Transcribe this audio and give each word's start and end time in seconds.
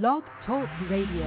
Blog 0.00 0.22
Talk 0.46 0.66
Radio. 0.88 1.20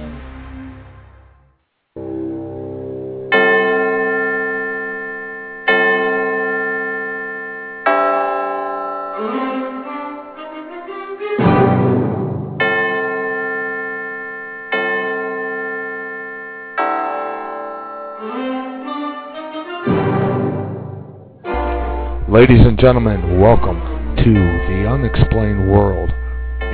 Ladies 22.28 22.66
and 22.66 22.76
gentlemen, 22.80 23.40
welcome 23.40 23.78
to 24.16 24.34
the 24.34 24.88
Unexplained 24.90 25.70
World 25.70 26.10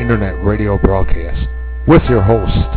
Internet 0.01 0.43
Radio 0.43 0.79
broadcast 0.79 1.52
with 1.89 2.03
your 2.09 2.23
host, 2.23 2.69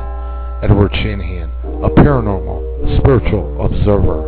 Edward 0.64 0.92
Shanahan, 0.96 1.50
a 1.84 1.90
paranormal, 1.90 2.98
spiritual 2.98 3.64
observer, 3.64 4.26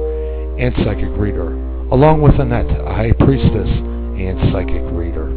and 0.59 0.73
psychic 0.85 1.09
reader, 1.17 1.53
along 1.89 2.21
with 2.21 2.39
Annette, 2.39 2.69
a 2.69 2.93
high 2.93 3.11
priestess 3.13 3.67
and 3.67 4.37
psychic 4.51 4.83
reader. 4.93 5.33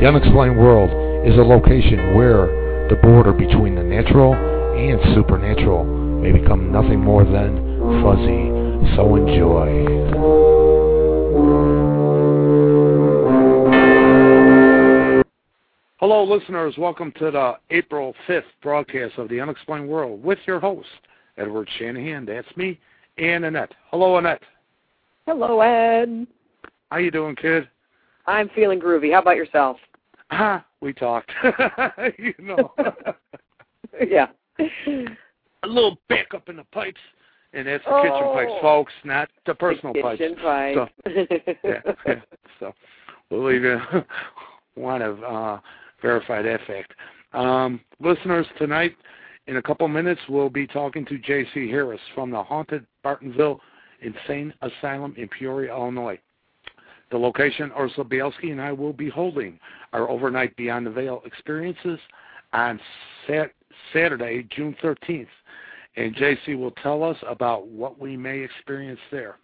The 0.00 0.08
Unexplained 0.08 0.58
World 0.58 0.90
is 1.24 1.38
a 1.38 1.42
location 1.42 2.16
where 2.16 2.88
the 2.88 2.96
border 2.96 3.32
between 3.32 3.76
the 3.76 3.84
natural 3.84 4.34
and 4.34 5.14
supernatural 5.14 5.84
may 5.84 6.32
become 6.32 6.72
nothing 6.72 6.98
more 6.98 7.24
than 7.24 8.02
fuzzy. 8.02 8.96
So 8.96 9.14
enjoy. 9.14 10.49
Hello, 16.12 16.24
listeners. 16.24 16.74
Welcome 16.76 17.12
to 17.20 17.30
the 17.30 17.52
April 17.70 18.16
5th 18.26 18.42
broadcast 18.64 19.16
of 19.16 19.28
The 19.28 19.40
Unexplained 19.40 19.88
World 19.88 20.24
with 20.24 20.40
your 20.44 20.58
host, 20.58 20.88
Edward 21.38 21.68
Shanahan. 21.78 22.26
That's 22.26 22.48
me, 22.56 22.80
and 23.16 23.44
Annette. 23.44 23.72
Hello, 23.92 24.16
Annette. 24.16 24.42
Hello, 25.26 25.60
Ed. 25.60 26.26
How 26.90 26.96
you 26.96 27.12
doing, 27.12 27.36
kid? 27.36 27.68
I'm 28.26 28.48
feeling 28.56 28.80
groovy. 28.80 29.12
How 29.12 29.20
about 29.20 29.36
yourself? 29.36 29.76
Ah, 30.32 30.66
we 30.80 30.92
talked. 30.92 31.30
you 32.18 32.34
know. 32.40 32.72
yeah. 34.04 34.26
A 34.58 35.68
little 35.68 35.96
back 36.08 36.34
up 36.34 36.48
in 36.48 36.56
the 36.56 36.64
pipes, 36.72 37.00
and 37.52 37.68
that's 37.68 37.84
the 37.84 37.94
oh, 37.94 38.02
kitchen 38.02 38.32
pipes, 38.34 38.60
folks, 38.60 38.92
not 39.04 39.28
the 39.46 39.54
personal 39.54 39.92
the 39.92 40.02
pipes. 40.02 40.18
kitchen 40.18 40.36
pipes. 40.42 40.76
So, 41.04 41.10
yeah, 41.64 41.80
yeah. 42.04 42.14
So 42.58 42.74
we'll 43.30 43.44
leave 43.44 43.62
you 43.62 43.78
want 44.74 45.04
to 45.04 45.12
uh, 45.24 45.60
verify 46.02 46.42
that 46.42 46.60
fact. 46.66 46.92
Um, 47.32 47.80
listeners, 48.00 48.46
tonight, 48.58 48.96
in 49.46 49.56
a 49.56 49.62
couple 49.62 49.86
minutes, 49.88 50.20
we'll 50.28 50.50
be 50.50 50.66
talking 50.66 51.04
to 51.06 51.18
J.C. 51.18 51.68
Harris 51.68 52.00
from 52.14 52.30
the 52.30 52.42
Haunted 52.42 52.86
Bartonville 53.04 53.58
Insane 54.00 54.52
Asylum 54.62 55.14
in 55.16 55.28
Peoria, 55.28 55.74
Illinois. 55.74 56.18
The 57.10 57.18
location, 57.18 57.72
Ursula 57.76 58.06
Bielski 58.06 58.52
and 58.52 58.60
I 58.60 58.72
will 58.72 58.92
be 58.92 59.08
holding 59.08 59.58
our 59.92 60.08
overnight 60.08 60.56
Beyond 60.56 60.86
the 60.86 60.90
Veil 60.90 61.22
experiences 61.24 61.98
on 62.52 62.80
sat- 63.26 63.52
Saturday, 63.92 64.46
June 64.50 64.76
13th. 64.82 65.26
And 65.96 66.14
JC 66.14 66.56
will 66.56 66.70
tell 66.82 67.02
us 67.02 67.16
about 67.26 67.66
what 67.66 67.98
we 67.98 68.16
may 68.16 68.38
experience 68.38 69.00
there. 69.10 69.36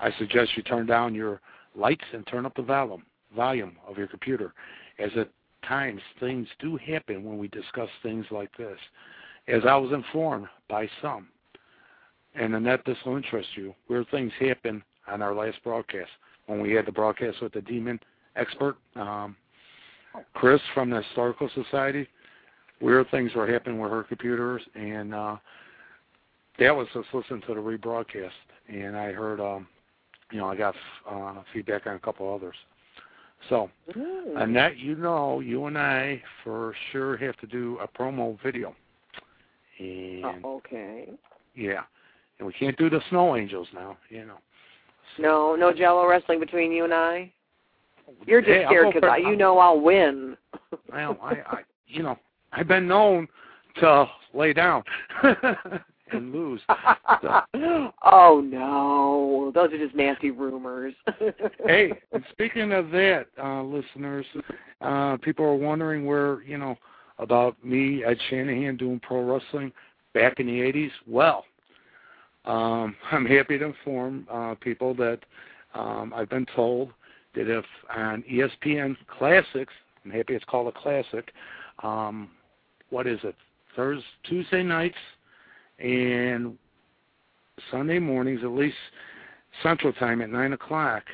I 0.00 0.12
suggest 0.18 0.56
you 0.56 0.62
turn 0.62 0.86
down 0.86 1.14
your 1.14 1.40
lights 1.74 2.04
and 2.12 2.26
turn 2.26 2.46
up 2.46 2.54
the 2.54 2.62
volume 2.62 3.02
volume 3.36 3.76
of 3.86 3.98
your 3.98 4.06
computer, 4.06 4.54
as 4.98 5.10
at 5.16 5.28
times 5.66 6.00
things 6.20 6.46
do 6.58 6.76
happen 6.76 7.24
when 7.24 7.38
we 7.38 7.48
discuss 7.48 7.88
things 8.02 8.26
like 8.30 8.50
this. 8.56 8.78
As 9.46 9.62
I 9.66 9.76
was 9.76 9.92
informed 9.92 10.46
by 10.68 10.88
some, 11.00 11.28
and 12.34 12.54
Annette, 12.54 12.84
this 12.84 12.98
will 13.04 13.16
interest 13.16 13.48
you, 13.56 13.74
where 13.86 14.04
things 14.04 14.32
happen 14.38 14.82
on 15.06 15.22
our 15.22 15.34
last 15.34 15.58
broadcast 15.64 16.10
when 16.46 16.60
we 16.60 16.72
had 16.72 16.86
the 16.86 16.92
broadcast 16.92 17.40
with 17.42 17.52
the 17.52 17.62
demon 17.62 17.98
expert, 18.36 18.76
um, 18.96 19.36
Chris 20.34 20.60
from 20.74 20.90
the 20.90 21.02
Historical 21.02 21.50
Society. 21.54 22.06
Weird 22.80 23.10
things 23.10 23.34
were 23.34 23.50
happening 23.50 23.80
with 23.80 23.90
her 23.90 24.04
computers, 24.04 24.62
and 24.74 25.14
uh, 25.14 25.36
that 26.58 26.74
was 26.74 26.86
just 26.94 27.08
listening 27.12 27.42
to 27.42 27.54
the 27.54 27.60
rebroadcast, 27.60 28.30
and 28.68 28.96
I 28.96 29.12
heard, 29.12 29.40
um, 29.40 29.66
you 30.30 30.38
know, 30.38 30.46
I 30.48 30.56
got 30.56 30.74
uh, 31.08 31.34
feedback 31.52 31.86
on 31.86 31.96
a 31.96 31.98
couple 31.98 32.32
others. 32.32 32.54
So, 33.48 33.70
Mm. 33.90 34.42
Annette, 34.42 34.76
you 34.76 34.94
know, 34.94 35.40
you 35.40 35.66
and 35.66 35.78
I 35.78 36.22
for 36.44 36.74
sure 36.90 37.16
have 37.16 37.36
to 37.38 37.46
do 37.46 37.78
a 37.78 37.88
promo 37.88 38.40
video. 38.42 38.74
And 39.78 40.44
Oh, 40.44 40.56
okay. 40.56 41.08
yeah, 41.54 41.84
and 42.38 42.46
we 42.46 42.52
can't 42.52 42.76
do 42.76 42.90
the 42.90 43.00
snow 43.08 43.36
angels 43.36 43.68
now, 43.72 43.96
you 44.10 44.24
know. 44.24 44.38
So, 45.16 45.22
No, 45.22 45.56
no 45.56 45.72
Jello 45.72 46.06
wrestling 46.06 46.40
between 46.40 46.72
you 46.72 46.84
and 46.84 46.92
I. 46.92 47.32
You're 48.26 48.40
just 48.40 48.52
hey, 48.52 48.64
scared 48.66 48.94
because 48.94 49.18
you 49.18 49.36
know 49.36 49.58
I'll 49.58 49.80
win. 49.80 50.36
Well, 50.90 51.18
I, 51.22 51.34
I, 51.46 51.58
you 51.86 52.02
know, 52.02 52.18
I've 52.52 52.68
been 52.68 52.88
known 52.88 53.28
to 53.76 54.06
lay 54.34 54.52
down 54.52 54.82
and 56.12 56.32
lose. 56.32 56.60
oh 58.04 58.42
no, 58.44 59.52
those 59.54 59.72
are 59.72 59.78
just 59.78 59.94
nasty 59.94 60.30
rumors. 60.30 60.94
hey, 61.66 61.92
and 62.12 62.24
speaking 62.30 62.72
of 62.72 62.90
that, 62.90 63.26
uh, 63.42 63.62
listeners, 63.62 64.26
uh, 64.80 65.16
people 65.18 65.44
are 65.44 65.56
wondering 65.56 66.06
where, 66.06 66.42
you 66.42 66.58
know, 66.58 66.76
about 67.18 67.62
me, 67.64 68.04
Ed 68.04 68.18
Shanahan, 68.28 68.76
doing 68.76 69.00
pro 69.00 69.22
wrestling 69.22 69.72
back 70.14 70.40
in 70.40 70.46
the 70.46 70.60
80s. 70.60 70.90
Well, 71.06 71.44
um, 72.44 72.96
I'm 73.12 73.26
happy 73.26 73.58
to 73.58 73.66
inform 73.66 74.26
uh, 74.30 74.54
people 74.60 74.94
that 74.94 75.20
um, 75.74 76.12
I've 76.14 76.30
been 76.30 76.46
told 76.54 76.90
that 77.34 77.48
if 77.48 77.64
on 77.94 78.24
ESPN 78.30 78.96
Classics, 79.06 79.72
I'm 80.04 80.10
happy 80.10 80.34
it's 80.34 80.44
called 80.44 80.68
a 80.74 80.78
classic, 80.78 81.32
um, 81.82 82.30
what 82.90 83.06
is 83.06 83.18
it, 83.22 83.34
Thursday, 83.76 84.04
Tuesday 84.24 84.62
nights 84.62 84.96
and 85.78 86.56
Sunday 87.70 87.98
mornings, 87.98 88.40
at 88.42 88.50
least 88.50 88.76
Central 89.62 89.92
Time 89.92 90.20
at 90.22 90.30
9 90.30 90.52
o'clock 90.52 91.04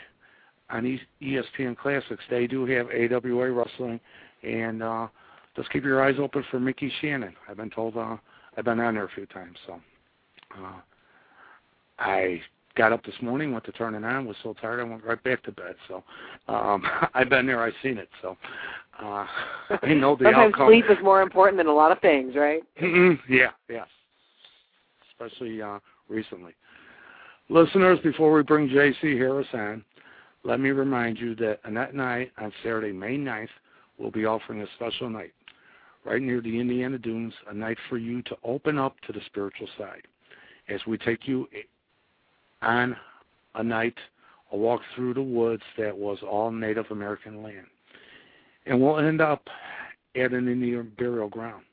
on 0.70 0.86
E- 0.86 1.00
ESPN 1.22 1.76
Classics. 1.76 2.22
They 2.30 2.46
do 2.46 2.64
have 2.66 2.88
AWA 2.90 3.50
wrestling, 3.52 4.00
and 4.42 4.82
uh, 4.82 5.08
just 5.56 5.70
keep 5.70 5.84
your 5.84 6.02
eyes 6.02 6.16
open 6.18 6.44
for 6.50 6.60
Mickey 6.60 6.92
Shannon. 7.00 7.34
I've 7.48 7.56
been 7.56 7.70
told 7.70 7.96
uh, 7.96 8.16
I've 8.56 8.64
been 8.64 8.80
on 8.80 8.94
there 8.94 9.04
a 9.04 9.10
few 9.10 9.26
times, 9.26 9.56
so 9.66 9.80
uh, 10.58 10.80
I 11.98 12.40
got 12.76 12.92
up 12.92 13.04
this 13.04 13.14
morning, 13.22 13.52
went 13.52 13.64
to 13.64 13.72
turn 13.72 13.94
it 13.94 14.04
on, 14.04 14.26
was 14.26 14.36
so 14.42 14.54
tired 14.60 14.80
I 14.80 14.84
went 14.84 15.04
right 15.04 15.22
back 15.22 15.42
to 15.44 15.52
bed. 15.52 15.76
So 15.88 16.02
um, 16.48 16.82
I've 17.14 17.28
been 17.28 17.46
there, 17.46 17.62
I've 17.62 17.72
seen 17.82 17.98
it, 17.98 18.08
so 18.20 18.36
uh, 19.00 19.26
I 19.82 19.94
know 19.94 20.16
the 20.16 20.24
Sometimes 20.24 20.54
outcome. 20.54 20.68
sleep 20.68 20.86
is 20.90 20.98
more 21.02 21.22
important 21.22 21.58
than 21.58 21.66
a 21.68 21.74
lot 21.74 21.92
of 21.92 22.00
things, 22.00 22.34
right? 22.34 22.62
Mhm, 22.82 23.18
yeah, 23.28 23.50
yeah. 23.68 23.84
Especially 25.20 25.62
uh, 25.62 25.78
recently. 26.08 26.52
Listeners, 27.48 27.98
before 28.02 28.32
we 28.32 28.42
bring 28.42 28.68
J.C. 28.68 29.16
Harris 29.16 29.46
on, 29.52 29.84
let 30.44 30.60
me 30.60 30.70
remind 30.70 31.18
you 31.18 31.34
that 31.36 31.60
Annette 31.64 31.92
and 31.92 32.02
I 32.02 32.30
on 32.38 32.52
Saturday, 32.62 32.92
May 32.92 33.16
9th, 33.16 33.48
will 33.98 34.10
be 34.10 34.24
offering 34.24 34.62
a 34.62 34.66
special 34.76 35.08
night 35.08 35.32
right 36.04 36.20
near 36.20 36.40
the 36.40 36.60
Indiana 36.60 36.98
Dunes, 36.98 37.32
a 37.48 37.54
night 37.54 37.78
for 37.88 37.96
you 37.96 38.22
to 38.22 38.36
open 38.44 38.78
up 38.78 38.96
to 39.06 39.12
the 39.12 39.20
spiritual 39.26 39.68
side 39.78 40.02
as 40.68 40.80
we 40.86 40.98
take 40.98 41.26
you 41.26 41.48
on 42.62 42.96
a 43.54 43.62
night, 43.62 43.94
a 44.52 44.56
walk 44.56 44.80
through 44.94 45.14
the 45.14 45.22
woods 45.22 45.62
that 45.78 45.96
was 45.96 46.18
all 46.28 46.50
Native 46.50 46.86
American 46.90 47.42
land. 47.42 47.66
And 48.66 48.80
we'll 48.80 48.98
end 48.98 49.20
up 49.20 49.46
at 50.16 50.32
an 50.32 50.48
Indian 50.48 50.92
burial 50.96 51.28
ground 51.28 51.64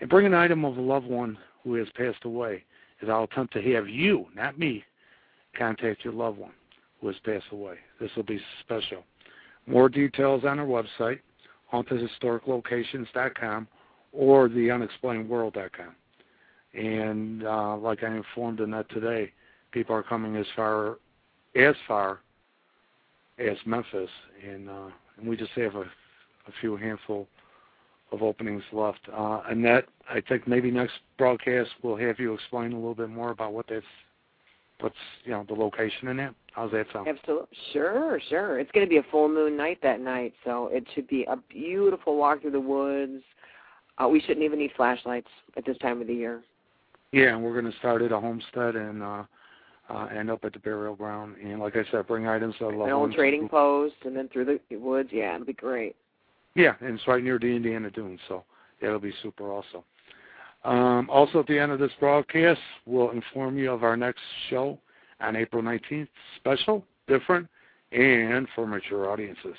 and 0.00 0.10
bring 0.10 0.26
an 0.26 0.34
item 0.34 0.64
of 0.64 0.76
a 0.76 0.80
loved 0.80 1.06
one 1.06 1.38
who 1.64 1.74
has 1.74 1.88
passed 1.96 2.24
away, 2.24 2.64
I'll 3.08 3.24
attempt 3.24 3.52
to 3.54 3.62
have 3.74 3.88
you, 3.88 4.26
not 4.34 4.58
me, 4.58 4.84
contact 5.56 6.04
your 6.04 6.14
loved 6.14 6.38
one 6.38 6.52
who 7.00 7.08
has 7.08 7.16
passed 7.24 7.46
away. 7.52 7.76
This 8.00 8.10
will 8.16 8.22
be 8.22 8.40
special. 8.60 9.04
More 9.66 9.88
details 9.88 10.44
on 10.44 10.58
our 10.58 10.66
website, 10.66 11.20
hauntedhistoriclocations.com 11.72 13.68
or 14.12 14.48
theunexplainedworld.com. 14.48 15.94
And 16.74 17.44
uh, 17.44 17.76
like 17.78 18.02
I 18.02 18.14
informed 18.14 18.60
Annette 18.60 18.88
today, 18.90 19.32
people 19.72 19.94
are 19.94 20.02
coming 20.02 20.36
as 20.36 20.46
far 20.54 20.98
as 21.54 21.74
far 21.88 22.20
as 23.38 23.56
Memphis, 23.64 24.10
and, 24.46 24.68
uh, 24.68 24.88
and 25.16 25.28
we 25.28 25.36
just 25.36 25.52
have 25.52 25.74
a, 25.74 25.80
a 25.80 26.52
few 26.60 26.76
handful 26.76 27.28
of 28.12 28.22
openings 28.22 28.62
left. 28.72 29.00
Uh, 29.12 29.42
Annette, 29.48 29.86
I 30.08 30.20
think 30.20 30.46
maybe 30.46 30.70
next 30.70 30.94
broadcast 31.18 31.70
we'll 31.82 31.96
have 31.96 32.18
you 32.18 32.34
explain 32.34 32.72
a 32.72 32.76
little 32.76 32.94
bit 32.94 33.10
more 33.10 33.30
about 33.30 33.52
what 33.52 33.66
that's, 33.68 33.84
what's 34.80 34.94
you 35.24 35.32
know 35.32 35.44
the 35.48 35.54
location 35.54 36.08
in 36.08 36.16
that. 36.18 36.34
How's 36.52 36.70
that 36.72 36.86
sound? 36.92 37.08
Absolutely. 37.08 37.48
Sure, 37.72 38.20
sure. 38.28 38.58
It's 38.58 38.70
going 38.72 38.86
to 38.86 38.90
be 38.90 38.96
a 38.96 39.02
full 39.10 39.28
moon 39.28 39.56
night 39.56 39.78
that 39.82 40.00
night, 40.00 40.32
so 40.44 40.68
it 40.72 40.86
should 40.94 41.06
be 41.08 41.24
a 41.24 41.36
beautiful 41.36 42.16
walk 42.16 42.42
through 42.42 42.52
the 42.52 42.60
woods. 42.60 43.22
Uh, 43.98 44.08
we 44.08 44.20
shouldn't 44.20 44.42
even 44.42 44.58
need 44.58 44.70
flashlights 44.76 45.28
at 45.56 45.64
this 45.66 45.76
time 45.78 46.00
of 46.00 46.06
the 46.06 46.14
year. 46.14 46.42
Yeah, 47.12 47.34
and 47.34 47.42
we're 47.42 47.58
going 47.58 47.70
to 47.70 47.78
start 47.78 48.02
at 48.02 48.12
a 48.12 48.20
homestead 48.20 48.76
and 48.76 49.02
uh, 49.02 49.24
uh, 49.88 50.06
end 50.06 50.30
up 50.30 50.44
at 50.44 50.52
the 50.52 50.58
burial 50.58 50.94
ground. 50.94 51.36
And 51.42 51.60
like 51.60 51.76
I 51.76 51.84
said, 51.90 52.06
bring 52.06 52.26
items 52.26 52.54
that 52.60 52.68
An 52.68 52.90
old 52.90 53.12
trading 53.12 53.48
post, 53.48 53.94
and 54.04 54.16
then 54.16 54.28
through 54.28 54.58
the 54.68 54.76
woods. 54.76 55.10
Yeah, 55.12 55.34
it'll 55.34 55.46
be 55.46 55.52
great. 55.52 55.96
Yeah, 56.56 56.74
and 56.80 56.98
it's 56.98 57.06
right 57.06 57.22
near 57.22 57.38
the 57.38 57.46
Indiana 57.46 57.90
Dunes, 57.90 58.18
so 58.28 58.42
that'll 58.80 58.98
be 58.98 59.12
super 59.22 59.52
also. 59.52 59.84
Um, 60.64 61.08
also, 61.10 61.40
at 61.40 61.46
the 61.46 61.58
end 61.58 61.70
of 61.70 61.78
this 61.78 61.92
broadcast, 62.00 62.60
we'll 62.86 63.10
inform 63.10 63.58
you 63.58 63.70
of 63.70 63.84
our 63.84 63.96
next 63.96 64.22
show 64.48 64.78
on 65.20 65.36
April 65.36 65.62
19th. 65.62 66.08
Special, 66.36 66.82
different, 67.06 67.46
and 67.92 68.48
for 68.54 68.66
mature 68.66 69.10
audiences. 69.10 69.54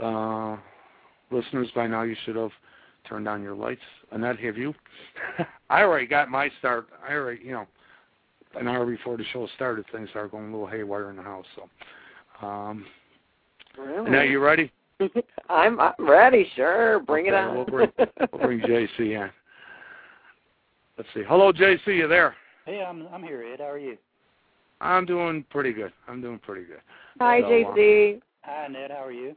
Uh, 0.00 0.56
listeners, 1.30 1.68
by 1.74 1.86
now 1.86 2.02
you 2.02 2.14
should 2.24 2.36
have 2.36 2.52
turned 3.08 3.26
on 3.26 3.42
your 3.42 3.54
lights. 3.54 3.80
Annette, 4.12 4.38
have 4.40 4.58
you? 4.58 4.74
I 5.70 5.82
already 5.82 6.06
got 6.06 6.28
my 6.28 6.50
start. 6.58 6.88
I 7.08 7.14
already, 7.14 7.42
you 7.42 7.52
know, 7.52 7.66
an 8.54 8.68
hour 8.68 8.84
before 8.84 9.16
the 9.16 9.24
show 9.32 9.48
started, 9.56 9.86
things 9.90 10.10
started 10.10 10.32
going 10.32 10.48
a 10.48 10.52
little 10.52 10.66
haywire 10.66 11.08
in 11.10 11.16
the 11.16 11.22
house. 11.22 11.46
So, 11.56 12.46
um, 12.46 12.84
Really? 13.78 14.08
Annette, 14.08 14.28
you 14.28 14.40
ready? 14.40 14.72
I'm 15.48 15.80
I'm 15.80 15.92
ready. 15.98 16.50
Sure, 16.56 17.00
bring 17.00 17.26
it 17.26 17.34
on. 17.34 17.54
we'll 17.56 17.64
bring- 17.64 17.92
We'll 18.32 18.42
bring 18.42 18.60
JC 18.68 18.98
in. 19.00 19.30
Let's 20.96 21.08
see. 21.14 21.22
Hello, 21.26 21.52
JC. 21.52 21.86
You 21.98 22.08
there? 22.08 22.34
Hey, 22.66 22.82
I'm 22.82 23.06
I'm 23.12 23.22
here, 23.22 23.42
Ed. 23.42 23.60
How 23.60 23.70
are 23.70 23.78
you? 23.78 23.96
I'm 24.80 25.06
doing 25.06 25.44
pretty 25.50 25.72
good. 25.72 25.92
I'm 26.06 26.20
doing 26.20 26.38
pretty 26.38 26.64
good. 26.64 26.80
Hi, 27.20 27.40
So, 27.40 27.46
JC. 27.46 28.20
Hi, 28.42 28.66
Ned. 28.68 28.90
How 28.90 29.04
are 29.04 29.12
you? 29.12 29.34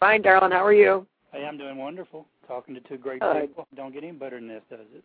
Fine, 0.00 0.22
darling. 0.22 0.52
How 0.52 0.64
are 0.64 0.72
you? 0.72 1.06
Hey, 1.32 1.44
I'm 1.44 1.58
doing 1.58 1.76
wonderful. 1.76 2.26
Talking 2.48 2.74
to 2.74 2.80
two 2.80 2.96
great 2.96 3.20
Good. 3.20 3.48
people. 3.48 3.68
Don't 3.76 3.92
get 3.92 4.02
any 4.02 4.12
better 4.12 4.36
than 4.36 4.48
this, 4.48 4.62
does 4.70 4.80
it? 4.94 5.04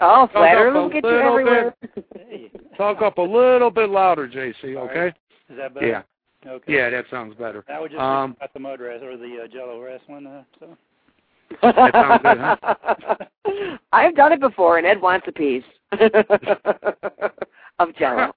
Oh, 0.00 0.26
Talk 0.26 0.32
flatter 0.32 0.68
up 0.70 0.74
a 0.74 0.80
will 0.80 0.88
get 0.88 1.04
you 1.04 1.10
little 1.10 1.28
everywhere. 1.30 1.74
Hey. 2.16 2.50
Talk 2.76 3.02
up 3.02 3.18
a 3.18 3.22
little 3.22 3.70
bit 3.70 3.88
louder, 3.90 4.28
JC. 4.28 4.76
Okay? 4.76 4.98
right. 5.00 5.14
Is 5.48 5.56
that 5.56 5.74
better? 5.74 5.86
Yeah. 5.86 6.02
Okay. 6.46 6.72
Yeah, 6.72 6.90
that 6.90 7.04
sounds 7.10 7.34
better. 7.34 7.64
I 7.72 7.80
would 7.80 7.90
just 7.90 8.00
Um, 8.00 8.32
about 8.36 8.52
the 8.52 8.60
mud 8.60 8.80
or 8.80 8.98
the 8.98 9.44
uh, 9.44 9.48
Jello 9.48 9.80
wrestling. 9.80 10.26
Uh, 10.26 10.42
so. 10.58 10.76
That 11.62 11.92
sounds 11.92 12.22
good, 12.22 12.38
huh? 12.38 13.76
I've 13.92 14.16
done 14.16 14.32
it 14.32 14.40
before, 14.40 14.78
and 14.78 14.86
Ed 14.86 15.00
wants 15.00 15.26
a 15.28 15.32
piece 15.32 15.64
of 17.78 17.94
Jello. 17.98 18.32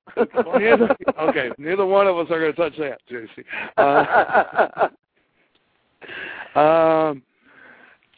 neither, 0.60 0.96
okay, 1.19 1.50
neither 1.57 1.86
one 1.86 2.07
of 2.07 2.18
us 2.18 2.28
are 2.30 2.40
going 2.40 2.54
to 2.54 2.57
touch 2.57 2.78
that, 2.78 3.00
JC. 3.10 3.46
Uh, 3.78 4.90
um, 6.60 7.24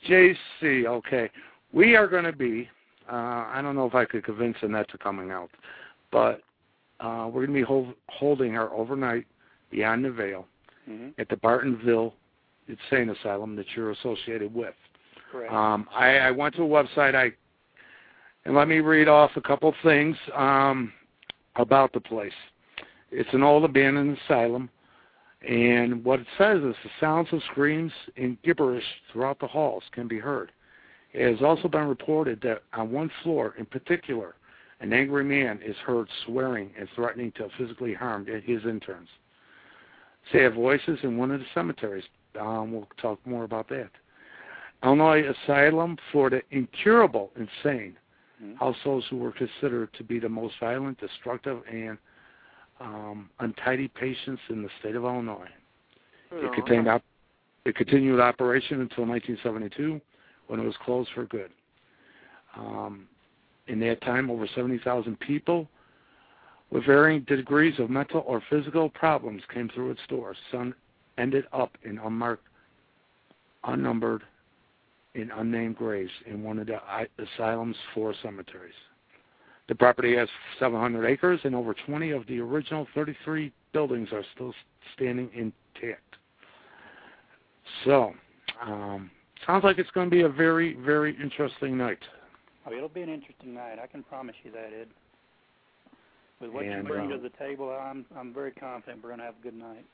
JC, 0.09 0.85
okay. 0.85 1.29
We 1.71 1.95
are 1.95 2.07
going 2.07 2.23
to 2.23 2.33
be, 2.33 2.69
uh, 3.11 3.45
I 3.51 3.59
don't 3.61 3.75
know 3.75 3.85
if 3.85 3.95
I 3.95 4.05
could 4.05 4.23
convince 4.23 4.57
Annette 4.61 4.89
to 4.91 4.97
coming 4.97 5.31
out, 5.31 5.51
but 6.11 6.41
uh, 6.99 7.25
we're 7.27 7.45
going 7.45 7.47
to 7.47 7.53
be 7.53 7.61
hold, 7.61 7.93
holding 8.07 8.57
our 8.57 8.73
overnight 8.73 9.25
Beyond 9.71 10.05
the 10.05 10.11
Veil 10.11 10.45
hmm 10.85 11.09
at 11.17 11.27
the 11.29 11.35
Bartonville 11.35 12.13
Insane 12.67 13.09
Asylum 13.09 13.55
that 13.55 13.65
you're 13.75 13.91
associated 13.91 14.53
with. 14.53 14.73
Correct. 15.31 15.51
Um, 15.51 15.87
I, 15.93 16.17
I 16.17 16.31
went 16.31 16.55
to 16.55 16.63
a 16.63 16.67
website. 16.67 17.15
I 17.15 17.31
and 18.45 18.55
let 18.55 18.69
me 18.69 18.79
read 18.79 19.09
off 19.09 19.31
a 19.35 19.41
couple 19.41 19.73
things 19.83 20.15
um, 20.33 20.93
about 21.57 21.91
the 21.91 21.99
place. 21.99 22.31
It's 23.11 23.29
an 23.33 23.43
old 23.43 23.65
abandoned 23.65 24.17
asylum, 24.25 24.69
and 25.47 26.03
what 26.03 26.21
it 26.21 26.27
says 26.37 26.57
is 26.57 26.75
the 26.83 26.89
sounds 26.99 27.27
of 27.31 27.41
screams 27.51 27.91
and 28.15 28.41
gibberish 28.43 28.83
throughout 29.11 29.39
the 29.39 29.47
halls 29.47 29.83
can 29.91 30.07
be 30.07 30.17
heard. 30.17 30.51
It 31.13 31.29
has 31.29 31.41
also 31.41 31.67
been 31.67 31.87
reported 31.87 32.39
that 32.41 32.63
on 32.73 32.91
one 32.91 33.11
floor 33.23 33.55
in 33.57 33.65
particular, 33.65 34.35
an 34.79 34.93
angry 34.93 35.23
man 35.23 35.59
is 35.65 35.75
heard 35.77 36.07
swearing 36.25 36.71
and 36.77 36.87
threatening 36.95 37.31
to 37.33 37.49
physically 37.57 37.93
harm 37.93 38.25
his 38.25 38.63
interns. 38.65 39.09
They 40.33 40.43
have 40.43 40.53
voices 40.53 40.99
in 41.03 41.17
one 41.17 41.31
of 41.31 41.39
the 41.39 41.45
cemeteries. 41.53 42.03
Um, 42.39 42.71
we'll 42.71 42.87
talk 43.01 43.19
more 43.25 43.43
about 43.43 43.69
that. 43.69 43.89
Illinois 44.83 45.23
Asylum 45.27 45.97
for 46.11 46.29
the 46.29 46.41
Incurable 46.51 47.31
Insane 47.35 47.97
Mhm. 48.41 48.57
house 48.57 48.77
those 48.83 49.05
who 49.07 49.17
were 49.17 49.31
considered 49.31 49.91
to 49.93 50.03
be 50.03 50.19
the 50.19 50.29
most 50.29 50.59
violent, 50.59 50.99
destructive, 50.99 51.63
and 51.67 51.97
um, 52.79 53.29
untidy 53.39 53.87
patients 53.87 54.41
in 54.49 54.61
the 54.61 54.69
state 54.79 54.95
of 54.95 55.03
Illinois. 55.03 55.49
It 56.31 56.53
contained 56.53 56.87
op- 56.87 57.03
it 57.65 57.75
continued 57.75 58.19
operation 58.19 58.81
until 58.81 59.05
1972, 59.05 59.99
when 60.47 60.59
it 60.59 60.63
was 60.63 60.77
closed 60.77 61.09
for 61.13 61.25
good. 61.25 61.51
Um, 62.55 63.07
in 63.67 63.79
that 63.79 64.01
time, 64.01 64.29
over 64.29 64.47
70,000 64.47 65.19
people 65.19 65.67
with 66.69 66.85
varying 66.85 67.21
degrees 67.21 67.79
of 67.79 67.89
mental 67.89 68.23
or 68.27 68.41
physical 68.49 68.89
problems 68.89 69.41
came 69.53 69.69
through 69.69 69.91
its 69.91 70.01
doors. 70.09 70.37
Some 70.51 70.73
ended 71.17 71.45
up 71.53 71.77
in 71.83 71.97
unmarked, 71.97 72.45
unnumbered, 73.63 74.23
and 75.15 75.31
unnamed 75.35 75.77
graves 75.77 76.11
in 76.25 76.43
one 76.43 76.59
of 76.59 76.67
the 76.67 76.79
asylum's 77.17 77.77
four 77.93 78.13
cemeteries. 78.21 78.73
The 79.67 79.75
property 79.75 80.15
has 80.15 80.29
700 80.59 81.05
acres, 81.05 81.41
and 81.43 81.53
over 81.53 81.73
20 81.73 82.11
of 82.11 82.25
the 82.27 82.39
original 82.39 82.87
33 82.95 83.51
buildings 83.73 84.09
are 84.13 84.23
still 84.33 84.53
standing 84.95 85.29
intact. 85.33 86.15
So, 87.83 88.13
um, 88.61 89.11
sounds 89.45 89.63
like 89.63 89.77
it's 89.77 89.91
going 89.91 90.09
to 90.09 90.15
be 90.15 90.21
a 90.21 90.29
very, 90.29 90.75
very 90.75 91.17
interesting 91.21 91.77
night. 91.77 91.99
Oh, 92.65 92.73
it'll 92.73 92.87
be 92.87 93.01
an 93.01 93.09
interesting 93.09 93.53
night. 93.53 93.77
I 93.81 93.87
can 93.87 94.03
promise 94.03 94.35
you 94.43 94.51
that, 94.51 94.71
Ed. 94.79 94.87
With 96.39 96.51
what 96.51 96.65
And, 96.65 96.83
you 96.83 96.93
bring 96.93 97.11
uh, 97.11 97.15
to 97.15 97.21
the 97.21 97.29
table, 97.29 97.69
I'm 97.69 98.05
I'm 98.15 98.33
very 98.33 98.51
confident 98.51 99.01
we're 99.01 99.09
going 99.09 99.19
to 99.19 99.25
have 99.25 99.35
a 99.39 99.43
good 99.43 99.55
night. 99.55 99.85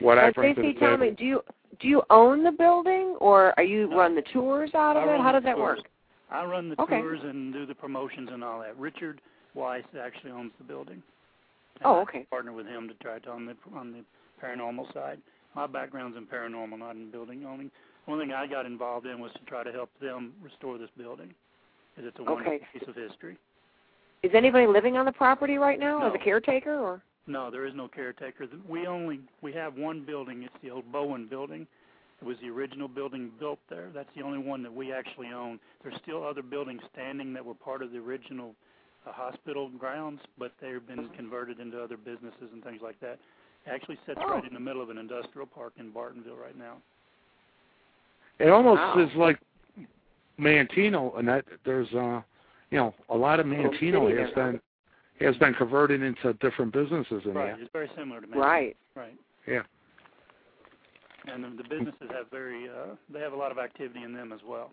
What 0.00 0.18
I 0.18 0.26
Now, 0.26 0.32
bring 0.32 0.54
to 0.56 0.62
the 0.62 0.68
JC, 0.68 0.78
tell 0.78 0.96
me, 0.96 1.06
table. 1.06 1.16
do 1.18 1.24
you 1.24 1.42
do 1.80 1.88
you 1.88 2.02
own 2.10 2.44
the 2.44 2.52
building, 2.52 3.16
or 3.20 3.54
are 3.56 3.64
you 3.64 3.88
No. 3.88 3.96
run 3.96 4.14
the 4.14 4.22
tours 4.32 4.74
out 4.74 4.96
of 4.96 5.08
I 5.08 5.14
it? 5.14 5.20
How 5.20 5.32
does 5.32 5.44
that 5.44 5.56
tours. 5.56 5.78
work? 5.78 5.88
I 6.30 6.44
run 6.44 6.68
the 6.68 6.80
Okay. 6.82 7.00
tours 7.00 7.20
and 7.22 7.52
do 7.52 7.64
the 7.66 7.74
promotions 7.74 8.28
and 8.30 8.44
all 8.44 8.60
that. 8.60 8.76
Richard 8.78 9.20
Weiss 9.54 9.84
actually 9.98 10.32
owns 10.32 10.52
the 10.58 10.64
building. 10.64 11.02
And 11.80 11.86
Oh, 11.86 11.96
I 11.96 12.02
okay. 12.02 12.26
Partner 12.30 12.52
with 12.52 12.66
him 12.66 12.88
to 12.88 12.94
try 12.94 13.18
to 13.18 13.30
on 13.30 13.46
the 13.46 13.56
on 13.74 13.92
the 13.92 14.04
paranormal 14.42 14.92
side. 14.92 15.20
My 15.54 15.66
background's 15.66 16.16
in 16.16 16.26
paranormal, 16.26 16.78
not 16.78 16.96
in 16.96 17.10
building 17.10 17.44
owning. 17.46 17.70
One 18.04 18.18
thing 18.18 18.32
I 18.32 18.46
got 18.46 18.66
involved 18.66 19.06
in 19.06 19.20
was 19.20 19.32
to 19.34 19.44
try 19.46 19.62
to 19.62 19.72
help 19.72 19.90
them 20.00 20.34
restore 20.42 20.76
this 20.76 20.90
building, 20.96 21.34
because 21.94 22.08
it's 22.08 22.18
a 22.18 22.22
wonderful 22.24 22.54
Okay. 22.54 22.66
piece 22.72 22.88
of 22.88 22.96
history. 22.96 23.38
Is 24.22 24.30
anybody 24.34 24.66
living 24.66 24.96
on 24.96 25.04
the 25.04 25.12
property 25.12 25.58
right 25.58 25.80
now 25.80 26.06
as 26.06 26.14
a 26.14 26.18
caretaker, 26.18 26.78
or? 26.78 27.02
No, 27.26 27.50
there 27.50 27.66
is 27.66 27.74
no 27.74 27.88
caretaker. 27.88 28.46
We 28.68 28.86
only 28.86 29.20
we 29.42 29.52
have 29.52 29.76
one 29.76 30.04
building. 30.04 30.42
It's 30.44 30.54
the 30.62 30.70
old 30.70 30.90
Bowen 30.92 31.26
building. 31.28 31.66
It 32.20 32.24
was 32.24 32.36
the 32.40 32.48
original 32.50 32.86
building 32.86 33.32
built 33.40 33.58
there. 33.68 33.88
That's 33.92 34.08
the 34.16 34.22
only 34.22 34.38
one 34.38 34.62
that 34.62 34.72
we 34.72 34.92
actually 34.92 35.28
own. 35.28 35.58
There's 35.82 35.96
still 36.04 36.24
other 36.24 36.42
buildings 36.42 36.80
standing 36.92 37.32
that 37.32 37.44
were 37.44 37.54
part 37.54 37.82
of 37.82 37.90
the 37.90 37.98
original 37.98 38.54
uh, 39.04 39.10
hospital 39.12 39.68
grounds, 39.76 40.20
but 40.38 40.52
they've 40.60 40.86
been 40.86 41.08
converted 41.16 41.58
into 41.58 41.82
other 41.82 41.96
businesses 41.96 42.48
and 42.52 42.62
things 42.62 42.80
like 42.80 43.00
that. 43.00 43.18
It 43.66 43.70
actually 43.70 43.98
sits 44.06 44.20
Oh. 44.22 44.34
right 44.34 44.44
in 44.44 44.54
the 44.54 44.60
middle 44.60 44.82
of 44.82 44.90
an 44.90 44.98
industrial 44.98 45.48
park 45.48 45.72
in 45.78 45.90
Bartonville 45.90 46.40
right 46.40 46.56
now. 46.56 46.76
It 48.38 48.50
almost 48.50 48.78
Wow. 48.80 48.98
is 49.00 49.12
like 49.16 49.40
Manteno, 50.38 51.18
and 51.18 51.26
that 51.26 51.44
there's 51.64 51.92
uh, 51.92 52.22
you 52.72 52.78
know, 52.78 52.94
a 53.10 53.16
lot 53.16 53.38
of 53.38 53.46
Little 53.46 53.70
Manteno 53.70 54.18
has 54.18 54.30
there. 54.34 54.52
been 54.52 54.60
has 55.20 55.36
been 55.36 55.54
converted 55.54 56.02
into 56.02 56.32
different 56.34 56.72
businesses 56.72 57.22
in 57.24 57.34
right. 57.34 57.54
there. 57.54 57.58
It's 57.60 57.70
very 57.72 57.88
similar 57.96 58.20
to 58.22 58.26
Manteno. 58.26 58.36
Right. 58.36 58.76
Right. 58.96 59.14
Yeah. 59.46 59.60
And 61.26 61.44
the, 61.44 61.62
the 61.62 61.68
businesses 61.68 62.08
have 62.10 62.30
very 62.30 62.68
uh, 62.68 62.96
they 63.12 63.20
have 63.20 63.34
a 63.34 63.36
lot 63.36 63.52
of 63.52 63.58
activity 63.58 64.02
in 64.02 64.14
them 64.14 64.32
as 64.32 64.40
well. 64.44 64.72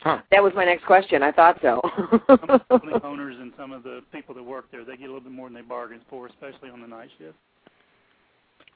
Huh. 0.00 0.20
That 0.30 0.42
was 0.42 0.52
my 0.54 0.64
next 0.64 0.84
question. 0.84 1.22
I 1.22 1.32
thought 1.32 1.58
so. 1.60 1.80
some 2.28 2.40
of 2.48 2.60
the 2.70 3.00
owners 3.04 3.36
and 3.40 3.52
some 3.58 3.72
of 3.72 3.82
the 3.82 4.02
people 4.12 4.34
that 4.34 4.42
work 4.42 4.70
there, 4.70 4.84
they 4.84 4.96
get 4.96 5.04
a 5.04 5.12
little 5.12 5.20
bit 5.20 5.32
more 5.32 5.48
than 5.48 5.54
they 5.54 5.62
bargained 5.62 6.02
for, 6.08 6.26
especially 6.26 6.68
on 6.70 6.80
the 6.80 6.86
night 6.86 7.08
shift. 7.18 7.34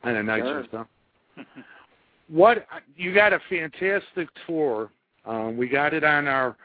And 0.02 0.16
a 0.16 0.22
night 0.22 0.42
Sure. 0.42 0.62
shift, 0.62 0.74
huh? 0.74 1.44
What 2.28 2.64
you 2.96 3.12
got 3.12 3.32
a 3.32 3.40
fantastic 3.50 4.28
tour. 4.46 4.90
Um, 5.26 5.56
we 5.56 5.68
got 5.68 5.92
it 5.92 6.04
on 6.04 6.28
our 6.28 6.56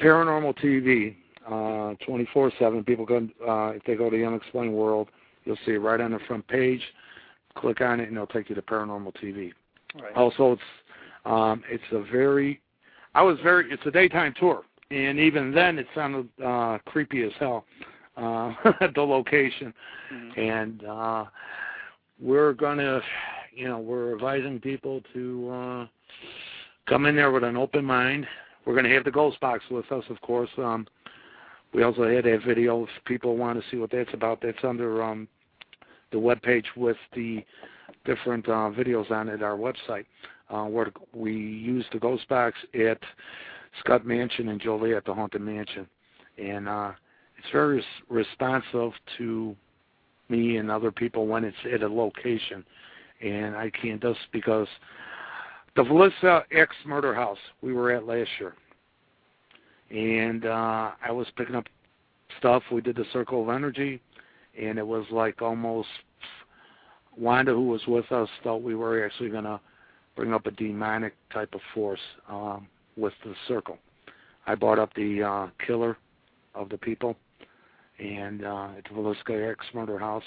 paranormal 0.00 0.56
TV, 0.58 1.16
uh, 1.46 1.94
24/7. 2.06 2.84
People 2.84 3.04
go 3.06 3.28
uh, 3.46 3.70
if 3.70 3.82
they 3.84 3.94
go 3.94 4.10
to 4.10 4.16
the 4.16 4.24
Unexplained 4.24 4.74
World, 4.74 5.08
you'll 5.44 5.58
see 5.64 5.72
it 5.72 5.78
right 5.80 6.00
on 6.00 6.12
the 6.12 6.18
front 6.20 6.46
page. 6.48 6.82
Click 7.54 7.80
on 7.80 8.00
it, 8.00 8.08
and 8.08 8.14
it'll 8.16 8.26
take 8.26 8.48
you 8.48 8.54
to 8.54 8.62
Paranormal 8.62 9.14
TV. 9.22 9.52
right. 10.00 10.14
Also, 10.14 10.52
it's 10.52 10.62
um, 11.24 11.62
it's 11.68 11.84
a 11.92 12.02
very 12.10 12.60
I 13.14 13.22
was 13.22 13.38
very 13.42 13.70
it's 13.70 13.84
a 13.86 13.90
daytime 13.90 14.34
tour, 14.38 14.62
and 14.90 15.18
even 15.18 15.52
then 15.52 15.78
it 15.78 15.86
sounded 15.94 16.28
uh, 16.44 16.78
creepy 16.86 17.22
as 17.22 17.32
hell. 17.38 17.64
Uh, 18.16 18.52
the 18.94 19.00
location, 19.02 19.72
Mhm. 20.12 20.38
and 20.38 20.84
uh, 20.84 21.24
we're 22.20 22.52
gonna, 22.52 23.00
you 23.54 23.66
know, 23.66 23.78
we're 23.78 24.12
advising 24.14 24.60
people 24.60 25.02
to 25.14 25.50
uh, 25.50 25.86
come 26.86 27.06
in 27.06 27.16
there 27.16 27.30
with 27.30 27.42
an 27.42 27.56
open 27.56 27.84
mind. 27.84 28.26
We're 28.64 28.74
going 28.74 28.84
to 28.84 28.94
have 28.94 29.04
the 29.04 29.10
Ghost 29.10 29.40
Box 29.40 29.64
with 29.70 29.90
us, 29.90 30.04
of 30.08 30.20
course. 30.20 30.50
Um, 30.56 30.86
we 31.74 31.82
also 31.82 32.04
had 32.04 32.26
a 32.26 32.38
video 32.38 32.84
if 32.84 32.90
people 33.06 33.36
want 33.36 33.60
to 33.60 33.70
see 33.70 33.76
what 33.76 33.90
that's 33.90 34.12
about. 34.12 34.40
That's 34.42 34.62
under 34.62 35.02
um, 35.02 35.26
the 36.12 36.18
web 36.18 36.42
page 36.42 36.66
with 36.76 36.98
the 37.14 37.44
different 38.04 38.46
uh, 38.48 38.70
videos 38.70 39.10
on 39.10 39.28
it, 39.28 39.42
our 39.42 39.56
website, 39.56 40.04
uh, 40.50 40.64
where 40.64 40.92
we 41.14 41.32
use 41.32 41.84
the 41.92 41.98
Ghost 41.98 42.28
Box 42.28 42.56
at 42.74 42.98
Scott 43.80 44.06
Mansion 44.06 44.48
and 44.48 44.60
Joliet, 44.60 45.04
the 45.04 45.14
Haunted 45.14 45.40
Mansion. 45.40 45.86
And 46.38 46.68
uh, 46.68 46.92
it's 47.38 47.48
very 47.52 47.76
res- 47.76 47.84
responsive 48.08 48.92
to 49.18 49.56
me 50.28 50.56
and 50.58 50.70
other 50.70 50.92
people 50.92 51.26
when 51.26 51.44
it's 51.44 51.56
at 51.72 51.82
a 51.82 51.88
location. 51.88 52.64
And 53.20 53.56
I 53.56 53.70
can't 53.70 54.02
just 54.02 54.18
because 54.32 54.68
the 55.76 55.82
Villisca 55.82 56.44
Axe 56.56 56.76
Murder 56.84 57.14
House 57.14 57.38
we 57.62 57.72
were 57.72 57.92
at 57.92 58.06
last 58.06 58.30
year, 58.38 58.54
and 59.90 60.44
uh, 60.44 60.90
I 61.04 61.10
was 61.10 61.26
picking 61.36 61.54
up 61.54 61.66
stuff. 62.38 62.62
We 62.70 62.80
did 62.80 62.96
the 62.96 63.06
Circle 63.12 63.42
of 63.42 63.48
Energy, 63.54 64.00
and 64.60 64.78
it 64.78 64.86
was 64.86 65.04
like 65.10 65.40
almost 65.40 65.88
Wanda, 67.16 67.52
who 67.52 67.68
was 67.68 67.86
with 67.86 68.10
us, 68.12 68.28
thought 68.42 68.62
we 68.62 68.74
were 68.74 69.04
actually 69.04 69.30
going 69.30 69.44
to 69.44 69.60
bring 70.16 70.32
up 70.32 70.46
a 70.46 70.50
demonic 70.50 71.14
type 71.32 71.54
of 71.54 71.60
force 71.74 72.00
um, 72.28 72.66
with 72.96 73.14
the 73.24 73.34
Circle. 73.48 73.78
I 74.46 74.54
brought 74.54 74.78
up 74.78 74.92
the 74.94 75.22
uh, 75.22 75.46
killer 75.64 75.96
of 76.54 76.68
the 76.68 76.78
people, 76.78 77.16
and 77.98 78.44
uh, 78.44 78.68
at 78.76 78.84
the 78.84 78.90
Villisca 78.90 79.50
Axe 79.50 79.66
Murder 79.72 79.98
House, 79.98 80.24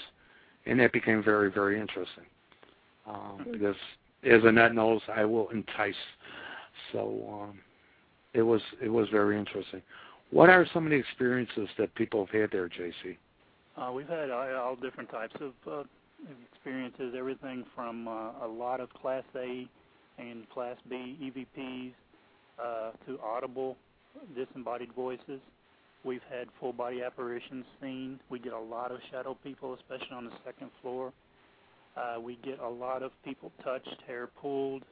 and 0.64 0.80
that 0.80 0.92
became 0.92 1.22
very, 1.22 1.50
very 1.50 1.80
interesting. 1.80 2.24
Um, 3.06 3.46
because 3.52 3.76
as 4.26 4.42
Annette 4.44 4.74
knows, 4.74 5.00
I 5.14 5.24
will 5.24 5.48
entice. 5.50 5.94
So 6.92 7.48
um, 7.48 7.58
it 8.34 8.42
was 8.42 8.60
it 8.82 8.88
was 8.88 9.08
very 9.10 9.38
interesting. 9.38 9.82
What 10.30 10.50
are 10.50 10.66
some 10.74 10.84
of 10.84 10.90
the 10.90 10.96
experiences 10.96 11.68
that 11.78 11.94
people 11.94 12.26
have 12.26 12.40
had 12.40 12.50
there, 12.50 12.68
JC? 12.68 13.16
Uh, 13.76 13.92
we've 13.92 14.08
had 14.08 14.30
uh, 14.30 14.60
all 14.60 14.76
different 14.76 15.10
types 15.10 15.34
of 15.40 15.52
uh, 15.70 15.84
experiences, 16.52 17.14
everything 17.16 17.64
from 17.74 18.08
uh, 18.08 18.44
a 18.44 18.48
lot 18.48 18.80
of 18.80 18.92
Class 18.94 19.24
A 19.36 19.68
and 20.18 20.48
Class 20.50 20.76
B 20.88 21.16
EVPs 21.22 21.92
uh, 22.62 22.90
to 23.06 23.18
audible 23.22 23.76
disembodied 24.34 24.92
voices. 24.94 25.40
We've 26.04 26.22
had 26.30 26.48
full 26.60 26.72
body 26.72 27.02
apparitions 27.02 27.64
seen. 27.80 28.20
We 28.30 28.38
get 28.38 28.52
a 28.52 28.58
lot 28.58 28.92
of 28.92 28.98
shadow 29.10 29.36
people, 29.42 29.74
especially 29.74 30.14
on 30.14 30.24
the 30.24 30.32
second 30.44 30.70
floor. 30.80 31.12
Uh, 31.96 32.20
we 32.20 32.38
get 32.44 32.58
a 32.60 32.68
lot 32.68 33.02
of 33.02 33.10
people 33.24 33.50
touched, 33.64 34.02
hair 34.06 34.28
pulled, 34.40 34.82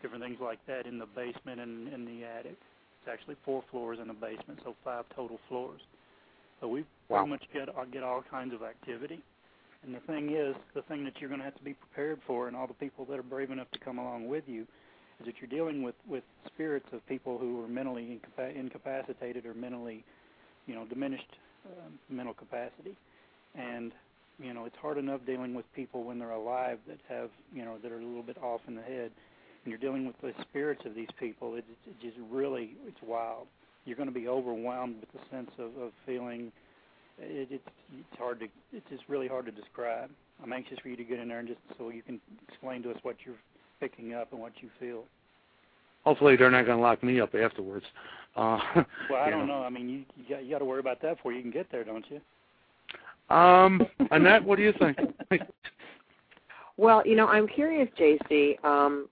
different 0.00 0.22
things 0.22 0.38
like 0.40 0.64
that 0.66 0.86
in 0.86 0.98
the 0.98 1.06
basement 1.06 1.60
and 1.60 1.92
in 1.92 2.04
the 2.04 2.24
attic. 2.24 2.56
It's 3.00 3.12
actually 3.12 3.36
four 3.44 3.64
floors 3.70 3.98
in 4.00 4.08
the 4.08 4.14
basement, 4.14 4.60
so 4.64 4.76
five 4.84 5.04
total 5.14 5.40
floors. 5.48 5.80
So 6.60 6.68
we 6.68 6.84
wow. 7.08 7.18
pretty 7.18 7.30
much 7.30 7.44
get 7.52 7.68
uh, 7.68 7.84
get 7.92 8.02
all 8.04 8.22
kinds 8.30 8.54
of 8.54 8.62
activity. 8.62 9.20
And 9.84 9.92
the 9.92 10.00
thing 10.00 10.30
is, 10.30 10.54
the 10.74 10.82
thing 10.82 11.02
that 11.04 11.14
you're 11.18 11.28
going 11.28 11.40
to 11.40 11.44
have 11.44 11.56
to 11.56 11.64
be 11.64 11.74
prepared 11.74 12.20
for, 12.24 12.46
and 12.46 12.56
all 12.56 12.68
the 12.68 12.74
people 12.74 13.04
that 13.06 13.18
are 13.18 13.24
brave 13.24 13.50
enough 13.50 13.68
to 13.72 13.80
come 13.80 13.98
along 13.98 14.28
with 14.28 14.44
you, 14.46 14.62
is 15.18 15.26
that 15.26 15.34
you're 15.40 15.50
dealing 15.50 15.82
with 15.82 15.96
with 16.06 16.22
spirits 16.46 16.86
of 16.92 17.04
people 17.08 17.38
who 17.38 17.64
are 17.64 17.68
mentally 17.68 18.20
incapac- 18.20 18.54
incapacitated 18.56 19.44
or 19.46 19.54
mentally, 19.54 20.04
you 20.66 20.76
know, 20.76 20.84
diminished 20.84 21.36
uh, 21.66 21.88
mental 22.08 22.34
capacity, 22.34 22.96
and 23.56 23.90
you 24.38 24.52
know, 24.54 24.64
it's 24.64 24.76
hard 24.80 24.98
enough 24.98 25.20
dealing 25.26 25.54
with 25.54 25.64
people 25.74 26.04
when 26.04 26.18
they're 26.18 26.30
alive 26.30 26.78
that 26.88 26.98
have, 27.08 27.30
you 27.54 27.64
know, 27.64 27.76
that 27.82 27.92
are 27.92 28.00
a 28.00 28.04
little 28.04 28.22
bit 28.22 28.38
off 28.38 28.60
in 28.66 28.74
the 28.74 28.82
head. 28.82 29.10
When 29.64 29.70
you're 29.70 29.78
dealing 29.78 30.06
with 30.06 30.20
the 30.20 30.32
spirits 30.42 30.82
of 30.84 30.94
these 30.94 31.08
people, 31.18 31.54
it's, 31.54 31.66
it's 31.86 32.02
just 32.02 32.16
really, 32.30 32.72
it's 32.86 32.98
wild. 33.02 33.46
You're 33.84 33.96
going 33.96 34.08
to 34.08 34.14
be 34.14 34.28
overwhelmed 34.28 34.96
with 35.00 35.12
the 35.12 35.20
sense 35.30 35.50
of, 35.58 35.76
of 35.80 35.92
feeling. 36.06 36.52
It, 37.18 37.48
it's 37.50 37.68
it's 37.92 38.18
hard 38.18 38.40
to, 38.40 38.46
it's 38.72 38.86
just 38.90 39.02
really 39.08 39.28
hard 39.28 39.46
to 39.46 39.52
describe. 39.52 40.10
I'm 40.42 40.52
anxious 40.52 40.78
for 40.80 40.88
you 40.88 40.96
to 40.96 41.04
get 41.04 41.18
in 41.18 41.28
there 41.28 41.38
and 41.38 41.48
just 41.48 41.60
so 41.78 41.90
you 41.90 42.02
can 42.02 42.20
explain 42.48 42.82
to 42.84 42.90
us 42.90 42.96
what 43.02 43.16
you're 43.24 43.36
picking 43.80 44.14
up 44.14 44.32
and 44.32 44.40
what 44.40 44.52
you 44.60 44.70
feel. 44.80 45.04
Hopefully, 46.04 46.36
they're 46.36 46.50
not 46.50 46.66
going 46.66 46.78
to 46.78 46.82
lock 46.82 47.02
me 47.02 47.20
up 47.20 47.34
afterwards. 47.34 47.84
Uh, 48.34 48.58
well, 49.10 49.22
I 49.22 49.30
don't 49.30 49.46
know. 49.46 49.60
know. 49.60 49.64
I 49.64 49.70
mean, 49.70 49.88
you 49.88 50.04
you 50.16 50.28
got 50.28 50.44
you 50.44 50.50
got 50.50 50.58
to 50.58 50.64
worry 50.64 50.80
about 50.80 51.00
that 51.02 51.16
before 51.16 51.32
you 51.32 51.42
can 51.42 51.50
get 51.50 51.70
there, 51.70 51.84
don't 51.84 52.04
you? 52.10 52.20
Um, 53.30 53.86
Annette, 54.10 54.44
what 54.44 54.56
do 54.56 54.62
you 54.62 54.72
think? 54.78 54.98
well, 56.76 57.06
you 57.06 57.16
know, 57.16 57.26
I'm 57.26 57.48
curious, 57.48 57.88
JC. 57.98 58.62
Um, 58.64 59.08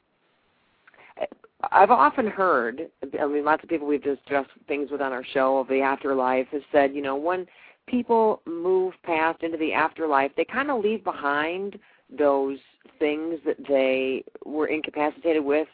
I've 1.72 1.90
often 1.90 2.26
heard, 2.26 2.88
I 3.20 3.26
mean, 3.26 3.44
lots 3.44 3.62
of 3.62 3.68
people 3.68 3.86
we've 3.86 4.02
discussed 4.02 4.50
things 4.66 4.90
with 4.90 5.00
on 5.00 5.12
our 5.12 5.24
show 5.24 5.58
of 5.58 5.68
the 5.68 5.82
afterlife 5.82 6.46
have 6.52 6.62
said, 6.72 6.94
you 6.94 7.02
know, 7.02 7.16
when 7.16 7.46
people 7.86 8.40
move 8.46 8.94
past 9.04 9.42
into 9.42 9.58
the 9.58 9.72
afterlife, 9.72 10.30
they 10.36 10.44
kind 10.44 10.70
of 10.70 10.82
leave 10.82 11.04
behind 11.04 11.78
those 12.16 12.58
things 12.98 13.38
that 13.44 13.56
they 13.68 14.24
were 14.44 14.68
incapacitated 14.68 15.44
with 15.44 15.68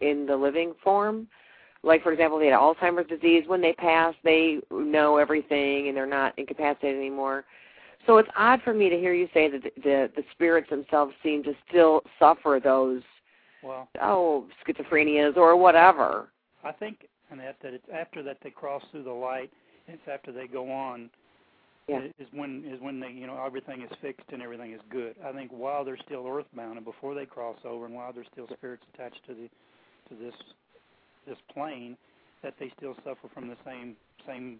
in 0.00 0.26
the 0.26 0.36
living 0.36 0.74
form. 0.82 1.26
Like, 1.82 2.02
for 2.02 2.12
example, 2.12 2.38
they 2.38 2.46
had 2.46 2.58
Alzheimer's 2.58 3.08
disease. 3.08 3.44
When 3.46 3.60
they 3.60 3.72
pass, 3.72 4.14
they 4.22 4.60
know 4.70 5.16
everything 5.16 5.88
and 5.88 5.96
they're 5.96 6.06
not 6.06 6.38
incapacitated 6.38 6.96
anymore. 6.96 7.44
So 8.06 8.18
it's 8.18 8.28
odd 8.36 8.60
for 8.62 8.74
me 8.74 8.88
to 8.88 8.96
hear 8.96 9.14
you 9.14 9.28
say 9.32 9.48
that 9.50 9.62
the, 9.62 9.70
the, 9.76 10.10
the 10.16 10.22
spirits 10.32 10.70
themselves 10.70 11.14
seem 11.22 11.42
to 11.44 11.52
still 11.68 12.02
suffer 12.18 12.60
those 12.62 13.02
well 13.62 13.88
oh 14.00 14.46
schizophrenias 14.66 15.36
or 15.36 15.56
whatever. 15.56 16.28
I 16.64 16.72
think 16.72 17.06
and 17.30 17.38
that 17.40 17.56
that 17.62 17.74
it's 17.74 17.86
after 17.92 18.22
that 18.24 18.38
they 18.42 18.50
cross 18.50 18.82
through 18.90 19.04
the 19.04 19.12
light. 19.12 19.50
It's 19.88 20.02
after 20.12 20.32
they 20.32 20.46
go 20.46 20.70
on. 20.70 21.10
Yeah. 21.88 22.00
Is 22.18 22.28
when 22.32 22.64
is 22.64 22.80
when 22.80 23.00
they 23.00 23.10
you 23.10 23.26
know 23.26 23.42
everything 23.44 23.82
is 23.82 23.90
fixed 24.00 24.26
and 24.32 24.42
everything 24.42 24.72
is 24.72 24.80
good. 24.90 25.14
I 25.24 25.32
think 25.32 25.50
while 25.50 25.84
they're 25.84 25.98
still 26.06 26.26
earthbound 26.26 26.76
and 26.76 26.84
before 26.84 27.14
they 27.14 27.26
cross 27.26 27.56
over 27.64 27.86
and 27.86 27.94
while 27.94 28.12
there's 28.12 28.28
still 28.32 28.46
spirits 28.56 28.84
attached 28.94 29.20
to 29.26 29.34
the 29.34 29.48
to 30.08 30.22
this 30.22 30.34
this 31.26 31.38
plane, 31.52 31.96
that 32.42 32.54
they 32.58 32.72
still 32.76 32.94
suffer 33.04 33.28
from 33.32 33.48
the 33.48 33.56
same 33.64 33.96
same 34.26 34.58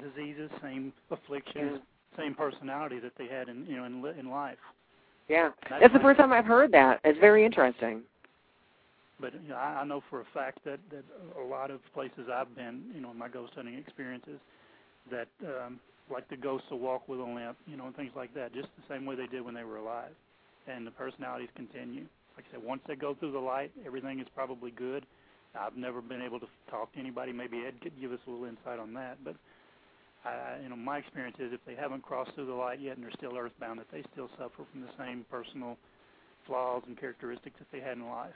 diseases, 0.00 0.50
same 0.62 0.92
afflictions, 1.10 1.80
same 2.18 2.34
personality 2.34 2.98
that 3.00 3.12
they 3.18 3.26
had 3.26 3.48
in 3.48 3.66
you 3.66 3.76
know 3.76 3.84
in 3.84 4.18
in 4.18 4.30
life. 4.30 4.58
Yeah, 5.28 5.50
that's, 5.70 5.80
that's 5.80 5.94
the 5.94 6.00
first 6.00 6.18
time 6.18 6.32
I've 6.32 6.44
heard 6.44 6.72
that. 6.72 7.00
It's 7.04 7.18
very 7.18 7.44
interesting. 7.46 8.02
But 9.20 9.32
you 9.42 9.50
know, 9.50 9.56
I, 9.56 9.80
I 9.80 9.84
know 9.84 10.02
for 10.10 10.20
a 10.20 10.26
fact 10.34 10.58
that 10.64 10.80
that 10.90 11.04
a 11.40 11.44
lot 11.44 11.70
of 11.70 11.80
places 11.94 12.28
I've 12.32 12.54
been, 12.54 12.82
you 12.94 13.00
know, 13.00 13.10
in 13.10 13.18
my 13.18 13.28
ghost 13.28 13.52
hunting 13.54 13.74
experiences, 13.74 14.38
that 15.10 15.28
um, 15.44 15.80
like 16.10 16.28
the 16.28 16.36
ghosts 16.36 16.66
will 16.70 16.80
walk 16.80 17.08
with 17.08 17.20
a 17.20 17.24
limp, 17.24 17.56
you 17.66 17.76
know, 17.76 17.86
and 17.86 17.96
things 17.96 18.12
like 18.16 18.34
that, 18.34 18.52
just 18.54 18.68
the 18.76 18.94
same 18.94 19.06
way 19.06 19.14
they 19.14 19.26
did 19.26 19.44
when 19.44 19.54
they 19.54 19.64
were 19.64 19.78
alive, 19.78 20.12
and 20.66 20.86
the 20.86 20.90
personalities 20.90 21.48
continue. 21.56 22.04
Like 22.36 22.44
I 22.50 22.56
said, 22.56 22.64
once 22.64 22.82
they 22.86 22.96
go 22.96 23.14
through 23.14 23.32
the 23.32 23.38
light, 23.38 23.70
everything 23.86 24.20
is 24.20 24.26
probably 24.34 24.72
good. 24.72 25.06
I've 25.58 25.76
never 25.76 26.02
been 26.02 26.20
able 26.20 26.40
to 26.40 26.46
talk 26.68 26.92
to 26.94 26.98
anybody. 26.98 27.32
Maybe 27.32 27.62
Ed 27.64 27.80
could 27.80 27.98
give 28.00 28.12
us 28.12 28.18
a 28.26 28.30
little 28.30 28.46
insight 28.46 28.80
on 28.80 28.92
that, 28.94 29.18
but 29.24 29.36
I, 30.24 30.58
you 30.62 30.68
know, 30.68 30.76
my 30.76 30.98
experience 30.98 31.36
is 31.38 31.52
if 31.52 31.60
they 31.66 31.74
haven't 31.74 32.02
crossed 32.02 32.32
through 32.34 32.46
the 32.46 32.54
light 32.54 32.80
yet 32.80 32.96
and 32.96 33.04
they're 33.04 33.12
still 33.16 33.36
earthbound, 33.36 33.78
that 33.78 33.90
they 33.92 34.02
still 34.12 34.30
suffer 34.38 34.64
from 34.72 34.80
the 34.80 34.88
same 34.98 35.24
personal 35.30 35.76
flaws 36.46 36.82
and 36.86 36.98
characteristics 36.98 37.56
that 37.58 37.66
they 37.72 37.80
had 37.80 37.96
in 37.96 38.06
life. 38.06 38.32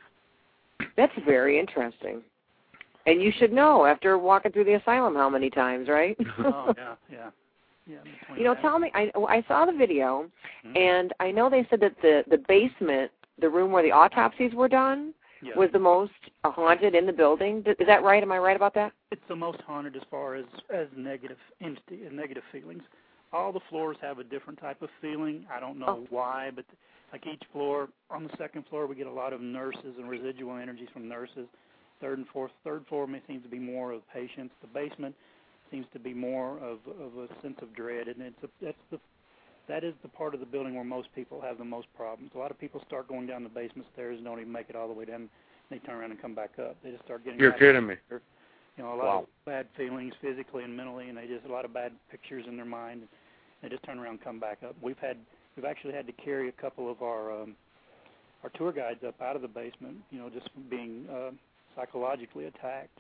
That's 0.96 1.12
very 1.24 1.58
interesting. 1.58 2.22
And 3.06 3.22
you 3.22 3.32
should 3.38 3.52
know 3.52 3.86
after 3.86 4.18
walking 4.18 4.52
through 4.52 4.64
the 4.64 4.74
asylum 4.74 5.14
how 5.14 5.30
many 5.30 5.48
times, 5.48 5.88
right? 5.88 6.16
oh 6.40 6.74
yeah, 6.76 6.94
yeah. 7.10 7.30
Yeah, 7.86 7.96
you 8.36 8.44
know, 8.44 8.54
tell 8.54 8.78
me. 8.78 8.92
I 8.94 9.10
I 9.26 9.42
saw 9.48 9.64
the 9.64 9.72
video, 9.72 10.26
mm-hmm. 10.62 10.76
and 10.76 11.14
I 11.20 11.30
know 11.30 11.48
they 11.48 11.66
said 11.70 11.80
that 11.80 11.94
the 12.02 12.22
the 12.28 12.36
basement, 12.46 13.10
the 13.40 13.48
room 13.48 13.72
where 13.72 13.82
the 13.82 13.92
autopsies 13.92 14.52
were 14.52 14.68
done, 14.68 15.14
yeah. 15.42 15.56
was 15.56 15.70
the 15.72 15.78
most 15.78 16.12
haunted 16.44 16.94
in 16.94 17.06
the 17.06 17.12
building. 17.12 17.62
Is 17.66 17.86
that 17.86 18.02
right? 18.02 18.22
Am 18.22 18.32
I 18.32 18.38
right 18.38 18.56
about 18.56 18.74
that? 18.74 18.92
It's 19.10 19.22
the 19.28 19.36
most 19.36 19.60
haunted 19.66 19.96
as 19.96 20.02
far 20.10 20.34
as 20.34 20.44
as 20.74 20.86
negative 20.96 21.38
insti- 21.62 22.10
negative 22.12 22.42
feelings. 22.52 22.82
All 23.32 23.52
the 23.52 23.60
floors 23.68 23.96
have 24.00 24.18
a 24.18 24.24
different 24.24 24.58
type 24.58 24.80
of 24.82 24.88
feeling. 25.00 25.44
I 25.52 25.60
don't 25.60 25.78
know 25.78 26.00
oh. 26.02 26.06
why, 26.10 26.50
but 26.54 26.64
like 27.12 27.26
each 27.26 27.42
floor, 27.52 27.88
on 28.10 28.24
the 28.24 28.30
second 28.38 28.64
floor 28.68 28.86
we 28.86 28.94
get 28.94 29.06
a 29.06 29.12
lot 29.12 29.32
of 29.32 29.40
nurses 29.40 29.94
and 29.98 30.08
residual 30.08 30.56
energies 30.56 30.88
from 30.92 31.08
nurses. 31.08 31.46
Third 32.00 32.18
and 32.18 32.28
fourth, 32.28 32.52
third 32.64 32.86
floor 32.88 33.06
may 33.06 33.20
seem 33.26 33.42
to 33.42 33.48
be 33.48 33.58
more 33.58 33.92
of 33.92 34.02
patients. 34.12 34.54
The 34.60 34.68
basement 34.68 35.14
seems 35.70 35.86
to 35.92 35.98
be 35.98 36.14
more 36.14 36.58
of 36.58 36.78
of 37.00 37.18
a 37.18 37.28
sense 37.42 37.58
of 37.62 37.74
dread, 37.74 38.08
and 38.08 38.22
it's 38.22 38.42
a, 38.42 38.48
that's 38.62 38.78
the 38.90 38.98
that 39.68 39.84
is 39.84 39.94
the 40.02 40.08
part 40.08 40.34
of 40.34 40.40
the 40.40 40.46
building 40.46 40.74
where 40.74 40.84
most 40.84 41.08
people 41.14 41.40
have 41.40 41.58
the 41.58 41.64
most 41.64 41.86
problems. 41.96 42.30
A 42.34 42.38
lot 42.38 42.50
of 42.50 42.58
people 42.58 42.82
start 42.86 43.08
going 43.08 43.26
down 43.26 43.42
the 43.42 43.48
basement 43.48 43.86
stairs 43.92 44.16
and 44.16 44.24
don't 44.24 44.40
even 44.40 44.52
make 44.52 44.70
it 44.70 44.76
all 44.76 44.88
the 44.88 44.94
way 44.94 45.04
down. 45.04 45.28
They 45.70 45.78
turn 45.78 45.96
around 45.96 46.12
and 46.12 46.20
come 46.20 46.34
back 46.34 46.52
up. 46.58 46.76
They 46.82 46.90
just 46.90 47.04
start 47.04 47.24
getting. 47.24 47.38
You're 47.38 47.52
kidding 47.52 47.86
me. 47.86 47.96
You 48.10 48.84
know, 48.84 48.94
a 48.94 48.96
lot 48.96 49.04
wow. 49.04 49.18
of 49.20 49.26
bad 49.44 49.66
feelings 49.76 50.14
physically 50.22 50.64
and 50.64 50.74
mentally, 50.74 51.08
and 51.08 51.18
they 51.18 51.26
just 51.26 51.44
a 51.44 51.52
lot 51.52 51.64
of 51.64 51.74
bad 51.74 51.92
pictures 52.10 52.44
in 52.48 52.56
their 52.56 52.64
mind. 52.64 53.00
And 53.02 53.08
they 53.62 53.68
just 53.68 53.84
turn 53.84 53.98
around 53.98 54.12
and 54.12 54.24
come 54.24 54.40
back 54.40 54.58
up. 54.64 54.76
We've 54.80 54.98
had 54.98 55.16
we've 55.56 55.66
actually 55.66 55.92
had 55.92 56.06
to 56.06 56.12
carry 56.12 56.48
a 56.48 56.52
couple 56.52 56.90
of 56.90 57.02
our 57.02 57.42
um, 57.42 57.54
our 58.44 58.50
tour 58.50 58.72
guides 58.72 59.00
up 59.06 59.20
out 59.20 59.36
of 59.36 59.42
the 59.42 59.48
basement. 59.48 59.96
You 60.10 60.20
know, 60.20 60.30
just 60.30 60.50
from 60.52 60.62
being 60.70 61.04
uh, 61.12 61.30
psychologically 61.76 62.46
attacked 62.46 62.98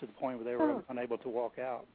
to 0.00 0.06
the 0.06 0.12
point 0.12 0.38
where 0.38 0.44
they 0.44 0.56
were 0.56 0.70
Oh. 0.72 0.82
unable 0.88 1.18
to 1.18 1.28
walk 1.28 1.58
out. 1.58 1.86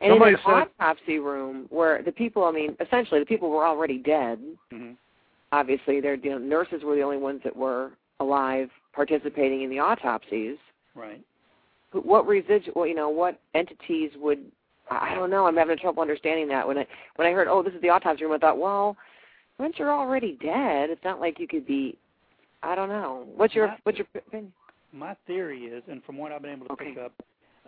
And 0.00 0.12
in 0.12 0.14
Somebody 0.14 0.34
an 0.34 0.40
said- 0.44 0.68
autopsy 0.80 1.18
room 1.18 1.66
where 1.70 2.02
the 2.02 2.12
people, 2.12 2.44
I 2.44 2.50
mean, 2.50 2.76
essentially 2.80 3.20
the 3.20 3.26
people 3.26 3.50
were 3.50 3.66
already 3.66 3.98
dead. 3.98 4.40
hmm 4.70 4.92
Obviously, 5.52 6.00
their 6.00 6.14
you 6.16 6.30
know, 6.30 6.38
nurses 6.38 6.82
were 6.82 6.96
the 6.96 7.02
only 7.02 7.18
ones 7.18 7.40
that 7.44 7.54
were 7.56 7.92
alive 8.20 8.68
participating 8.92 9.62
in 9.62 9.70
the 9.70 9.78
autopsies. 9.78 10.56
Right. 10.94 11.20
Who- 11.92 12.00
What 12.00 12.26
residual, 12.26 12.86
you 12.86 12.94
know, 12.96 13.08
what 13.08 13.38
entities 13.54 14.10
would 14.18 14.44
I 14.88 15.16
don't 15.16 15.30
know. 15.30 15.46
I'm 15.46 15.56
having 15.56 15.76
trouble 15.78 16.00
understanding 16.00 16.46
that. 16.48 16.66
When 16.66 16.78
I 16.78 16.86
when 17.16 17.26
I 17.26 17.32
heard, 17.32 17.48
oh, 17.48 17.60
this 17.62 17.74
is 17.74 17.80
the 17.82 17.88
autopsy 17.88 18.24
room, 18.24 18.34
I 18.34 18.38
thought, 18.38 18.58
well, 18.58 18.96
once 19.58 19.74
you're 19.78 19.90
already 19.92 20.38
dead, 20.40 20.90
it's 20.90 21.02
not 21.02 21.18
like 21.20 21.40
you 21.40 21.48
could 21.48 21.66
be. 21.66 21.96
I 22.62 22.74
don't 22.76 22.88
know. 22.88 23.26
What's 23.36 23.52
your 23.54 23.66
Not- 23.68 23.80
what's 23.82 23.98
your 23.98 24.06
opinion? 24.14 24.52
My 24.92 25.14
theory 25.26 25.64
is, 25.66 25.82
and 25.88 26.02
from 26.04 26.18
what 26.18 26.30
I've 26.32 26.40
been 26.42 26.52
able 26.52 26.66
to 26.66 26.72
Okay. 26.74 26.90
pick 26.90 26.98
up, 26.98 27.12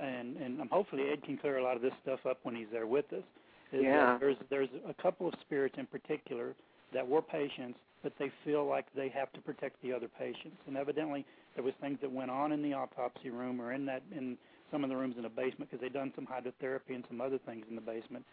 and 0.00 0.36
and 0.36 0.70
hopefully 0.70 1.04
Ed 1.10 1.22
can 1.24 1.36
clear 1.38 1.58
a 1.58 1.62
lot 1.62 1.76
of 1.76 1.82
this 1.82 1.92
stuff 2.02 2.20
up 2.26 2.38
when 2.42 2.54
he's 2.54 2.68
there 2.72 2.86
with 2.86 3.12
us. 3.12 3.24
Is 3.72 3.82
Yeah. 3.84 4.18
There's 4.18 4.36
there's 4.50 4.68
a 4.88 4.94
couple 5.02 5.28
of 5.28 5.34
spirits 5.40 5.76
in 5.78 5.86
particular 5.86 6.54
that 6.92 7.06
were 7.06 7.22
patients, 7.22 7.78
but 8.02 8.12
they 8.18 8.30
feel 8.44 8.64
like 8.66 8.86
they 8.94 9.08
have 9.10 9.32
to 9.32 9.40
protect 9.40 9.80
the 9.82 9.92
other 9.92 10.08
patients, 10.08 10.56
and 10.66 10.76
evidently 10.76 11.24
there 11.54 11.64
was 11.64 11.74
things 11.80 11.98
that 12.00 12.10
went 12.10 12.30
on 12.30 12.52
in 12.52 12.62
the 12.62 12.72
autopsy 12.72 13.30
room 13.30 13.60
or 13.60 13.72
in 13.72 13.84
that 13.86 14.02
in 14.14 14.36
some 14.70 14.84
of 14.84 14.90
the 14.90 14.96
rooms 14.96 15.16
in 15.16 15.22
the 15.22 15.28
basement 15.28 15.70
because 15.70 15.80
they'd 15.80 15.92
done 15.92 16.12
some 16.14 16.26
hydrotherapy 16.26 16.94
and 16.94 17.04
some 17.08 17.20
other 17.20 17.38
things 17.46 17.64
in 17.68 17.74
the 17.74 17.80
basement. 17.80 18.24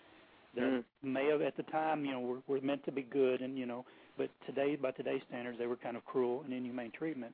That 0.56 0.64
Mm. 0.64 0.84
may 1.04 1.26
have 1.28 1.42
at 1.42 1.58
the 1.58 1.64
time, 1.64 2.06
you 2.06 2.12
know, 2.12 2.20
were, 2.22 2.42
were 2.48 2.62
meant 2.62 2.84
to 2.86 2.92
be 2.92 3.02
good, 3.04 3.42
and 3.42 3.58
you 3.58 3.66
know, 3.66 3.86
but 4.18 4.30
today 4.46 4.76
by 4.78 4.92
today's 4.92 5.22
standards, 5.28 5.58
they 5.58 5.68
were 5.68 5.76
kind 5.76 5.98
of 5.98 6.06
cruel 6.06 6.44
and 6.44 6.54
inhumane 6.54 6.92
treatment. 6.92 7.34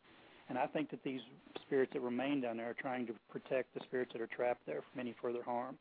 And 0.51 0.59
I 0.59 0.67
think 0.67 0.91
that 0.91 1.01
these 1.05 1.21
spirits 1.61 1.93
that 1.93 2.01
remain 2.01 2.41
down 2.41 2.57
there 2.57 2.69
are 2.69 2.73
trying 2.73 3.07
to 3.07 3.13
protect 3.31 3.73
the 3.73 3.79
spirits 3.85 4.11
that 4.11 4.21
are 4.21 4.27
trapped 4.27 4.65
there 4.65 4.81
from 4.91 4.99
any 4.99 5.15
further 5.21 5.41
harm. 5.41 5.77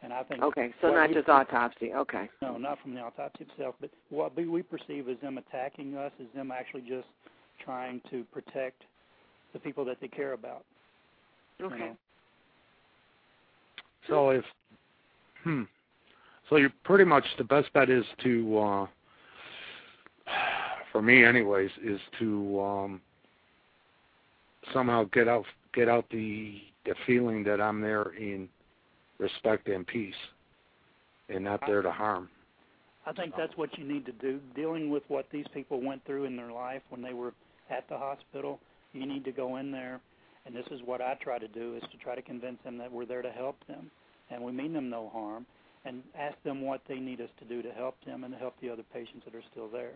And 0.00 0.12
I 0.12 0.22
think 0.22 0.44
Okay, 0.44 0.72
so 0.80 0.94
not 0.94 1.08
we 1.08 1.14
just 1.14 1.26
per- 1.26 1.32
autopsy. 1.32 1.92
Okay. 1.92 2.30
no, 2.40 2.56
not 2.56 2.80
from 2.80 2.94
the 2.94 3.00
autopsy 3.00 3.44
itself, 3.50 3.74
but 3.80 3.90
what 4.10 4.36
we, 4.36 4.46
we 4.46 4.62
perceive 4.62 5.08
as 5.08 5.16
them 5.20 5.38
attacking 5.38 5.96
us 5.96 6.12
is 6.20 6.28
them 6.36 6.52
actually 6.52 6.82
just 6.82 7.08
trying 7.64 8.00
to 8.12 8.22
protect 8.32 8.82
the 9.52 9.58
people 9.58 9.84
that 9.86 9.96
they 10.00 10.06
care 10.06 10.34
about. 10.34 10.64
you 11.58 11.66
Okay. 11.66 11.78
know. 11.78 11.96
So 14.08 14.30
if, 14.30 14.44
hmm, 15.42 15.62
so 16.48 16.58
you're 16.58 16.72
pretty 16.84 17.04
much 17.04 17.24
the 17.38 17.44
best 17.44 17.72
bet 17.72 17.90
is 17.90 18.04
to, 18.22 18.56
uh, 18.56 18.86
for 20.92 21.02
me 21.02 21.24
anyways, 21.24 21.72
is 21.82 21.98
to 22.20 22.60
um, 22.60 23.00
somehow 24.72 25.04
get 25.12 25.28
out 25.28 25.44
get 25.74 25.88
out 25.88 26.04
the 26.10 26.60
the 26.84 26.94
feeling 27.06 27.42
that 27.44 27.60
I'm 27.60 27.80
there 27.80 28.12
in 28.18 28.48
respect 29.18 29.68
and 29.68 29.86
peace, 29.86 30.14
and 31.28 31.44
not 31.44 31.60
there 31.66 31.82
to 31.82 31.90
harm. 31.90 32.28
I 33.06 33.12
think 33.12 33.34
that's 33.36 33.56
what 33.56 33.76
you 33.78 33.84
need 33.84 34.06
to 34.06 34.12
do. 34.12 34.40
Dealing 34.54 34.90
with 34.90 35.02
what 35.08 35.26
these 35.30 35.46
people 35.52 35.80
went 35.80 36.04
through 36.04 36.24
in 36.24 36.36
their 36.36 36.52
life 36.52 36.82
when 36.90 37.02
they 37.02 37.12
were 37.12 37.32
at 37.70 37.88
the 37.88 37.98
hospital, 37.98 38.60
you 38.92 39.06
need 39.06 39.24
to 39.24 39.32
go 39.32 39.56
in 39.56 39.70
there, 39.70 40.00
and 40.46 40.54
this 40.54 40.66
is 40.70 40.80
what 40.84 41.00
I 41.00 41.14
try 41.14 41.38
to 41.38 41.48
do: 41.48 41.76
is 41.76 41.82
to 41.90 41.98
try 41.98 42.14
to 42.14 42.22
convince 42.22 42.58
them 42.64 42.78
that 42.78 42.90
we're 42.90 43.06
there 43.06 43.22
to 43.22 43.30
help 43.30 43.56
them, 43.66 43.90
and 44.30 44.42
we 44.42 44.52
mean 44.52 44.72
them 44.72 44.90
no 44.90 45.10
harm, 45.10 45.46
and 45.84 46.02
ask 46.18 46.36
them 46.44 46.62
what 46.62 46.80
they 46.88 46.98
need 46.98 47.20
us 47.20 47.30
to 47.38 47.44
do 47.44 47.62
to 47.62 47.72
help 47.72 47.96
them 48.06 48.24
and 48.24 48.32
to 48.32 48.38
help 48.38 48.54
the 48.60 48.70
other 48.70 48.84
patients 48.92 49.22
that 49.24 49.34
are 49.34 49.44
still 49.50 49.68
there. 49.68 49.92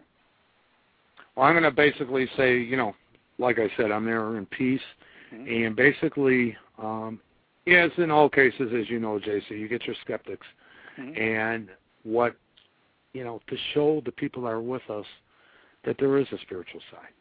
Well, 1.34 1.46
I'm 1.46 1.54
going 1.54 1.64
to 1.64 1.70
basically 1.70 2.28
say, 2.36 2.58
you 2.58 2.76
know, 2.76 2.94
like 3.38 3.58
I 3.58 3.68
said, 3.76 3.90
I'm 3.90 4.04
there 4.04 4.36
in 4.36 4.46
peace, 4.46 4.82
Mhm. 5.32 5.66
and 5.66 5.76
basically, 5.76 6.56
um, 6.78 7.20
yes, 7.66 7.90
in 7.98 8.10
all 8.10 8.28
cases, 8.28 8.72
as 8.72 8.88
you 8.90 8.98
know, 8.98 9.18
JC, 9.18 9.56
you 9.58 9.68
get 9.68 9.86
your 9.86 9.96
skeptics. 9.96 10.46
Mhm. 10.98 11.16
and 11.16 11.68
what 12.02 12.34
you 13.12 13.22
know 13.22 13.40
to 13.46 13.56
show 13.72 14.00
the 14.04 14.10
people 14.10 14.42
that 14.42 14.48
are 14.48 14.60
with 14.60 14.82
us 14.90 15.06
that 15.84 15.96
there 15.98 16.16
is 16.18 16.26
a 16.32 16.38
spiritual 16.38 16.80
side 16.90 17.12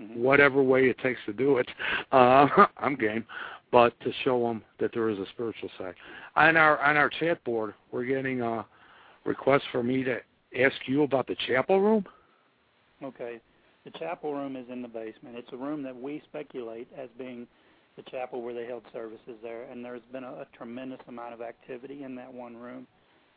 Mhm. 0.00 0.16
whatever 0.18 0.62
way 0.62 0.88
it 0.88 0.98
takes 0.98 1.20
to 1.26 1.32
do 1.32 1.58
it 1.58 1.68
uh 2.12 2.66
i'm 2.78 2.94
game 2.94 3.26
but 3.72 3.98
to 4.00 4.12
show 4.22 4.40
them 4.46 4.62
that 4.78 4.92
there 4.92 5.08
is 5.08 5.18
a 5.18 5.26
spiritual 5.26 5.68
side 5.78 5.94
on 6.36 6.56
our 6.56 6.78
on 6.78 6.96
our 6.96 7.08
chat 7.08 7.42
board 7.42 7.74
we're 7.90 8.04
getting 8.04 8.40
a 8.40 8.64
request 9.24 9.64
for 9.72 9.82
me 9.82 10.04
to 10.04 10.20
ask 10.56 10.76
you 10.86 11.02
about 11.02 11.26
the 11.26 11.34
chapel 11.46 11.80
room 11.80 12.06
Okay. 13.02 13.40
The 13.84 13.90
chapel 13.98 14.34
room 14.34 14.56
is 14.56 14.66
in 14.70 14.80
the 14.80 14.88
basement. 14.88 15.36
It's 15.36 15.52
a 15.52 15.56
room 15.56 15.82
that 15.82 15.94
we 15.94 16.22
speculate 16.28 16.88
as 16.96 17.08
being 17.18 17.46
the 17.96 18.02
chapel 18.10 18.42
where 18.42 18.54
they 18.54 18.64
held 18.64 18.82
services 18.92 19.36
there, 19.42 19.64
and 19.64 19.84
there's 19.84 20.02
been 20.10 20.24
a, 20.24 20.32
a 20.32 20.46
tremendous 20.56 21.00
amount 21.06 21.34
of 21.34 21.42
activity 21.42 22.02
in 22.02 22.14
that 22.16 22.32
one 22.32 22.56
room. 22.56 22.86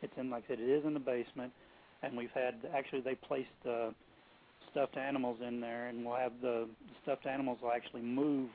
It's 0.02 0.14
in, 0.18 0.30
like 0.30 0.46
I 0.46 0.54
said, 0.54 0.60
it 0.60 0.70
is 0.70 0.86
in 0.86 0.94
the 0.94 1.00
basement, 1.00 1.52
and 2.02 2.16
we've 2.16 2.32
had 2.34 2.56
actually 2.74 3.02
they 3.02 3.16
placed 3.16 3.50
uh, 3.70 3.90
stuffed 4.72 4.98
animals 4.98 5.40
in 5.46 5.60
there, 5.60 5.88
and 5.88 6.06
we'll 6.06 6.16
have 6.16 6.34
the, 6.42 6.68
stuffed 7.04 7.26
animals 7.26 7.60
will 7.62 7.72
actually 7.72 8.02
move 8.02 8.50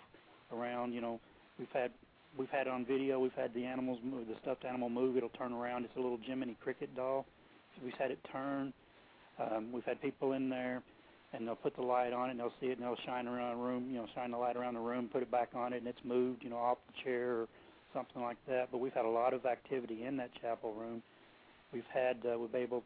around. 0.52 0.92
You 0.92 1.02
know, 1.02 1.20
we've 1.58 1.68
had 1.72 1.90
we've 2.38 2.50
had 2.50 2.66
it 2.66 2.72
on 2.72 2.86
video. 2.86 3.20
We've 3.20 3.32
had 3.34 3.52
the 3.54 3.64
animals 3.64 3.98
move, 4.02 4.28
the 4.28 4.36
stuffed 4.42 4.64
animal 4.64 4.88
move. 4.88 5.16
It'll 5.16 5.28
turn 5.30 5.52
around. 5.52 5.84
It's 5.84 5.96
a 5.96 6.00
little 6.00 6.18
Jiminy 6.24 6.56
Cricket 6.62 6.94
doll. 6.96 7.26
We've 7.84 7.94
had 7.98 8.10
it 8.10 8.18
turn. 8.32 8.72
Um, 9.38 9.72
we've 9.72 9.84
had 9.84 10.00
people 10.00 10.32
in 10.32 10.48
there 10.48 10.82
and 11.32 11.46
they'll 11.46 11.56
put 11.56 11.74
the 11.76 11.82
light 11.82 12.12
on 12.12 12.28
it 12.28 12.32
and 12.32 12.40
they'll 12.40 12.52
see 12.60 12.66
it 12.66 12.78
and 12.78 12.82
they'll 12.82 13.04
shine 13.06 13.26
around 13.26 13.56
the 13.56 13.62
room, 13.64 13.88
you 13.90 13.96
know, 13.96 14.06
shine 14.14 14.30
the 14.30 14.36
light 14.36 14.56
around 14.56 14.74
the 14.74 14.80
room, 14.80 15.08
put 15.10 15.22
it 15.22 15.30
back 15.30 15.50
on 15.54 15.72
it 15.72 15.78
and 15.78 15.86
it's 15.86 16.04
moved, 16.04 16.42
you 16.42 16.50
know, 16.50 16.56
off 16.56 16.78
the 16.86 17.02
chair 17.04 17.36
or 17.36 17.48
something 17.94 18.22
like 18.22 18.36
that. 18.48 18.68
But 18.70 18.78
we've 18.78 18.92
had 18.92 19.04
a 19.04 19.10
lot 19.10 19.32
of 19.32 19.46
activity 19.46 20.04
in 20.04 20.16
that 20.18 20.30
chapel 20.40 20.74
room. 20.74 21.02
We've 21.72 21.88
had 21.92 22.18
uh, 22.26 22.38
we've 22.38 22.52
been 22.52 22.62
able 22.62 22.84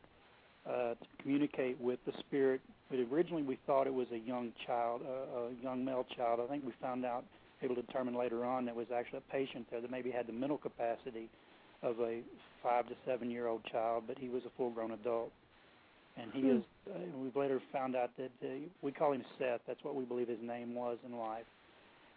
uh, 0.67 0.95
to 0.95 1.07
communicate 1.23 1.81
with 1.81 1.99
the 2.07 2.13
spirit. 2.21 2.61
But 2.91 3.01
originally 3.13 3.43
we 3.43 3.59
thought 3.67 3.87
it 3.87 3.95
was 3.95 4.07
a 4.13 4.19
young 4.19 4.53
child, 4.67 5.03
uh, 5.05 5.39
a 5.39 5.63
young 5.63 5.85
male 5.85 6.07
child. 6.17 6.41
I 6.43 6.49
think 6.49 6.65
we 6.65 6.73
found 6.81 7.05
out, 7.05 7.25
able 7.63 7.75
to 7.75 7.83
determine 7.83 8.15
later 8.15 8.45
on, 8.45 8.65
that 8.67 8.77
was 8.77 8.87
actually 8.95 9.19
a 9.19 9.33
patient 9.33 9.67
there 9.71 9.81
that 9.81 9.91
maybe 9.91 10.11
had 10.11 10.27
the 10.27 10.33
mental 10.33 10.59
capacity 10.59 11.29
of 11.83 11.99
a 12.01 12.21
five 12.63 12.87
to 12.89 12.95
seven 13.05 13.31
year 13.31 13.49
old 13.49 13.65
child, 13.65 14.05
but 14.07 14.19
he 14.19 14.29
was 14.29 14.43
a 14.45 14.51
full 14.57 14.71
grown 14.71 14.93
adult 14.93 15.33
and 16.17 16.31
he 16.33 16.49
is. 16.49 16.63
Uh, 16.89 16.99
we've 17.17 17.37
later 17.37 17.61
found 17.73 17.97
out 17.97 18.11
that 18.17 18.31
uh, 18.43 18.49
we 18.83 18.93
call 18.93 19.13
him 19.13 19.25
Seth. 19.39 19.61
That's 19.67 19.83
what 19.83 19.95
we 19.95 20.05
believe 20.05 20.29
his 20.29 20.43
name 20.43 20.75
was 20.75 20.99
in 21.05 21.17
life. 21.17 21.45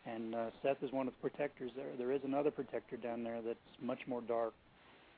And 0.05 0.33
uh, 0.33 0.49
Seth 0.63 0.81
is 0.81 0.91
one 0.91 1.07
of 1.07 1.13
the 1.13 1.29
protectors 1.29 1.71
there. 1.75 1.91
There 1.97 2.11
is 2.11 2.21
another 2.23 2.51
protector 2.51 2.97
down 2.97 3.23
there 3.23 3.41
that's 3.45 3.59
much 3.81 3.99
more 4.07 4.21
dark, 4.21 4.53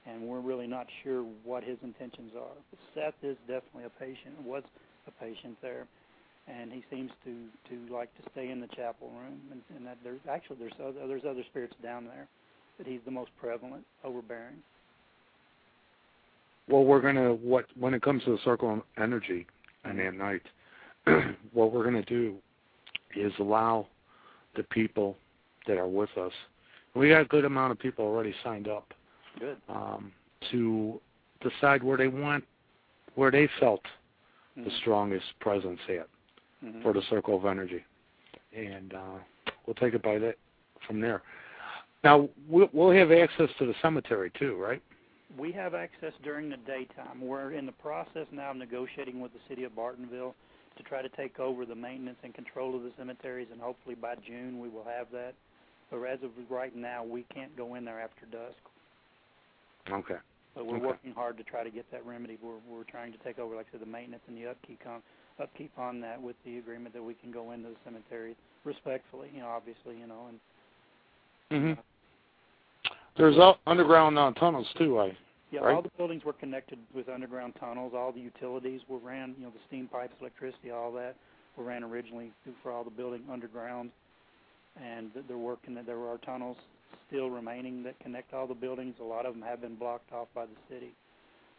and 0.06 0.24
we're 0.24 0.40
really 0.40 0.68
not 0.68 0.88
sure 1.04 1.24
what 1.44 1.64
his 1.64 1.78
intentions 1.84 2.32
are. 2.36 2.58
But 2.72 2.80
Seth 2.96 3.24
is 3.24 3.38
definitely 3.48 3.86
a 3.86 4.00
patient. 4.00 4.42
Was 4.44 4.64
a 5.08 5.12
patient 5.24 5.58
there, 5.62 5.86
and 6.48 6.72
he 6.72 6.84
seems 6.90 7.12
to 7.26 7.34
to 7.70 7.94
like 7.94 8.10
to 8.18 8.30
stay 8.32 8.50
in 8.50 8.60
the 8.60 8.68
chapel 8.68 9.10
room. 9.10 9.40
And, 9.52 9.62
and 9.76 9.86
that 9.86 9.98
there's 10.04 10.22
actually 10.30 10.58
there's 10.58 10.80
other 10.80 11.08
there's 11.08 11.26
other 11.30 11.44
spirits 11.50 11.76
down 11.84 12.06
there, 12.06 12.28
but 12.78 12.88
he's 12.88 13.02
the 13.06 13.12
most 13.12 13.32
prevalent, 13.40 13.86
overbearing. 14.04 14.64
Well 16.70 16.84
we're 16.84 17.02
to 17.14 17.34
what 17.42 17.66
when 17.78 17.94
it 17.94 18.02
comes 18.02 18.24
to 18.24 18.32
the 18.32 18.40
circle 18.44 18.72
of 18.74 18.82
energy 19.02 19.46
and 19.84 20.00
that 20.00 20.14
night 20.14 20.42
what 21.54 21.72
we're 21.72 21.84
going 21.84 22.02
to 22.02 22.10
do 22.10 22.36
is 23.16 23.34
allow 23.40 23.88
the 24.56 24.64
people 24.64 25.18
that 25.68 25.78
are 25.78 25.88
with 25.88 26.10
us 26.18 26.32
we 26.96 27.10
got 27.10 27.22
a 27.22 27.26
good 27.26 27.46
amount 27.46 27.72
of 27.72 27.80
people 27.80 28.06
already 28.06 28.34
signed 28.44 28.68
up 28.68 28.94
Good. 29.40 29.58
um, 29.70 30.12
to 30.52 31.00
decide 31.42 31.84
where 31.84 31.98
they 31.98 32.08
want, 32.08 32.44
where 33.16 33.32
they 33.32 33.48
felt 33.60 33.82
the 34.56 34.64
Mhm. 34.64 34.78
strongest 34.78 35.40
presence 35.40 35.80
at 35.88 36.08
Mhm. 36.64 36.82
for 36.82 36.94
the 36.94 37.02
circle 37.04 37.36
of 37.36 37.46
energy, 37.46 37.84
and 38.54 38.94
uh, 38.94 39.20
we'll 39.66 39.76
take 39.76 39.94
it 39.94 40.02
by 40.02 40.20
that 40.20 40.38
from 40.86 41.00
there. 41.00 41.22
Now 42.04 42.30
we'll, 42.48 42.70
we'll 42.74 42.92
have 42.92 43.12
access 43.12 43.50
to 43.58 43.66
the 43.66 43.74
cemetery 43.82 44.30
too, 44.32 44.56
right? 44.56 44.82
We 45.38 45.52
have 45.54 45.74
access 45.74 46.14
during 46.24 46.50
the 46.50 46.58
daytime. 46.58 47.22
We're 47.22 47.54
in 47.54 47.66
the 47.66 47.72
process 47.74 48.28
now 48.32 48.52
of 48.52 48.58
negotiating 48.58 49.20
with 49.22 49.34
the 49.34 49.40
city 49.50 49.64
of 49.64 49.74
Bartonville 49.74 50.34
to 50.78 50.84
try 50.84 51.02
to 51.02 51.10
take 51.10 51.40
over 51.40 51.66
the 51.66 51.76
maintenance 51.76 52.18
and 52.24 52.34
control 52.34 52.76
of 52.76 52.84
the 52.84 52.92
cemeteries, 52.98 53.50
and 53.52 53.62
hopefully 53.62 53.96
by 53.96 54.16
June 54.28 54.60
we 54.60 54.70
will 54.70 54.86
have 54.86 55.12
that. 55.12 55.34
But 55.90 56.04
as 56.04 56.20
of 56.24 56.32
right 56.50 56.76
now, 56.76 57.04
we 57.04 57.24
can't 57.34 57.56
go 57.58 57.76
in 57.76 57.86
there 57.86 58.02
after 58.02 58.26
dusk. 58.26 58.58
Okay. 59.92 60.16
But 60.56 60.66
we're 60.66 60.78
Okay. 60.78 60.88
working 60.88 61.14
hard 61.14 61.38
to 61.38 61.44
try 61.44 61.64
to 61.64 61.72
get 61.72 61.90
that 61.92 62.06
remedied. 62.06 62.40
We're 62.44 62.60
we're 62.70 62.84
trying 62.86 63.12
to 63.14 63.18
take 63.20 63.40
over, 63.40 63.56
like 63.56 63.68
I 63.70 63.74
said, 63.74 63.82
the 63.82 63.86
maintenance 63.86 64.24
and 64.28 64.38
the 64.38 64.48
upkeep 64.50 64.82
on 64.88 65.02
upkeep 65.40 65.78
on 65.78 66.02
that 66.02 66.22
with 66.22 66.36
the 66.46 66.58
agreement 66.58 66.94
that 66.96 67.04
we 67.04 67.14
can 67.16 67.32
go 67.32 67.52
into 67.52 67.70
the 67.70 67.76
cemetery 67.86 68.36
respectfully, 68.66 69.30
you 69.34 69.40
know, 69.42 69.48
obviously, 69.50 69.98
you 69.98 70.08
know, 70.08 70.28
and 70.30 70.40
hmm 71.52 71.74
There's 73.22 73.38
underground 73.68 74.18
uh, 74.18 74.32
tunnels 74.32 74.68
too. 74.80 75.00
I 75.00 75.16
Yeah, 75.52 75.60
right? 75.60 75.76
all 75.76 75.84
the 75.84 75.92
buildings 75.96 76.24
were 76.26 76.34
connected 76.34 76.80
with 76.92 77.08
underground 77.08 77.54
tunnels. 77.60 77.94
All 77.96 78.12
the 78.12 78.20
utilities 78.20 78.82
were 78.90 78.98
ran, 78.98 79.36
you 79.38 79.46
know, 79.46 79.52
the 79.52 79.60
steam 79.68 79.88
pipes, 79.88 80.14
electricity, 80.20 80.72
all 80.72 80.92
that 80.94 81.16
were 81.56 81.64
ran 81.64 81.84
originally 81.84 82.32
through 82.44 82.54
for 82.64 82.72
all 82.72 82.84
the 82.84 82.90
building 82.90 83.22
underground. 83.32 83.92
and 84.82 85.12
they're 85.28 85.38
working. 85.38 85.78
There 85.86 86.00
are 86.08 86.18
tunnels 86.20 86.58
still 87.08 87.30
remaining 87.30 87.84
that 87.84 88.00
connect 88.00 88.34
all 88.34 88.48
the 88.48 88.56
buildings. 88.56 88.96
A 89.00 89.04
lot 89.04 89.28
of 89.28 89.34
them 89.36 89.44
have 89.44 89.62
been 89.62 89.76
blocked 89.76 90.12
off 90.12 90.28
by 90.34 90.46
the 90.46 90.56
city 90.68 90.94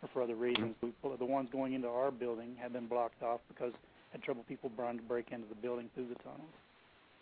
or 0.02 0.08
for 0.12 0.22
other 0.22 0.34
reasons. 0.34 0.74
We, 0.82 0.92
the 1.16 1.24
ones 1.24 1.48
going 1.52 1.74
into 1.74 1.88
our 1.88 2.10
building 2.10 2.56
have 2.60 2.72
been 2.72 2.88
blocked 2.88 3.22
off 3.22 3.40
because 3.46 3.72
had 4.10 4.22
trouble 4.22 4.44
people 4.48 4.68
trying 4.76 4.96
to 4.96 5.04
break 5.04 5.30
into 5.30 5.46
the 5.46 5.54
building 5.54 5.90
through 5.94 6.08
the 6.08 6.16
tunnels. 6.16 6.40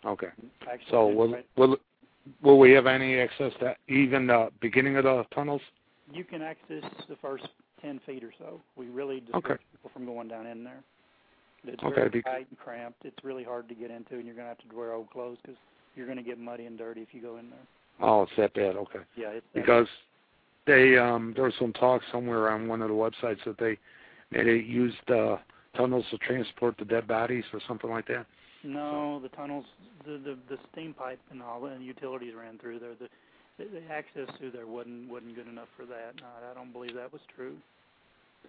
Okay. 0.03 0.27
Actually, 0.61 0.89
So 0.89 1.07
will 1.09 1.33
right- 1.33 1.45
will 2.41 2.59
we 2.59 2.71
have 2.71 2.87
any 2.87 3.19
access 3.19 3.51
to 3.59 3.75
even 3.87 4.27
the 4.27 4.49
beginning 4.61 4.97
of 4.97 5.03
the 5.03 5.25
tunnels? 5.33 5.61
you 6.13 6.23
can 6.25 6.41
access 6.41 6.83
the 7.07 7.15
first 7.21 7.47
ten 7.81 7.99
feet 8.05 8.23
or 8.23 8.33
so. 8.37 8.59
We 8.75 8.87
really 8.87 9.21
discourage 9.21 9.45
Okay. 9.45 9.63
people 9.71 9.91
from 9.93 10.05
going 10.05 10.27
down 10.27 10.45
in 10.45 10.63
there. 10.63 10.83
It's 11.63 11.81
Okay, 11.83 11.95
very 11.95 12.09
bec- 12.09 12.25
tight 12.25 12.47
and 12.49 12.57
cramped. 12.59 13.05
It's 13.05 13.23
really 13.23 13.43
hard 13.43 13.69
to 13.69 13.75
get 13.75 13.91
into, 13.91 14.15
and 14.15 14.25
you're 14.25 14.35
going 14.35 14.45
to 14.45 14.49
have 14.49 14.69
to 14.69 14.75
wear 14.75 14.93
old 14.93 15.09
clothes 15.09 15.37
because 15.41 15.57
you're 15.95 16.07
going 16.07 16.17
to 16.17 16.23
get 16.23 16.37
muddy 16.39 16.65
and 16.65 16.77
dirty 16.77 17.01
if 17.01 17.13
you 17.13 17.21
go 17.21 17.37
in 17.37 17.49
there. 17.49 17.59
Oh, 18.01 18.23
it's 18.23 18.31
that 18.37 18.53
bad. 18.53 18.75
Okay. 18.75 18.99
Yeah, 19.15 19.29
it's 19.29 19.45
Because 19.53 19.87
they 20.65 20.97
um 20.97 21.33
there 21.35 21.45
was 21.45 21.53
some 21.59 21.73
talk 21.73 22.01
somewhere 22.11 22.49
on 22.49 22.67
one 22.67 22.81
of 22.81 22.89
the 22.89 22.93
websites 22.93 23.43
that 23.45 23.57
they 23.57 23.77
they 24.31 24.55
used 24.55 25.09
uh 25.09 25.37
tunnels 25.75 26.05
to 26.11 26.17
transport 26.19 26.75
the 26.77 26.85
dead 26.85 27.07
bodies 27.07 27.43
or 27.53 27.59
something 27.67 27.89
like 27.89 28.07
that. 28.07 28.25
No, 28.63 29.19
the 29.19 29.29
tunnels, 29.29 29.65
the 30.05 30.13
the, 30.13 30.37
the 30.49 30.57
steam 30.71 30.93
pipe 30.93 31.19
and 31.31 31.41
all 31.41 31.61
the 31.61 31.77
utilities 31.81 32.33
ran 32.35 32.57
through 32.59 32.79
there. 32.79 32.93
The, 32.99 33.07
the 33.57 33.79
the 33.79 33.93
access 33.93 34.27
through 34.37 34.51
there 34.51 34.67
wasn't 34.67 35.09
wasn't 35.09 35.35
good 35.35 35.47
enough 35.47 35.67
for 35.75 35.85
that. 35.85 36.13
No, 36.19 36.27
I 36.49 36.53
don't 36.53 36.71
believe 36.71 36.95
that 36.95 37.11
was 37.11 37.21
true. 37.35 37.55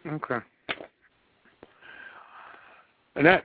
Okay. 0.07 0.39
And 3.15 3.27
that 3.27 3.45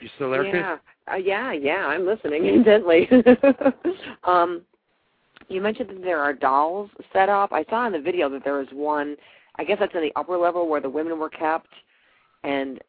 you 0.00 0.08
still 0.16 0.30
there, 0.30 0.44
kid? 0.44 0.54
yeah, 0.54 0.76
uh, 1.10 1.16
yeah, 1.16 1.52
yeah. 1.52 1.86
I'm 1.86 2.04
listening 2.04 2.46
intently. 2.54 3.08
um, 4.24 4.62
you 5.48 5.60
mentioned 5.60 5.90
that 5.90 6.02
there 6.02 6.20
are 6.20 6.32
dolls 6.32 6.90
set 7.12 7.28
up. 7.28 7.52
I 7.52 7.64
saw 7.70 7.86
in 7.86 7.92
the 7.92 8.00
video 8.00 8.28
that 8.30 8.44
there 8.44 8.58
was 8.58 8.68
one. 8.72 9.16
I 9.56 9.64
guess 9.64 9.78
that's 9.78 9.94
in 9.94 10.02
the 10.02 10.12
upper 10.16 10.36
level 10.36 10.68
where 10.68 10.80
the 10.80 10.90
women 10.90 11.18
were 11.18 11.30
kept, 11.30 11.70
and 12.42 12.80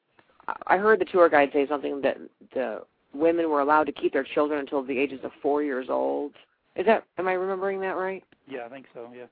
I- 0.67 0.78
heard 0.78 0.99
the 0.99 1.06
tour 1.06 1.30
guide 1.30 1.51
say 1.54 1.67
something 1.67 2.01
that 2.01 2.17
the 2.54 2.84
women 3.13 3.49
were 3.49 3.62
allowed 3.62 3.86
to 3.86 3.91
keep 3.91 4.13
their 4.13 4.23
children 4.23 4.60
until 4.60 4.84
the 4.84 4.97
ages 4.97 5.19
of 5.23 5.32
four 5.41 5.63
years 5.63 5.89
old. 5.89 6.34
Is 6.75 6.86
that? 6.86 7.04
Am 7.17 7.28
I 7.28 7.34
remembering 7.34 7.80
that 7.82 7.95
right? 7.95 8.23
Yeah, 8.47 8.65
I 8.65 8.69
think 8.69 8.86
so. 8.93 9.10
Yeah. 9.15 9.25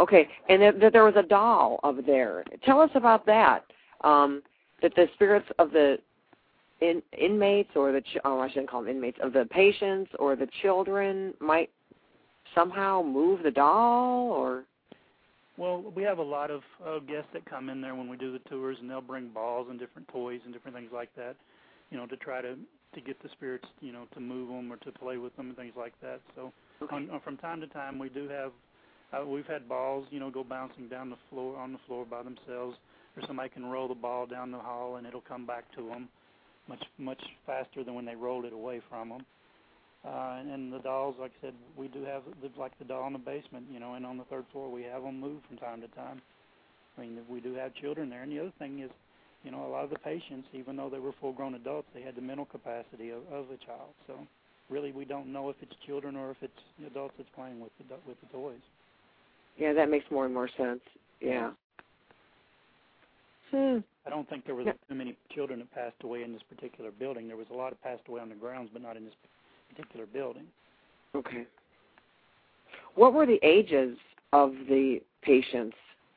Okay, 0.00 0.28
and 0.48 0.62
that, 0.62 0.80
that 0.80 0.92
there 0.92 1.04
was 1.04 1.16
a 1.16 1.22
doll 1.22 1.80
up 1.82 2.04
there. 2.06 2.44
Tell 2.64 2.80
us 2.80 2.90
about 2.94 3.26
that. 3.26 3.64
Um, 4.02 4.42
that 4.80 4.94
the 4.94 5.08
spirits 5.14 5.48
of 5.58 5.72
the 5.72 5.98
in, 6.80 7.02
inmates 7.16 7.70
or 7.74 7.92
the 7.92 8.00
ch- 8.00 8.18
oh 8.24 8.38
I 8.40 8.48
shouldn't 8.48 8.70
call 8.70 8.82
them 8.82 8.90
inmates 8.90 9.18
of 9.22 9.32
the 9.32 9.46
patients 9.50 10.10
or 10.18 10.36
the 10.36 10.48
children 10.62 11.34
might 11.40 11.70
somehow 12.54 13.02
move 13.02 13.42
the 13.42 13.50
doll 13.50 14.30
or 14.30 14.64
Well, 15.58 15.92
we 15.94 16.04
have 16.04 16.18
a 16.18 16.22
lot 16.22 16.52
of 16.52 16.62
uh, 16.86 17.00
guests 17.00 17.30
that 17.32 17.44
come 17.44 17.68
in 17.68 17.80
there 17.80 17.96
when 17.96 18.08
we 18.08 18.16
do 18.16 18.32
the 18.32 18.38
tours, 18.48 18.76
and 18.80 18.88
they'll 18.88 19.00
bring 19.00 19.28
balls 19.28 19.66
and 19.68 19.78
different 19.78 20.06
toys 20.06 20.40
and 20.44 20.54
different 20.54 20.76
things 20.76 20.90
like 20.92 21.12
that, 21.16 21.34
you 21.90 21.98
know, 21.98 22.06
to 22.06 22.16
try 22.16 22.40
to 22.40 22.54
to 22.94 23.00
get 23.02 23.20
the 23.22 23.28
spirits, 23.32 23.66
you 23.80 23.92
know, 23.92 24.04
to 24.14 24.20
move 24.20 24.48
them 24.48 24.72
or 24.72 24.76
to 24.78 24.90
play 24.92 25.18
with 25.18 25.36
them 25.36 25.48
and 25.48 25.56
things 25.56 25.74
like 25.76 25.92
that. 26.00 26.20
So, 26.34 26.52
on, 26.90 27.10
on, 27.10 27.20
from 27.20 27.36
time 27.36 27.60
to 27.60 27.66
time, 27.66 27.98
we 27.98 28.08
do 28.08 28.28
have 28.28 28.52
uh, 29.12 29.26
we've 29.26 29.46
had 29.46 29.68
balls, 29.68 30.06
you 30.10 30.20
know, 30.20 30.30
go 30.30 30.44
bouncing 30.44 30.88
down 30.88 31.10
the 31.10 31.18
floor 31.28 31.58
on 31.58 31.72
the 31.72 31.78
floor 31.88 32.06
by 32.06 32.22
themselves, 32.22 32.76
or 33.16 33.26
somebody 33.26 33.48
can 33.48 33.66
roll 33.66 33.88
the 33.88 33.94
ball 33.94 34.26
down 34.26 34.52
the 34.52 34.58
hall 34.58 34.96
and 34.96 35.06
it'll 35.06 35.20
come 35.20 35.44
back 35.44 35.64
to 35.74 35.82
them 35.88 36.08
much 36.68 36.84
much 36.98 37.22
faster 37.46 37.82
than 37.82 37.94
when 37.94 38.04
they 38.04 38.14
rolled 38.14 38.44
it 38.44 38.52
away 38.52 38.80
from 38.88 39.08
them. 39.08 39.26
Uh, 40.04 40.36
and, 40.40 40.50
and 40.50 40.72
the 40.72 40.78
dolls, 40.78 41.16
like 41.20 41.32
I 41.42 41.46
said, 41.46 41.54
we 41.76 41.88
do 41.88 42.04
have 42.04 42.22
the, 42.40 42.50
like 42.58 42.78
the 42.78 42.84
doll 42.84 43.06
in 43.08 43.12
the 43.12 43.18
basement, 43.18 43.66
you 43.72 43.80
know, 43.80 43.94
and 43.94 44.06
on 44.06 44.16
the 44.16 44.24
third 44.24 44.44
floor 44.52 44.70
we 44.70 44.82
have 44.84 45.02
them 45.02 45.18
move 45.20 45.40
from 45.48 45.58
time 45.58 45.80
to 45.80 45.88
time. 45.88 46.22
I 46.96 47.02
mean, 47.02 47.18
we 47.28 47.40
do 47.40 47.54
have 47.54 47.74
children 47.74 48.08
there, 48.08 48.22
and 48.22 48.32
the 48.32 48.40
other 48.40 48.52
thing 48.58 48.80
is, 48.80 48.90
you 49.44 49.50
know, 49.50 49.66
a 49.66 49.70
lot 49.70 49.84
of 49.84 49.90
the 49.90 49.98
patients, 49.98 50.48
even 50.52 50.76
though 50.76 50.88
they 50.88 50.98
were 50.98 51.12
full-grown 51.20 51.54
adults, 51.54 51.88
they 51.94 52.02
had 52.02 52.16
the 52.16 52.22
mental 52.22 52.44
capacity 52.46 53.10
of, 53.10 53.20
of 53.32 53.46
a 53.50 53.56
child. 53.64 53.90
So, 54.06 54.14
really, 54.70 54.92
we 54.92 55.04
don't 55.04 55.32
know 55.32 55.48
if 55.50 55.56
it's 55.62 55.72
children 55.86 56.16
or 56.16 56.30
if 56.30 56.36
it's 56.42 56.60
adults 56.86 57.14
that's 57.18 57.30
playing 57.34 57.60
with 57.60 57.70
the 57.78 57.94
with 58.06 58.20
the 58.20 58.26
toys. 58.36 58.60
yeah 59.56 59.72
that 59.72 59.90
makes 59.90 60.06
more 60.10 60.24
and 60.24 60.34
more 60.34 60.48
sense. 60.56 60.80
Yeah. 61.20 61.50
Hmm. 63.50 63.78
I 64.06 64.10
don't 64.10 64.28
think 64.28 64.44
there 64.44 64.54
was 64.54 64.66
Yeah. 64.66 64.72
too 64.88 64.94
many 64.94 65.16
children 65.34 65.58
that 65.60 65.70
passed 65.72 66.02
away 66.02 66.22
in 66.22 66.32
this 66.32 66.42
particular 66.48 66.90
building. 66.90 67.28
There 67.28 67.36
was 67.36 67.46
a 67.50 67.54
lot 67.54 67.70
that 67.70 67.82
passed 67.82 68.06
away 68.08 68.20
on 68.20 68.28
the 68.28 68.34
grounds, 68.34 68.70
but 68.72 68.82
not 68.82 68.96
in 68.96 69.04
this 69.04 69.14
particular 69.78 70.06
building. 70.06 70.44
Okay. 71.14 71.46
What 72.94 73.14
were 73.14 73.26
the 73.26 73.38
ages 73.42 73.96
of 74.32 74.52
the 74.68 75.00
patients? 75.22 75.76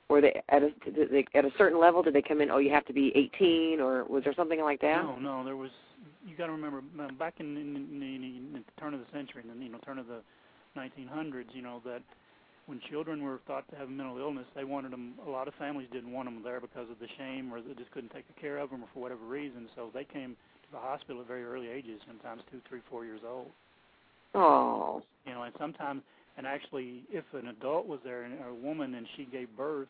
Were 0.10 0.22
they 0.22 0.42
at 0.50 0.64
a 0.64 0.72
did 0.92 1.10
they, 1.12 1.26
at 1.38 1.46
a 1.46 1.52
certain 1.58 1.80
level? 1.80 2.04
Did 2.04 2.14
they 2.14 2.22
come 2.22 2.42
in? 2.42 2.52
Oh, 2.52 2.58
you 2.58 2.72
have 2.72 2.86
to 2.88 2.94
be 2.94 3.12
18, 3.16 3.80
or 3.80 4.04
was 4.06 4.24
there 4.24 4.34
something 4.34 4.60
like 4.62 4.82
that? 4.82 5.04
No, 5.04 5.16
no, 5.18 5.46
there 5.46 5.56
was. 5.56 5.72
You 6.26 6.36
got 6.36 6.48
to 6.48 6.52
remember 6.52 6.82
back 7.18 7.36
in, 7.40 7.58
in, 7.58 7.76
in, 7.76 8.02
in, 8.02 8.54
the 8.54 8.82
turn 8.82 8.94
of 8.94 9.00
the 9.00 9.06
century, 9.14 9.44
in 9.44 9.58
the 9.58 9.64
you 9.64 9.72
know 9.72 9.80
turn 9.86 9.98
of 10.00 10.08
the 10.08 10.22
1900s, 10.78 11.46
you 11.54 11.62
know 11.62 11.82
that 11.86 12.02
when 12.66 12.80
children 12.90 13.24
were 13.24 13.40
thought 13.48 13.68
to 13.70 13.76
have 13.76 13.88
a 13.88 13.92
mental 13.92 14.18
illness, 14.18 14.46
they 14.56 14.64
wanted 14.64 14.92
them. 14.92 15.14
A 15.26 15.30
lot 15.30 15.48
of 15.48 15.54
families 15.56 15.88
didn't 15.94 16.12
want 16.12 16.28
them 16.28 16.42
there 16.44 16.60
because 16.60 16.90
of 16.90 17.00
the 17.00 17.08
shame, 17.18 17.54
or 17.54 17.62
they 17.62 17.74
just 17.76 17.92
couldn't 17.92 18.12
take 18.12 18.26
care 18.40 18.58
of 18.58 18.70
them, 18.70 18.84
or 18.84 18.88
for 18.94 19.00
whatever 19.00 19.26
reason. 19.26 19.70
So 19.76 19.90
they 19.94 20.04
came 20.04 20.36
the 20.72 20.78
hospital 20.78 21.22
at 21.22 21.28
very 21.28 21.44
early 21.44 21.68
ages, 21.68 22.00
sometimes 22.08 22.42
two, 22.52 22.62
three, 22.68 22.80
four 22.90 23.06
years 23.06 23.22
old. 23.28 23.48
Oh. 24.34 25.02
You 25.26 25.34
know, 25.34 25.44
and 25.44 25.54
sometimes, 25.60 26.02
and 26.38 26.48
actually, 26.48 27.04
if 27.12 27.26
an 27.34 27.48
adult 27.48 27.88
was 27.88 28.00
there 28.04 28.24
and 28.24 28.36
a 28.44 28.54
woman 28.54 28.96
and 28.96 29.06
she 29.18 29.26
gave 29.26 29.56
birth, 29.56 29.88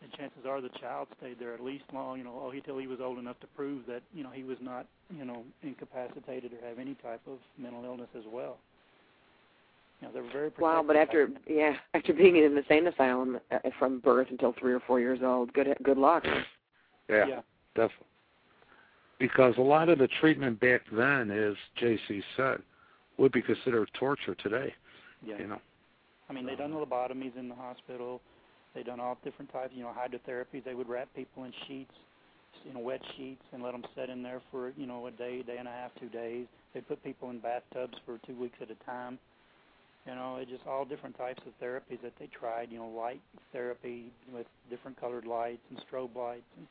then 0.00 0.10
chances 0.18 0.46
are 0.46 0.60
the 0.60 0.70
child 0.80 1.08
stayed 1.18 1.38
there 1.38 1.54
at 1.54 1.62
least 1.62 1.84
long, 1.92 2.18
you 2.18 2.24
know, 2.24 2.40
oh, 2.42 2.50
until 2.50 2.78
he 2.78 2.86
was 2.86 3.00
old 3.00 3.18
enough 3.18 3.38
to 3.40 3.46
prove 3.48 3.86
that, 3.86 4.02
you 4.12 4.22
know, 4.22 4.30
he 4.30 4.42
was 4.42 4.58
not, 4.60 4.86
you 5.16 5.24
know, 5.24 5.44
incapacitated 5.62 6.52
or 6.52 6.68
have 6.68 6.78
any 6.78 6.94
type 6.94 7.20
of 7.26 7.38
mental 7.58 7.84
illness 7.84 8.08
as 8.16 8.24
well. 8.30 8.58
You 10.00 10.08
know, 10.08 10.14
they're 10.14 10.32
very 10.32 10.50
Wow, 10.58 10.84
but 10.86 10.96
after 10.96 11.30
yeah, 11.48 11.74
after 11.94 12.12
being 12.12 12.36
in 12.36 12.44
an 12.44 12.58
insane 12.58 12.86
asylum 12.86 13.38
uh, 13.50 13.58
from 13.78 14.00
birth 14.00 14.28
until 14.30 14.54
three 14.58 14.72
or 14.72 14.80
four 14.80 15.00
years 15.00 15.20
old, 15.22 15.52
good 15.52 15.68
good 15.82 15.98
luck. 15.98 16.24
Yeah, 17.08 17.26
yeah. 17.26 17.40
definitely. 17.74 18.06
Because 19.24 19.54
a 19.56 19.62
lot 19.62 19.88
of 19.88 19.96
the 19.96 20.08
treatment 20.20 20.60
back 20.60 20.82
then, 20.92 21.30
as 21.30 21.54
JC 21.80 22.22
said, 22.36 22.58
would 23.16 23.32
be 23.32 23.40
considered 23.40 23.88
torture 23.98 24.34
today. 24.34 24.74
Yeah. 25.26 25.38
You 25.38 25.46
know. 25.46 25.60
I 26.28 26.34
mean, 26.34 26.44
they 26.44 26.54
done 26.54 26.72
lobotomies 26.72 27.34
in 27.38 27.48
the 27.48 27.54
hospital. 27.54 28.20
They 28.74 28.82
done 28.82 29.00
all 29.00 29.16
different 29.24 29.50
types, 29.50 29.72
you 29.74 29.82
know, 29.82 29.92
hydrotherapy. 29.96 30.62
They 30.62 30.74
would 30.74 30.90
wrap 30.90 31.08
people 31.16 31.44
in 31.44 31.54
sheets, 31.66 31.94
you 32.66 32.74
know, 32.74 32.80
wet 32.80 33.00
sheets, 33.16 33.40
and 33.54 33.62
let 33.62 33.72
them 33.72 33.82
sit 33.96 34.10
in 34.10 34.22
there 34.22 34.42
for, 34.50 34.74
you 34.76 34.84
know, 34.86 35.06
a 35.06 35.10
day, 35.10 35.40
day 35.40 35.56
and 35.58 35.68
a 35.68 35.70
half, 35.70 35.92
two 35.98 36.10
days. 36.10 36.44
They 36.74 36.82
put 36.82 37.02
people 37.02 37.30
in 37.30 37.38
bathtubs 37.38 37.96
for 38.04 38.18
two 38.26 38.38
weeks 38.38 38.56
at 38.60 38.68
a 38.70 38.84
time. 38.84 39.18
You 40.06 40.16
know, 40.16 40.36
it's 40.38 40.50
just 40.50 40.66
all 40.66 40.84
different 40.84 41.16
types 41.16 41.42
of 41.46 41.66
therapies 41.66 42.02
that 42.02 42.12
they 42.20 42.28
tried. 42.38 42.70
You 42.70 42.80
know, 42.80 42.88
light 42.88 43.22
therapy 43.54 44.12
with 44.34 44.46
different 44.68 45.00
colored 45.00 45.24
lights 45.24 45.62
and 45.70 45.80
strobe 45.88 46.14
lights, 46.14 46.44
and 46.58 46.66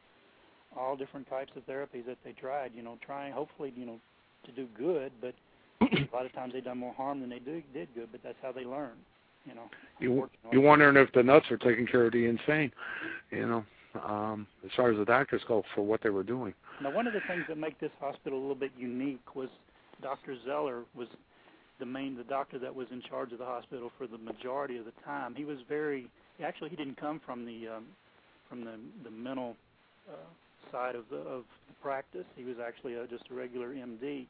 all 0.77 0.95
different 0.95 1.29
types 1.29 1.51
of 1.55 1.65
therapies 1.65 2.05
that 2.05 2.17
they 2.23 2.31
tried. 2.31 2.71
You 2.75 2.83
know, 2.83 2.97
trying 3.05 3.33
hopefully, 3.33 3.73
you 3.75 3.85
know, 3.85 3.99
to 4.45 4.51
do 4.51 4.67
good, 4.77 5.11
but 5.21 5.33
a 5.81 6.15
lot 6.15 6.25
of 6.25 6.33
times 6.33 6.53
they 6.53 6.61
done 6.61 6.77
more 6.77 6.93
harm 6.93 7.19
than 7.21 7.29
they 7.29 7.39
do, 7.39 7.61
did 7.73 7.89
good. 7.95 8.09
But 8.11 8.21
that's 8.23 8.37
how 8.41 8.51
they 8.51 8.65
learn. 8.65 8.93
You 9.45 9.55
know. 9.55 9.63
You 9.99 10.29
you're 10.51 10.61
wondering 10.61 10.95
if 10.95 11.11
the 11.13 11.23
nuts 11.23 11.45
are 11.51 11.57
taking 11.57 11.85
care 11.85 12.05
of 12.05 12.13
the 12.13 12.25
insane, 12.25 12.71
you 13.29 13.45
know, 13.45 13.65
um, 14.01 14.47
as 14.65 14.71
far 14.75 14.91
as 14.91 14.97
the 14.97 15.05
doctors 15.05 15.41
go 15.47 15.63
for 15.75 15.81
what 15.81 16.01
they 16.01 16.09
were 16.09 16.23
doing. 16.23 16.53
Now, 16.81 16.93
one 16.93 17.07
of 17.07 17.13
the 17.13 17.21
things 17.27 17.43
that 17.49 17.57
make 17.57 17.79
this 17.79 17.91
hospital 17.99 18.39
a 18.39 18.41
little 18.41 18.55
bit 18.55 18.71
unique 18.77 19.35
was 19.35 19.49
Dr. 20.01 20.35
Zeller 20.45 20.83
was 20.95 21.07
the 21.79 21.85
main, 21.85 22.15
the 22.15 22.23
doctor 22.23 22.57
that 22.59 22.73
was 22.73 22.87
in 22.91 23.01
charge 23.01 23.31
of 23.31 23.39
the 23.39 23.45
hospital 23.45 23.91
for 23.97 24.07
the 24.07 24.17
majority 24.17 24.77
of 24.77 24.85
the 24.85 24.93
time. 25.03 25.35
He 25.35 25.45
was 25.45 25.57
very, 25.67 26.07
actually, 26.43 26.69
he 26.69 26.75
didn't 26.75 26.97
come 26.97 27.19
from 27.25 27.45
the 27.45 27.67
um, 27.75 27.85
from 28.49 28.63
the 28.63 28.79
the 29.03 29.11
mental 29.11 29.55
uh, 30.09 30.15
side 30.73 30.95
of 30.95 31.05
the 31.09 31.17
of 31.17 31.45
the 31.69 31.75
practice. 31.81 32.25
He 32.35 32.43
was 32.43 32.57
actually 32.59 32.95
a, 32.95 33.07
just 33.07 33.23
a 33.31 33.33
regular 33.33 33.69
MD, 33.69 34.25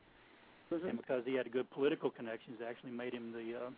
Mm-hmm. 0.73 0.87
and 0.89 0.97
because 0.97 1.21
he 1.25 1.35
had 1.35 1.51
good 1.51 1.69
political 1.71 2.09
connections, 2.09 2.57
they 2.59 2.65
actually 2.65 2.91
made 2.91 3.13
him 3.13 3.31
the 3.31 3.65
uh, 3.65 3.69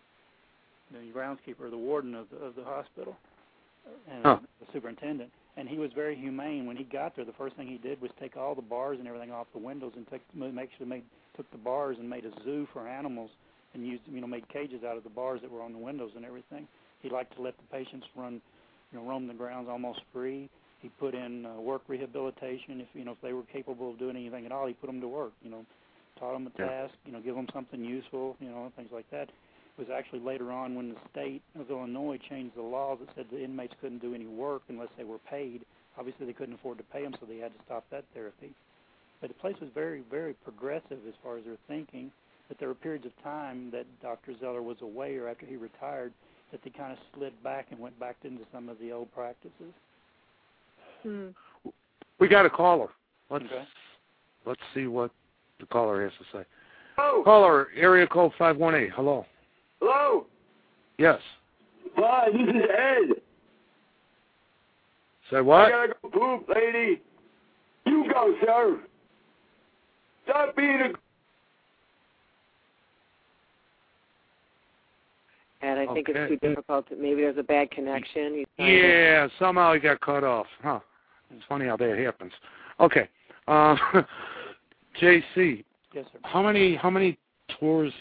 the 0.92 1.12
groundskeeper, 1.18 1.70
the 1.70 1.78
warden 1.78 2.16
of 2.16 2.28
the 2.30 2.38
of 2.38 2.56
the 2.56 2.64
hospital, 2.64 3.16
and 4.10 4.24
Huh. 4.24 4.38
the 4.60 4.68
superintendent. 4.74 5.30
And 5.58 5.70
he 5.70 5.78
was 5.78 5.92
very 5.94 6.16
humane. 6.16 6.66
When 6.66 6.76
he 6.78 6.84
got 6.84 7.16
there, 7.16 7.26
the 7.26 7.34
first 7.34 7.56
thing 7.56 7.68
he 7.68 7.78
did 7.78 8.02
was 8.02 8.12
take 8.20 8.38
all 8.38 8.56
the 8.56 8.62
bars 8.62 8.98
and 9.00 9.08
everything 9.08 9.32
off 9.32 9.48
the 9.54 9.60
windows 9.60 9.94
and 9.96 10.08
take 10.10 10.22
make 10.34 10.70
sure 10.78 10.86
made 10.88 11.04
took 11.36 11.50
the 11.52 11.58
bars 11.58 11.98
and 12.00 12.10
made 12.10 12.26
a 12.26 12.32
zoo 12.44 12.68
for 12.74 12.88
animals 12.88 13.30
and 13.74 13.86
used 13.86 14.04
you 14.08 14.22
know 14.22 14.28
made 14.28 14.48
cages 14.50 14.84
out 14.84 14.98
of 14.98 15.04
the 15.04 15.10
bars 15.10 15.42
that 15.42 15.52
were 15.52 15.62
on 15.62 15.74
the 15.74 15.80
windows 15.80 16.12
and 16.16 16.26
everything. 16.26 16.68
He 17.02 17.10
liked 17.10 17.36
to 17.36 17.42
let 17.42 17.56
the 17.58 17.64
patients 17.72 18.06
run, 18.16 18.42
you 18.92 19.00
know, 19.00 19.06
roam 19.06 19.28
the 19.28 19.34
grounds 19.34 19.68
almost 19.70 20.00
free. 20.14 20.50
He 20.86 20.92
put 21.00 21.16
in 21.16 21.48
uh, 21.48 21.60
work 21.60 21.82
rehabilitation 21.88 22.80
if 22.80 22.88
you 22.94 23.04
know 23.04 23.14
if 23.14 23.22
they 23.24 23.34
were 23.34 23.42
capable 23.52 23.90
of 23.90 23.98
doing 23.98 24.16
anything 24.16 24.46
at 24.46 24.52
all. 24.52 24.68
He 24.68 24.74
put 24.74 24.86
them 24.86 25.02
to 25.02 25.08
work. 25.08 25.34
You 25.42 25.50
know, 25.50 25.66
taught 26.20 26.34
them 26.34 26.46
a 26.46 26.56
task, 26.56 26.94
you 27.08 27.12
know, 27.12 27.20
give 27.20 27.34
them 27.34 27.48
something 27.52 27.84
useful, 27.84 28.38
you 28.40 28.50
know, 28.50 28.72
things 28.76 28.90
like 28.94 29.10
that. 29.10 29.30
It 29.30 29.80
was 29.80 29.88
actually 29.90 30.20
later 30.20 30.52
on 30.52 30.76
when 30.76 30.90
the 30.90 31.00
state 31.12 31.42
of 31.60 31.72
Illinois 31.72 32.20
changed 32.30 32.56
the 32.56 32.62
laws 32.62 33.00
that 33.00 33.10
said 33.16 33.26
the 33.32 33.44
inmates 33.44 33.74
couldn't 33.82 34.00
do 34.00 34.14
any 34.14 34.28
work 34.28 34.62
unless 34.70 34.90
they 34.96 35.04
were 35.04 35.18
paid. 35.18 35.66
Obviously, 35.98 36.28
they 36.28 36.34
couldn't 36.34 36.54
afford 36.54 36.78
to 36.78 36.84
pay 36.84 37.02
them, 37.02 37.16
so 37.20 37.26
they 37.26 37.38
had 37.38 37.52
to 37.58 37.64
stop 37.66 37.84
that 37.90 38.06
therapy. 38.14 38.54
But 39.22 39.30
the 39.30 39.34
place 39.34 39.56
was 39.60 39.72
very, 39.74 40.04
very 40.12 40.36
progressive 40.36 41.00
as 41.08 41.16
far 41.24 41.38
as 41.38 41.46
their 41.46 41.58
thinking. 41.68 42.12
But 42.48 42.60
there 42.60 42.68
were 42.68 42.76
periods 42.76 43.08
of 43.08 43.24
time 43.24 43.72
that 43.72 43.88
Dr. 44.04 44.38
Zeller 44.40 44.62
was 44.62 44.78
away 44.82 45.18
or 45.18 45.28
after 45.28 45.48
he 45.48 45.56
retired 45.56 46.14
that 46.52 46.62
they 46.64 46.70
kind 46.70 46.92
of 46.92 47.00
slid 47.16 47.34
back 47.44 47.70
and 47.72 47.80
went 47.80 48.00
back 48.00 48.18
into 48.24 48.44
some 48.54 48.70
of 48.70 48.78
the 48.78 48.92
old 48.92 49.12
practices. 49.16 49.74
Hmm. 51.06 51.28
We 52.18 52.28
got 52.28 52.46
a 52.48 52.50
caller. 52.50 52.90
Let's 53.30 53.46
Okay. 53.46 53.64
let's 54.46 54.62
see 54.74 54.88
what 54.88 55.12
the 55.60 55.68
caller 55.68 56.02
has 56.02 56.12
to 56.18 56.38
say. 56.38 56.46
Hello. 56.98 57.24
Caller, 57.24 57.70
area 57.76 58.08
code 58.08 58.34
five 58.38 58.58
one 58.58 58.74
eight. 58.74 58.90
Hello. 58.92 59.26
Hello. 59.80 60.26
Yes. 60.98 61.22
Hi, 61.98 62.32
this 62.32 62.42
is 62.42 62.62
Ed. 62.76 63.22
Say 65.30 65.42
what? 65.42 65.72
I 65.72 65.88
what? 65.88 65.90
gotta 65.90 65.94
go 66.02 66.10
poop, 66.38 66.50
lady. 66.56 67.02
You 67.86 68.12
go, 68.12 68.36
sir. 68.44 68.80
Stop 70.24 70.56
being 70.56 70.82
a. 70.82 70.90
And 75.62 75.80
I 75.80 75.94
think 75.94 76.10
Okay. 76.10 76.20
it's 76.20 76.42
too 76.42 76.48
difficult. 76.48 76.90
To, 76.90 76.96
maybe 76.96 77.22
there's 77.22 77.38
a 77.38 77.44
bad 77.44 77.70
connection. 77.72 78.36
He's 78.36 78.48
to- 78.58 78.64
Yeah, 78.64 79.28
somehow 79.38 79.74
he 79.74 79.80
got 79.80 80.00
cut 80.02 80.24
off. 80.24 80.48
Huh. 80.64 80.80
It's 81.32 81.44
funny 81.48 81.66
how 81.66 81.78
that 81.78 81.98
happens. 81.98 82.32
Okay. 82.80 83.10
Uh, 83.48 83.76
JC, 85.02 85.64
Yes, 85.94 86.06
sir. 86.12 86.20
how 86.24 86.42
many 86.42 86.76
how 86.76 86.90
many 86.90 87.18
tours 87.60 87.92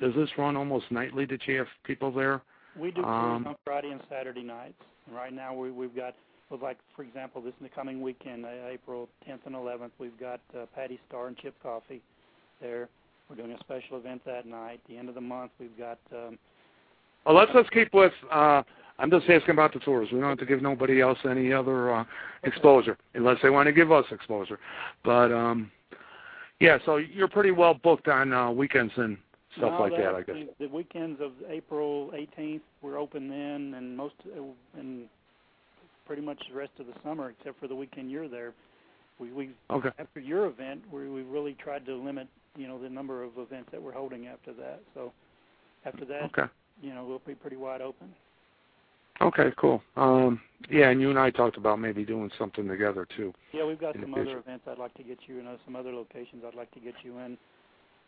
does 0.00 0.14
this 0.14 0.28
run 0.38 0.56
almost 0.56 0.86
nightly? 0.90 1.26
Did 1.26 1.42
you 1.46 1.58
have 1.58 1.66
people 1.84 2.10
there? 2.12 2.42
We 2.78 2.90
do 2.90 3.02
tours 3.02 3.06
Um, 3.06 3.46
on 3.46 3.56
Friday 3.64 3.90
and 3.90 4.00
Saturday 4.08 4.42
nights. 4.42 4.74
Right 5.12 5.32
now 5.32 5.54
we, 5.54 5.70
we've 5.70 5.94
got, 5.94 6.14
well, 6.50 6.60
like 6.62 6.78
for 6.96 7.02
example, 7.02 7.40
this 7.42 7.54
in 7.60 7.64
the 7.64 7.70
coming 7.70 8.00
weekend, 8.02 8.44
uh, 8.44 8.48
April 8.68 9.08
10th 9.28 9.40
and 9.46 9.54
11th, 9.54 9.90
we've 9.98 10.18
got 10.18 10.40
uh, 10.56 10.66
Patti 10.74 10.98
Starr 11.08 11.28
and 11.28 11.36
Chip 11.36 11.54
Coffey 11.62 12.00
there. 12.60 12.88
We're 13.28 13.36
doing 13.36 13.52
a 13.52 13.58
special 13.60 13.96
event 13.98 14.22
that 14.26 14.46
night. 14.46 14.80
The 14.88 14.96
end 14.96 15.08
of 15.08 15.14
the 15.14 15.20
month, 15.20 15.52
we've 15.58 15.76
got. 15.78 15.98
Um, 16.12 16.38
Oh, 17.24 17.32
let's 17.32 17.52
let's 17.54 17.70
keep 17.70 17.94
with. 17.94 18.12
Uh, 18.32 18.64
I'm 18.98 19.10
just 19.10 19.28
asking 19.28 19.52
about 19.52 19.72
the 19.72 19.80
tours. 19.80 20.08
We 20.12 20.20
don't 20.20 20.28
have 20.28 20.38
to 20.38 20.46
give 20.46 20.62
nobody 20.62 21.00
else 21.00 21.18
any 21.28 21.52
other 21.52 21.94
uh, 21.94 22.04
exposure 22.44 22.96
unless 23.14 23.38
they 23.42 23.50
want 23.50 23.66
to 23.66 23.72
give 23.72 23.90
us 23.90 24.04
exposure. 24.10 24.58
But 25.04 25.32
um, 25.32 25.70
yeah, 26.60 26.78
so 26.84 26.96
you're 26.96 27.28
pretty 27.28 27.50
well 27.50 27.74
booked 27.74 28.08
on 28.08 28.32
uh, 28.32 28.50
weekends 28.50 28.92
and 28.96 29.16
stuff 29.56 29.72
no, 29.72 29.80
like 29.80 29.96
that, 29.96 30.14
I 30.14 30.22
guess. 30.22 30.36
The, 30.58 30.68
weekends 30.68 31.20
of 31.20 31.32
April 31.48 32.10
18th, 32.14 32.60
we're 32.82 32.98
open 32.98 33.28
then, 33.28 33.74
and 33.76 33.96
most 33.96 34.14
uh, 34.26 34.42
and 34.78 35.06
pretty 36.06 36.22
much 36.22 36.42
the 36.50 36.56
rest 36.56 36.72
of 36.78 36.86
the 36.86 36.94
summer, 37.02 37.30
except 37.30 37.58
for 37.60 37.68
the 37.68 37.74
weekend 37.74 38.10
you're 38.10 38.28
there. 38.28 38.52
We 39.18 39.32
we 39.32 39.50
Okay. 39.70 39.90
after 39.98 40.20
your 40.20 40.46
event, 40.46 40.82
we 40.92 41.08
we 41.08 41.22
really 41.22 41.54
tried 41.54 41.84
to 41.86 41.94
limit, 41.94 42.28
you 42.56 42.66
know, 42.66 42.80
the 42.80 42.88
number 42.88 43.22
of 43.22 43.38
events 43.38 43.70
that 43.72 43.82
we're 43.82 43.92
holding 43.92 44.26
after 44.26 44.52
that. 44.54 44.80
So 44.94 45.12
after 45.84 46.04
that, 46.06 46.24
Okay. 46.24 46.50
you 46.80 46.94
know, 46.94 47.04
we'll 47.04 47.22
be 47.26 47.34
pretty 47.34 47.56
wide 47.56 47.80
open. 47.80 48.14
Okay, 49.22 49.52
cool. 49.56 49.80
Um, 49.96 50.40
yeah, 50.68 50.90
and 50.90 51.00
you 51.00 51.10
and 51.10 51.18
I 51.18 51.30
talked 51.30 51.56
about 51.56 51.78
maybe 51.78 52.04
doing 52.04 52.30
something 52.38 52.66
together 52.66 53.06
too. 53.16 53.32
Yeah, 53.52 53.64
we've 53.64 53.80
got 53.80 53.94
some 54.00 54.14
other 54.14 54.38
events 54.38 54.66
I'd 54.68 54.78
like 54.78 54.94
to 54.94 55.02
get 55.04 55.18
you 55.28 55.38
in, 55.38 55.46
uh, 55.46 55.56
some 55.64 55.76
other 55.76 55.92
locations 55.92 56.42
I'd 56.46 56.54
like 56.56 56.72
to 56.72 56.80
get 56.80 56.94
you 57.04 57.18
in 57.18 57.38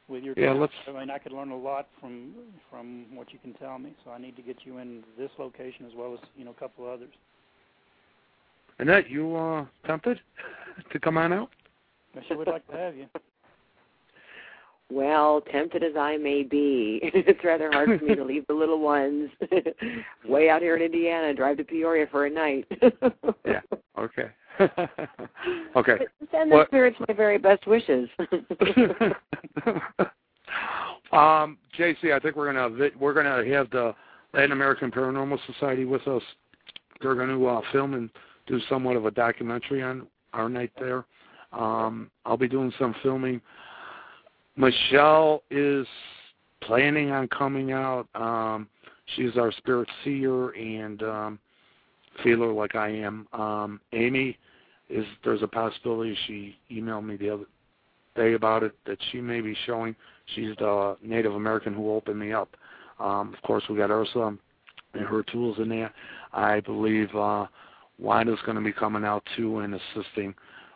with 0.08 0.24
your. 0.24 0.34
Yeah, 0.36 0.52
let's- 0.52 0.72
I 0.88 0.92
mean, 0.92 1.10
I 1.10 1.18
could 1.18 1.32
learn 1.32 1.50
a 1.50 1.56
lot 1.56 1.88
from 2.00 2.34
from 2.68 3.14
what 3.14 3.32
you 3.32 3.38
can 3.38 3.54
tell 3.54 3.78
me. 3.78 3.94
So 4.04 4.10
I 4.10 4.18
need 4.18 4.34
to 4.36 4.42
get 4.42 4.64
you 4.66 4.78
in 4.78 5.04
this 5.16 5.30
location 5.38 5.86
as 5.86 5.94
well 5.94 6.14
as 6.14 6.20
you 6.36 6.44
know 6.44 6.50
a 6.50 6.54
couple 6.54 6.88
others. 6.88 7.12
Annette, 8.78 9.08
you 9.08 9.36
uh, 9.36 9.66
tempted 9.86 10.20
to 10.90 10.98
come 10.98 11.16
on 11.16 11.32
out? 11.32 11.50
I 12.16 12.22
sure 12.24 12.36
would 12.38 12.48
like 12.48 12.66
to 12.68 12.76
have 12.76 12.96
you. 12.96 13.08
Well, 14.94 15.40
tempted 15.50 15.82
as 15.82 15.96
I 15.98 16.16
may 16.18 16.44
be, 16.44 17.00
it's 17.14 17.42
rather 17.42 17.68
hard 17.72 17.98
for 17.98 18.04
me 18.04 18.14
to 18.14 18.22
leave 18.22 18.46
the 18.46 18.54
little 18.54 18.78
ones 18.78 19.28
way 20.28 20.48
out 20.48 20.62
here 20.62 20.76
in 20.76 20.82
Indiana 20.82 21.26
and 21.26 21.36
drive 21.36 21.56
to 21.56 21.64
Peoria 21.64 22.06
for 22.10 22.26
a 22.26 22.30
night. 22.30 22.66
Yeah. 23.44 23.60
Okay. 23.98 24.30
okay. 24.60 25.96
But 25.98 26.30
send 26.30 26.50
the 26.50 26.56
What- 26.56 26.68
spirits 26.68 26.96
my 27.08 27.14
very 27.14 27.38
best 27.38 27.66
wishes. 27.66 28.08
um, 31.12 31.58
JC, 31.78 32.12
I 32.12 32.18
think 32.20 32.36
we're 32.36 32.52
gonna 32.52 32.90
we're 32.98 33.12
gonna 33.14 33.44
have 33.52 33.70
the 33.70 33.94
Latin 34.32 34.52
American 34.52 34.90
Paranormal 34.90 35.38
Society 35.52 35.84
with 35.84 36.06
us. 36.08 36.22
They're 37.02 37.14
going 37.14 37.28
to 37.28 37.46
uh, 37.46 37.60
film 37.72 37.94
and 37.94 38.08
do 38.46 38.60
somewhat 38.68 38.96
of 38.96 39.06
a 39.06 39.10
documentary 39.10 39.82
on 39.82 40.06
our 40.32 40.48
night 40.48 40.70
there. 40.78 41.04
Um, 41.52 42.10
I'll 42.24 42.36
be 42.36 42.48
doing 42.48 42.72
some 42.78 42.94
filming. 43.02 43.40
Michelle 44.56 45.42
is 45.50 45.86
planning 46.62 47.10
on 47.10 47.28
coming 47.28 47.72
out. 47.72 48.06
Um, 48.14 48.68
she's 49.16 49.36
our 49.36 49.52
spirit 49.52 49.88
seer 50.02 50.50
and 50.50 51.02
um, 51.02 51.38
feeler 52.22 52.52
like 52.52 52.74
I 52.74 52.88
am. 52.88 53.26
Um, 53.32 53.80
Amy 53.92 54.38
is 54.88 55.04
there's 55.24 55.42
a 55.42 55.48
possibility 55.48 56.16
she 56.26 56.56
emailed 56.70 57.04
me 57.04 57.16
the 57.16 57.30
other 57.30 57.44
day 58.14 58.34
about 58.34 58.62
it 58.62 58.72
that 58.86 58.98
she 59.10 59.20
may 59.20 59.40
be 59.40 59.56
showing. 59.66 59.94
She's 60.34 60.56
the 60.58 60.96
Native 61.02 61.34
American 61.34 61.74
who 61.74 61.92
opened 61.92 62.18
me 62.18 62.32
up. 62.32 62.56
Um, 63.00 63.34
of 63.34 63.42
course, 63.42 63.64
we 63.68 63.76
got 63.76 63.90
Ursula 63.90 64.36
and 64.94 65.04
her 65.04 65.22
tools 65.24 65.58
in 65.58 65.68
there. 65.68 65.92
I 66.32 66.60
believe 66.60 67.14
uh, 67.14 67.46
Wanda's 67.98 68.38
going 68.46 68.56
to 68.56 68.62
be 68.62 68.72
coming 68.72 69.04
out 69.04 69.24
too 69.36 69.58
and 69.60 69.74
assisting 69.74 70.34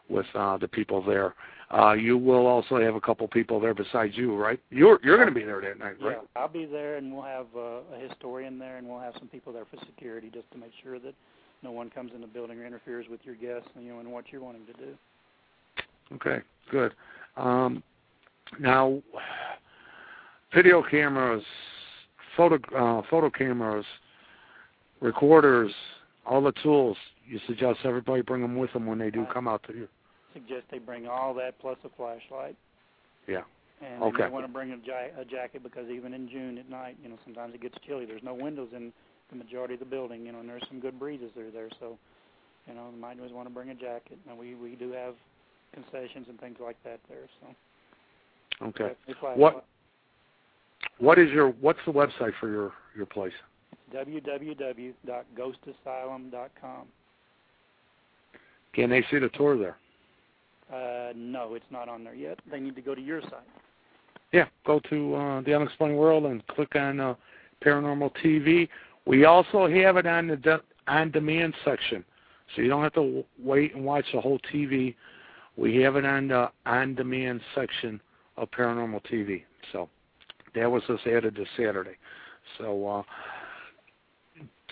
with 0.09 0.27
uh, 0.35 0.57
the 0.59 0.69
people 0.69 1.03
there. 1.03 1.35
Uh, 1.70 1.92
you 1.92 2.16
will 2.16 2.46
also 2.46 2.81
have 2.81 2.94
a 2.94 3.00
couple 3.00 3.28
people 3.28 3.61
there 3.61 3.74
besides 3.74 4.16
you, 4.16 4.35
right? 4.35 4.59
You're 4.70 4.98
you're 5.02 5.16
going 5.16 5.28
to 5.28 5.35
be 5.35 5.44
there 5.44 5.61
that 5.61 5.78
night, 5.78 6.00
right? 6.00 6.16
Yeah, 6.16 6.40
I'll 6.40 6.48
be 6.48 6.64
there, 6.64 6.96
and 6.96 7.12
we'll 7.12 7.24
have 7.24 7.46
uh, 7.54 7.81
a 7.94 8.09
historian 8.09 8.59
there, 8.59 8.78
and 8.78 8.88
we'll 8.88 9.00
have 9.00 9.12
some 9.18 9.28
people 9.28 9.52
there 9.52 9.66
for 9.66 9.76
security, 9.85 10.31
just 10.33 10.50
to 10.52 10.59
make 10.59 10.70
sure 10.83 10.98
that 10.98 11.14
no 11.62 11.70
one 11.70 11.90
comes 11.90 12.12
in 12.14 12.22
the 12.22 12.26
building 12.26 12.59
or 12.59 12.64
interferes 12.64 13.07
with 13.11 13.20
your 13.24 13.35
guests, 13.35 13.68
you 13.78 13.92
know, 13.92 13.98
and 13.98 14.11
what 14.11 14.24
you're 14.33 14.40
wanting 14.40 14.64
to 14.66 14.72
do. 14.72 14.94
Okay, 16.14 16.42
good. 16.70 16.94
Um, 17.37 17.83
now, 18.59 19.02
video 20.54 20.83
cameras, 20.83 21.42
photo 22.35 22.57
uh, 22.74 23.02
photo 23.11 23.28
cameras, 23.28 23.85
recorders, 25.02 25.70
all 26.24 26.40
the 26.40 26.52
tools. 26.62 26.96
You 27.26 27.38
suggest 27.46 27.81
everybody 27.85 28.22
bring 28.22 28.40
them 28.40 28.57
with 28.57 28.72
them 28.72 28.87
when 28.87 28.98
they 28.98 29.11
do 29.11 29.26
come 29.35 29.46
out 29.46 29.62
to 29.64 29.74
you. 29.74 29.88
Suggest 30.38 30.64
they 30.70 30.79
bring 30.79 31.07
all 31.07 31.35
that 31.35 31.59
plus 31.59 31.77
a 31.85 31.88
flashlight. 31.96 32.57
Yeah. 33.27 33.42
And 33.81 34.03
Okay. 34.03 34.24
they 34.24 34.31
want 34.31 34.46
to 34.46 34.53
bring 34.53 34.72
a, 34.72 34.77
ja- 34.85 35.20
a 35.20 35.24
jacket 35.24 35.62
because 35.62 35.88
even 35.88 36.12
in 36.14 36.29
June 36.29 36.59
at 36.59 36.68
night, 36.68 36.96
you 37.03 37.09
know, 37.09 37.18
sometimes 37.24 37.55
it 37.55 37.61
gets 37.61 37.77
chilly. 37.87 38.07
There's 38.07 38.22
no 38.22 38.35
windows 38.35 38.68
in 38.74 38.92
the 39.31 39.37
majority 39.37 39.74
of 39.74 39.81
the 39.81 39.87
building, 39.87 40.27
you 40.27 40.33
know, 40.33 40.40
and 40.40 40.48
there's 40.48 40.64
some 40.68 40.81
good 40.81 40.98
breezes 40.98 41.31
that 41.37 41.44
are 41.44 41.51
there. 41.51 41.68
So, 41.81 41.98
you 42.66 42.74
know, 42.74 42.90
might 42.98 43.18
always 43.18 43.33
want 43.33 43.46
to 43.48 43.55
bring 43.55 43.70
a 43.70 43.74
jacket. 43.74 44.18
And 44.29 44.38
we 44.38 44.55
we 44.55 44.74
do 44.74 44.90
have 44.92 45.14
concessions 45.72 46.27
and 46.29 46.38
things 46.40 46.59
like 46.61 46.77
that 46.85 47.01
there. 47.09 47.29
So. 47.40 47.46
Okay. 48.66 48.92
What 49.37 49.64
what 50.98 51.18
is 51.18 51.31
your 51.31 51.51
what's 51.51 51.79
the 51.87 51.92
website 51.92 52.33
for 52.40 52.48
your 52.48 52.72
your 52.96 53.07
place? 53.07 53.33
www.ghostasylum.com. 53.94 56.87
Can 58.74 58.90
they 58.90 59.03
see 59.11 59.18
the 59.18 59.31
tour 59.31 59.57
there? 59.57 59.79
Uh, 60.72 61.12
no, 61.16 61.54
it's 61.54 61.64
not 61.70 61.88
on 61.88 62.04
there 62.04 62.14
yet. 62.14 62.38
They 62.50 62.61
need 62.61 62.76
to 62.76 62.83
go 62.83 62.94
to 62.94 63.00
your 63.00 63.22
site. 63.22 63.33
Yeah, 64.33 64.46
go 64.66 64.81
to 64.90 65.14
uh, 65.14 65.40
the 65.40 65.54
Unexplained 65.54 65.96
World 65.96 66.26
and 66.26 66.46
click 66.48 66.76
on 66.76 67.00
uh, 67.00 67.14
Paranormal 67.64 68.12
TV. 68.22 68.68
We 69.07 69.24
also 69.24 69.66
have 69.66 69.96
it 69.96 70.07
on 70.07 70.26
the 70.28 70.37
de- 70.37 70.62
on 70.87 71.11
demand 71.11 71.54
section, 71.64 72.04
so 72.54 72.62
you 72.62 72.68
don't 72.68 72.83
have 72.83 72.92
to 72.94 73.00
w- 73.00 73.24
wait 73.42 73.74
and 73.74 73.85
watch 73.85 74.04
the 74.12 74.20
whole 74.20 74.38
TV. 74.52 74.94
We 75.57 75.76
have 75.76 75.96
it 75.96 76.04
on 76.04 76.28
the 76.28 76.50
on 76.66 76.94
demand 76.94 77.40
section 77.54 78.00
of 78.37 78.50
Paranormal 78.50 79.00
TV. 79.11 79.44
So 79.72 79.88
that 80.54 80.70
was 80.70 80.83
just 80.87 81.07
added 81.07 81.35
this 81.35 81.48
Saturday. 81.57 81.96
So 82.59 82.87
uh, 82.87 83.02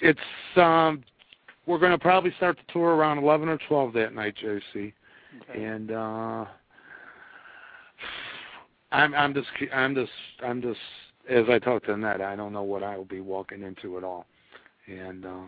it's 0.03 0.21
um, 0.57 1.03
we're 1.65 1.79
going 1.79 1.93
to 1.93 1.99
probably 1.99 2.33
start 2.37 2.59
the 2.59 2.73
tour 2.75 2.95
around 2.95 3.19
11 3.19 3.49
or 3.49 3.59
12 3.69 3.95
that 3.95 4.15
night, 4.15 4.35
JC 4.45 4.93
Okay. 5.43 5.63
and 5.65 5.91
uh 5.91 6.45
I'm 8.93 9.15
I'm 9.15 9.35
just 9.35 9.49
I'm 9.75 9.95
just 9.95 10.11
I'm 10.45 10.63
just 10.63 10.79
as 11.29 11.45
I 11.49 11.59
talk 11.59 11.85
to 11.85 11.93
Annette, 11.93 12.21
I 12.21 12.37
don't 12.37 12.53
know 12.53 12.63
what 12.63 12.83
I 12.83 12.97
will 12.97 13.05
be 13.05 13.21
walking 13.21 13.63
into 13.63 13.99
at 13.99 14.05
all, 14.05 14.27
and 14.87 15.27
uh 15.27 15.43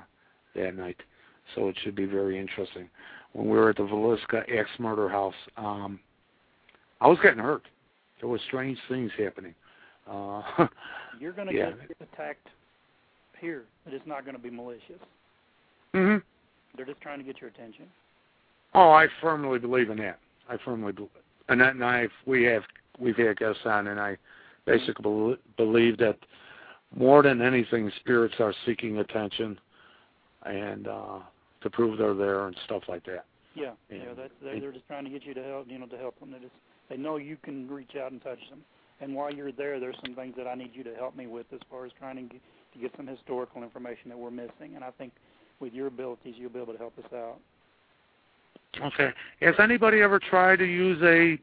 that 0.57 0.74
night, 0.77 0.96
so 1.55 1.68
it 1.68 1.77
should 1.83 1.94
be 1.94 2.05
very 2.07 2.38
interesting. 2.38 2.88
When 3.33 3.46
we 3.48 3.57
were 3.57 3.70
at 3.70 3.77
the 3.77 3.83
Villisca 3.85 4.42
axe 4.59 4.70
murder 4.79 5.09
house, 5.09 5.35
um 5.57 6.01
I 7.01 7.07
was 7.07 7.18
getting 7.22 7.38
hurt. 7.38 7.62
there 8.20 8.29
were 8.29 8.40
strange 8.48 8.79
things 8.88 9.12
happening. 9.16 9.55
Uh, 10.11 10.42
You're 11.20 11.33
going 11.33 11.48
to 11.48 11.55
yeah. 11.55 11.70
get 11.70 12.09
attacked 12.12 12.48
here, 13.40 13.64
but 13.85 13.92
it's 13.94 14.07
not 14.07 14.24
going 14.24 14.37
to 14.37 14.42
be 14.42 14.51
malicious. 14.51 15.01
mhm. 15.94 16.22
They're 16.77 16.87
just 16.87 17.01
trying 17.01 17.18
to 17.18 17.24
get 17.24 17.40
your 17.40 17.51
attention. 17.51 17.85
Oh, 18.74 18.90
I 18.90 19.07
firmly 19.20 19.59
believe 19.59 19.90
in 19.90 19.98
that. 19.98 20.18
I 20.48 20.57
firmly 20.64 20.92
believe, 20.92 21.11
and 21.48 21.61
that 21.61 21.74
and 21.74 21.85
I've 21.85 22.11
we 22.26 22.44
have 22.44 22.62
we've 22.98 23.16
had 23.16 23.38
guests 23.38 23.62
on, 23.64 23.88
and 23.88 23.98
I 24.00 24.16
basically 24.66 25.37
believe 25.57 25.98
that 25.98 26.18
more 26.96 27.22
than 27.22 27.42
anything, 27.42 27.90
spirits 28.00 28.35
are 28.40 28.54
seeking 28.66 28.98
attention, 28.98 29.59
and 30.44 30.88
uh 30.88 31.18
to 31.62 31.70
prove 31.70 31.98
they're 31.98 32.14
there 32.14 32.46
and 32.46 32.57
stuff 32.66 32.83
like 32.88 33.04
that. 33.07 33.24
Yeah, 33.54 33.72
Yeah. 33.90 33.96
yeah. 33.96 34.04
That's 34.16 34.33
they're, 34.40 34.52
And- 34.54 34.62
they're 34.62 34.72
just 34.72 34.87
trying 34.87 35.04
to 35.04 35.11
get 35.11 35.24
you 35.24 35.35
to 35.35 35.42
help, 35.42 35.66
you 35.68 35.78
know, 35.78 35.87
to 35.87 35.98
help 35.98 36.18
them. 36.20 36.31
They 36.31 36.38
just 36.38 36.54
they 36.88 36.96
know 36.96 37.16
you 37.16 37.37
can 37.42 37.68
reach 37.68 37.96
out 37.96 38.12
and 38.12 38.22
touch 38.22 38.38
them. 38.48 38.62
And 39.00 39.14
while 39.14 39.33
you're 39.33 39.52
there, 39.52 39.78
there's 39.78 39.96
some 40.04 40.14
things 40.14 40.35
that 40.37 40.46
I 40.48 40.54
need 40.54 40.70
you 40.74 40.83
to 40.85 40.94
help 40.94 41.16
me 41.16 41.26
with 41.26 41.46
as 41.52 41.61
far 41.70 41.85
as 41.85 41.92
trying 41.98 42.16
to 42.16 42.22
get, 42.22 42.40
to 42.74 42.78
get 42.81 42.92
some 42.96 43.07
historical 43.07 43.62
information 43.62 44.09
that 44.09 44.18
we're 44.18 44.31
missing. 44.33 44.74
And 44.74 44.83
I 44.83 44.90
think 44.92 45.12
with 45.61 45.72
your 45.72 45.87
abilities, 45.87 46.35
you'll 46.37 46.50
be 46.50 46.59
able 46.61 46.72
to 46.72 46.78
help 46.78 46.98
us 46.98 47.12
out. 47.14 47.38
Okay. 48.81 49.11
Has 49.40 49.54
anybody 49.59 50.00
ever 50.02 50.18
tried 50.18 50.59
to 50.61 50.64
use 50.66 51.00
a 51.02 51.38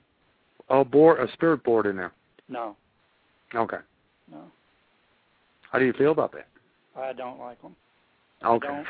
a 0.73 0.83
board, 0.83 1.19
a 1.19 1.31
spirit 1.33 1.63
board 1.63 1.85
in 1.85 1.95
there? 1.95 2.11
No, 2.49 2.75
Okay. 3.53 3.77
no, 4.31 4.51
How 5.71 5.77
do 5.79 5.85
you 5.85 5.93
feel 5.93 6.11
about 6.11 6.31
that? 6.31 6.47
I 6.95 7.13
don't 7.13 7.39
like 7.39 7.61
them. 7.61 7.75
Okay. 8.43 8.83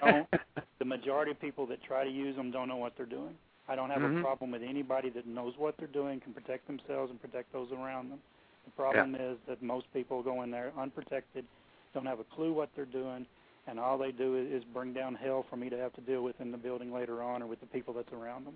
don't. 0.00 0.28
The 0.78 0.84
majority 0.84 1.30
of 1.30 1.40
people 1.40 1.64
that 1.68 1.82
try 1.82 2.04
to 2.04 2.10
use 2.10 2.36
them 2.36 2.50
don't 2.50 2.68
know 2.68 2.76
what 2.76 2.92
they're 2.98 3.06
doing. 3.06 3.34
I 3.66 3.74
don't 3.74 3.88
have 3.88 4.02
Mhm. 4.02 4.18
a 4.18 4.22
problem 4.22 4.50
with 4.50 4.62
anybody 4.62 5.08
that 5.10 5.26
knows 5.26 5.56
what 5.56 5.74
they're 5.78 5.88
doing, 5.88 6.20
can 6.20 6.34
protect 6.34 6.66
themselves 6.66 7.10
and 7.10 7.20
protect 7.20 7.50
those 7.52 7.72
around 7.72 8.10
them. 8.10 8.20
The 8.66 8.70
problem 8.72 9.14
is 9.14 9.38
that 9.48 9.62
most 9.62 9.90
people 9.94 10.22
go 10.22 10.42
in 10.42 10.50
there 10.50 10.72
unprotected, 10.76 11.46
don't 11.94 12.04
have 12.04 12.20
a 12.20 12.24
clue 12.24 12.52
what 12.52 12.68
they're 12.76 12.84
doing, 12.84 13.26
and 13.66 13.78
all 13.80 13.98
they 13.98 14.12
do 14.12 14.36
is, 14.36 14.62
is 14.62 14.64
bring 14.72 14.92
down 14.92 15.14
hell 15.14 15.44
for 15.50 15.56
me 15.56 15.68
to 15.70 15.76
have 15.76 15.92
to 15.94 16.00
deal 16.02 16.22
with 16.22 16.40
in 16.40 16.50
the 16.52 16.58
building 16.58 16.92
later 16.92 17.22
on 17.22 17.42
or 17.42 17.46
with 17.46 17.60
the 17.60 17.66
people 17.66 17.92
that's 17.94 18.12
around 18.12 18.46
them. 18.46 18.54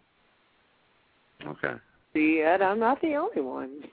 okay. 1.47 1.75
See, 2.13 2.41
Ed, 2.41 2.61
I'm 2.61 2.79
not 2.81 3.01
the 3.01 3.15
only 3.15 3.41
one. 3.41 3.83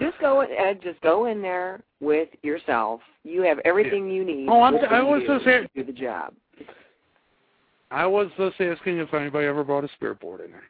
just 0.00 0.18
go, 0.20 0.42
in, 0.42 0.48
Ed. 0.56 0.80
Just 0.82 1.00
go 1.00 1.26
in 1.26 1.42
there 1.42 1.80
with 2.00 2.28
yourself. 2.42 3.00
You 3.24 3.42
have 3.42 3.58
everything 3.64 4.08
you 4.10 4.24
need. 4.24 4.48
Oh, 4.48 4.60
I'm- 4.60 4.76
I 4.88 5.02
was 5.02 5.22
just 5.26 5.44
do 5.44 5.50
saying- 5.50 5.68
do 5.74 5.84
the 5.84 5.92
job. 5.92 6.34
I 7.92 8.06
was 8.06 8.30
just 8.38 8.60
asking 8.60 8.98
if 8.98 9.12
anybody 9.12 9.48
ever 9.48 9.64
brought 9.64 9.82
a 9.82 9.88
spirit 9.88 10.20
board 10.20 10.40
in 10.42 10.52
there. 10.52 10.62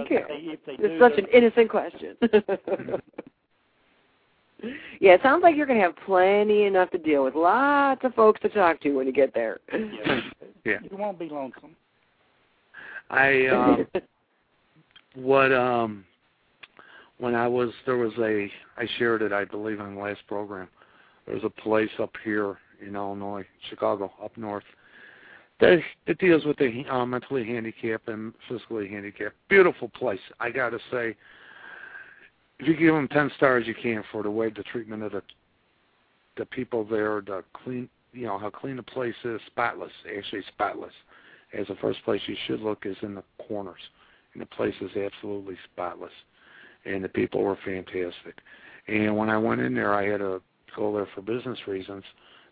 Okay. 0.00 0.14
If 0.16 0.28
they, 0.28 0.34
if 0.34 0.64
they 0.64 0.72
It's 0.72 0.94
do, 0.94 0.98
such 0.98 1.18
an 1.18 1.26
innocent 1.26 1.68
question. 1.68 2.16
yeah, 5.00 5.14
it 5.14 5.20
sounds 5.22 5.42
like 5.42 5.56
you're 5.56 5.66
going 5.66 5.78
to 5.78 5.84
have 5.84 5.96
plenty 6.06 6.64
enough 6.64 6.90
to 6.90 6.98
deal 6.98 7.24
with. 7.24 7.34
Lots 7.34 8.04
of 8.04 8.14
folks 8.14 8.40
to 8.42 8.48
talk 8.48 8.80
to 8.82 8.92
when 8.92 9.06
you 9.06 9.12
get 9.12 9.34
there. 9.34 9.60
yeah, 9.72 10.20
Yeah. 10.64 10.78
you 10.90 10.96
won't 10.96 11.18
be 11.18 11.28
lonesome. 11.28 11.76
I 13.10 13.46
um 13.48 13.86
what 15.14 15.52
um 15.52 16.04
when 17.18 17.34
I 17.34 17.46
was 17.46 17.70
there 17.84 17.98
was 17.98 18.12
a 18.18 18.50
I 18.78 18.86
shared 18.98 19.22
it 19.22 19.32
I 19.32 19.44
believe 19.44 19.80
on 19.80 19.94
the 19.96 20.00
last 20.00 20.20
program. 20.26 20.68
There's 21.26 21.44
a 21.44 21.50
place 21.50 21.90
up 22.00 22.12
here 22.24 22.58
in 22.84 22.96
Illinois, 22.96 23.44
Chicago, 23.68 24.12
up 24.22 24.36
north. 24.36 24.64
That 25.60 25.80
that 26.06 26.18
deals 26.18 26.44
with 26.44 26.56
the 26.56 26.84
uh, 26.90 27.06
mentally 27.06 27.44
handicapped 27.44 28.08
and 28.08 28.32
physically 28.48 28.88
handicapped. 28.88 29.36
Beautiful 29.48 29.88
place. 29.88 30.18
I 30.40 30.50
got 30.50 30.70
to 30.70 30.78
say, 30.90 31.14
if 32.62 32.68
you 32.68 32.76
give 32.76 32.94
them 32.94 33.08
ten 33.08 33.30
stars, 33.36 33.66
you 33.66 33.74
can 33.74 34.04
for 34.12 34.22
the 34.22 34.30
way 34.30 34.48
the 34.48 34.62
treatment 34.62 35.02
of 35.02 35.12
the 35.12 35.22
the 36.36 36.46
people 36.46 36.84
there, 36.84 37.20
the 37.20 37.42
clean, 37.52 37.88
you 38.12 38.26
know 38.26 38.38
how 38.38 38.50
clean 38.50 38.76
the 38.76 38.82
place 38.82 39.14
is, 39.24 39.40
spotless, 39.48 39.90
actually 40.16 40.42
spotless 40.48 40.92
as 41.52 41.66
the 41.66 41.74
first 41.76 41.98
place 42.04 42.20
you 42.26 42.36
should 42.46 42.60
look 42.60 42.86
is 42.86 42.96
in 43.02 43.16
the 43.16 43.24
corners. 43.46 43.80
And 44.32 44.40
the 44.40 44.46
place 44.46 44.74
is 44.80 44.90
absolutely 44.96 45.56
spotless. 45.72 46.12
And 46.84 47.04
the 47.04 47.08
people 47.08 47.42
were 47.42 47.58
fantastic. 47.64 48.38
And 48.88 49.16
when 49.16 49.28
I 49.28 49.36
went 49.36 49.60
in 49.60 49.74
there, 49.74 49.92
I 49.92 50.08
had 50.08 50.18
to 50.18 50.40
go 50.74 50.94
there 50.94 51.08
for 51.14 51.20
business 51.20 51.58
reasons, 51.66 52.04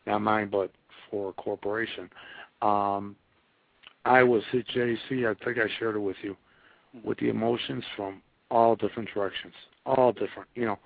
not 0.07 0.20
mine, 0.20 0.49
but 0.51 0.70
for 1.11 1.31
a 1.31 1.33
corporation. 1.35 2.11
Um, 2.61 3.16
I 4.05 4.23
was 4.23 4.42
hit 4.51 4.66
JC, 4.68 5.27
I 5.27 5.44
think 5.44 5.59
I 5.59 5.68
shared 5.79 5.96
it 5.96 6.01
with 6.01 6.16
you, 6.23 6.37
with 7.05 7.18
the 7.18 7.29
emotions 7.29 7.85
from 7.96 8.23
all 8.51 8.77
different 8.77 9.09
directions, 9.14 9.55
all 9.87 10.12
different. 10.12 10.49
You 10.55 10.66
know, 10.66 10.79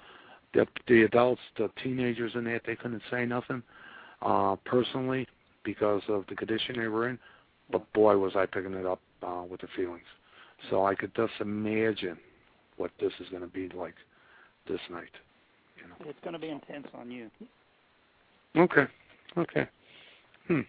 the 0.52 0.66
the 0.88 1.02
adults, 1.02 1.40
the 1.56 1.70
teenagers 1.82 2.32
in 2.34 2.44
that, 2.44 2.62
they 2.66 2.76
couldn't 2.76 3.02
say 3.10 3.26
nothing 3.26 3.62
uh, 4.22 4.56
personally 4.64 5.26
because 5.64 6.02
of 6.08 6.24
the 6.28 6.36
condition 6.36 6.76
they 6.78 6.88
were 6.88 7.08
in 7.08 7.18
but 7.70 7.90
boy 7.92 8.16
was 8.16 8.36
I 8.36 8.46
picking 8.46 8.74
it 8.74 8.86
up 8.86 9.00
uh, 9.22 9.42
with 9.48 9.60
the 9.60 9.68
feelings. 9.76 10.04
So 10.70 10.86
I 10.86 10.94
could 10.94 11.14
just 11.14 11.32
imagine 11.40 12.16
what 12.76 12.90
this 13.00 13.12
is 13.20 13.28
going 13.30 13.42
to 13.42 13.48
be 13.48 13.68
like 13.74 13.94
this 14.68 14.80
night. 14.90 15.10
You 15.76 15.88
know. 15.88 16.10
It's 16.10 16.18
going 16.22 16.34
to 16.34 16.38
be 16.38 16.48
intense 16.48 16.86
on 16.94 17.10
you. 17.10 17.30
Okay. 18.56 18.84
Okay. 19.36 19.68
Hmm. 20.48 20.60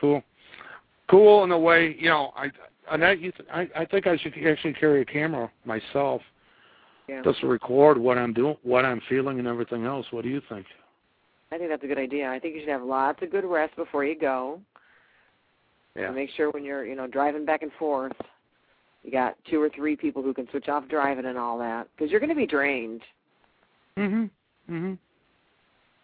Cool. 0.00 0.22
Cool 1.10 1.44
in 1.44 1.52
a 1.52 1.58
way, 1.58 1.96
you 1.98 2.08
know. 2.08 2.32
I 2.34 2.50
you 3.12 3.32
th- 3.32 3.48
I 3.52 3.68
I 3.76 3.84
think 3.84 4.06
I 4.06 4.16
should 4.16 4.34
actually 4.46 4.74
carry 4.74 5.02
a 5.02 5.04
camera 5.04 5.50
myself 5.64 6.20
Yeah. 7.08 7.22
just 7.22 7.42
record 7.42 7.98
what 7.98 8.16
I'm 8.16 8.32
doing, 8.32 8.56
what 8.62 8.84
I'm 8.84 9.00
feeling, 9.08 9.38
and 9.38 9.48
everything 9.48 9.84
else. 9.84 10.06
What 10.12 10.22
do 10.22 10.30
you 10.30 10.40
think? 10.48 10.66
I 11.50 11.58
think 11.58 11.68
that's 11.68 11.84
a 11.84 11.86
good 11.86 11.98
idea. 11.98 12.30
I 12.30 12.38
think 12.38 12.54
you 12.54 12.60
should 12.60 12.68
have 12.68 12.82
lots 12.82 13.22
of 13.22 13.30
good 13.30 13.44
rest 13.44 13.76
before 13.76 14.04
you 14.04 14.18
go. 14.18 14.60
Yeah. 15.94 16.06
And 16.06 16.14
make 16.14 16.30
sure 16.30 16.50
when 16.50 16.64
you're, 16.64 16.86
you 16.86 16.94
know, 16.94 17.06
driving 17.06 17.44
back 17.44 17.62
and 17.62 17.72
forth, 17.78 18.12
you 19.02 19.10
got 19.10 19.36
two 19.50 19.60
or 19.60 19.68
three 19.68 19.96
people 19.96 20.22
who 20.22 20.32
can 20.32 20.48
switch 20.50 20.68
off 20.68 20.88
driving 20.88 21.26
and 21.26 21.36
all 21.36 21.58
that, 21.58 21.88
because 21.94 22.10
you're 22.10 22.20
going 22.20 22.30
to 22.30 22.36
be 22.36 22.46
drained. 22.46 23.02
Mhm. 23.98 24.30
Mhm. 24.70 24.96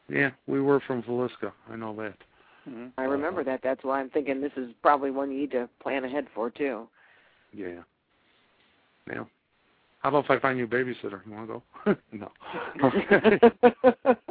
Yeah, 0.09 0.31
we 0.47 0.61
were 0.61 0.81
from 0.81 1.03
Villisca. 1.03 1.53
I 1.71 1.77
know 1.77 1.95
that. 1.97 2.15
Mm-hmm. 2.69 2.89
I 2.99 3.05
remember 3.05 3.45
that. 3.45 3.63
That's 3.63 3.83
why 3.85 4.01
I'm 4.01 4.11
thinking 4.11 4.41
this 4.41 4.53
is 4.57 4.73
probably 4.83 5.11
one 5.11 5.31
you 5.31 5.39
need 5.39 5.51
to 5.53 5.69
plan 5.81 6.05
ahead 6.05 6.27
for 6.35 6.51
too. 6.51 6.89
Yeah. 7.53 7.83
Yeah. 9.07 9.25
How 10.01 10.11
about 10.11 10.25
if 10.25 10.31
I 10.31 10.39
find 10.39 10.59
you 10.59 10.65
a 10.65 10.69
babysitter? 10.69 11.21
You 11.27 11.33
want 11.33 11.49
to 11.49 11.63
go? 11.85 11.97
no. 12.13 12.31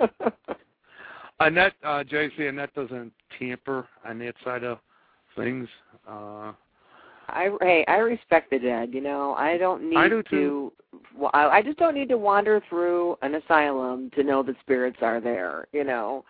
Annette, 1.39 1.73
uh, 1.83 2.03
JC, 2.03 2.49
Annette 2.49 2.73
doesn't 2.73 3.11
tamper 3.37 3.87
on 4.05 4.19
that 4.19 4.35
side 4.43 4.63
of 4.63 4.79
things. 5.35 5.67
Uh, 6.07 6.53
I 7.29 7.49
hey, 7.61 7.85
I 7.87 7.97
respect 7.97 8.49
the 8.49 8.59
dead. 8.59 8.93
You 8.93 9.01
know, 9.01 9.35
I 9.37 9.57
don't 9.57 9.89
need 9.89 9.97
I 9.97 10.07
do 10.07 10.23
to. 10.23 10.29
too. 10.29 10.73
wa- 11.15 11.31
I 11.33 11.57
I 11.57 11.61
just 11.61 11.77
don't 11.77 11.93
need 11.93 12.09
to 12.09 12.17
wander 12.17 12.61
through 12.69 13.17
an 13.21 13.35
asylum 13.35 14.09
to 14.15 14.23
know 14.23 14.41
that 14.43 14.55
spirits 14.61 14.97
are 15.01 15.19
there. 15.19 15.67
You 15.73 15.83
know. 15.83 16.23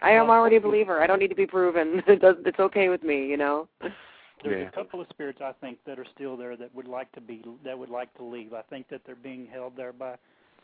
I 0.00 0.10
am 0.12 0.30
already 0.30 0.56
a 0.56 0.60
believer. 0.60 1.02
I 1.02 1.08
don't 1.08 1.18
need 1.18 1.28
to 1.28 1.34
be 1.34 1.46
proven. 1.46 2.02
It 2.06 2.20
does, 2.20 2.36
it's 2.46 2.60
okay 2.60 2.88
with 2.88 3.02
me, 3.02 3.26
you 3.26 3.36
know. 3.36 3.66
There's 4.42 4.62
Yeah. 4.62 4.68
a 4.68 4.72
couple 4.72 5.00
of 5.00 5.08
spirits 5.08 5.40
I 5.40 5.52
think 5.60 5.82
that 5.84 5.98
are 5.98 6.04
still 6.14 6.36
there 6.36 6.56
that 6.56 6.74
would 6.74 6.86
like 6.88 7.10
to 7.12 7.20
be 7.20 7.42
that 7.64 7.78
would 7.78 7.90
like 7.90 8.12
to 8.14 8.22
leave. 8.22 8.54
I 8.54 8.62
think 8.62 8.88
that 8.88 9.04
they're 9.04 9.16
being 9.16 9.46
held 9.46 9.76
there 9.76 9.92
by 9.92 10.16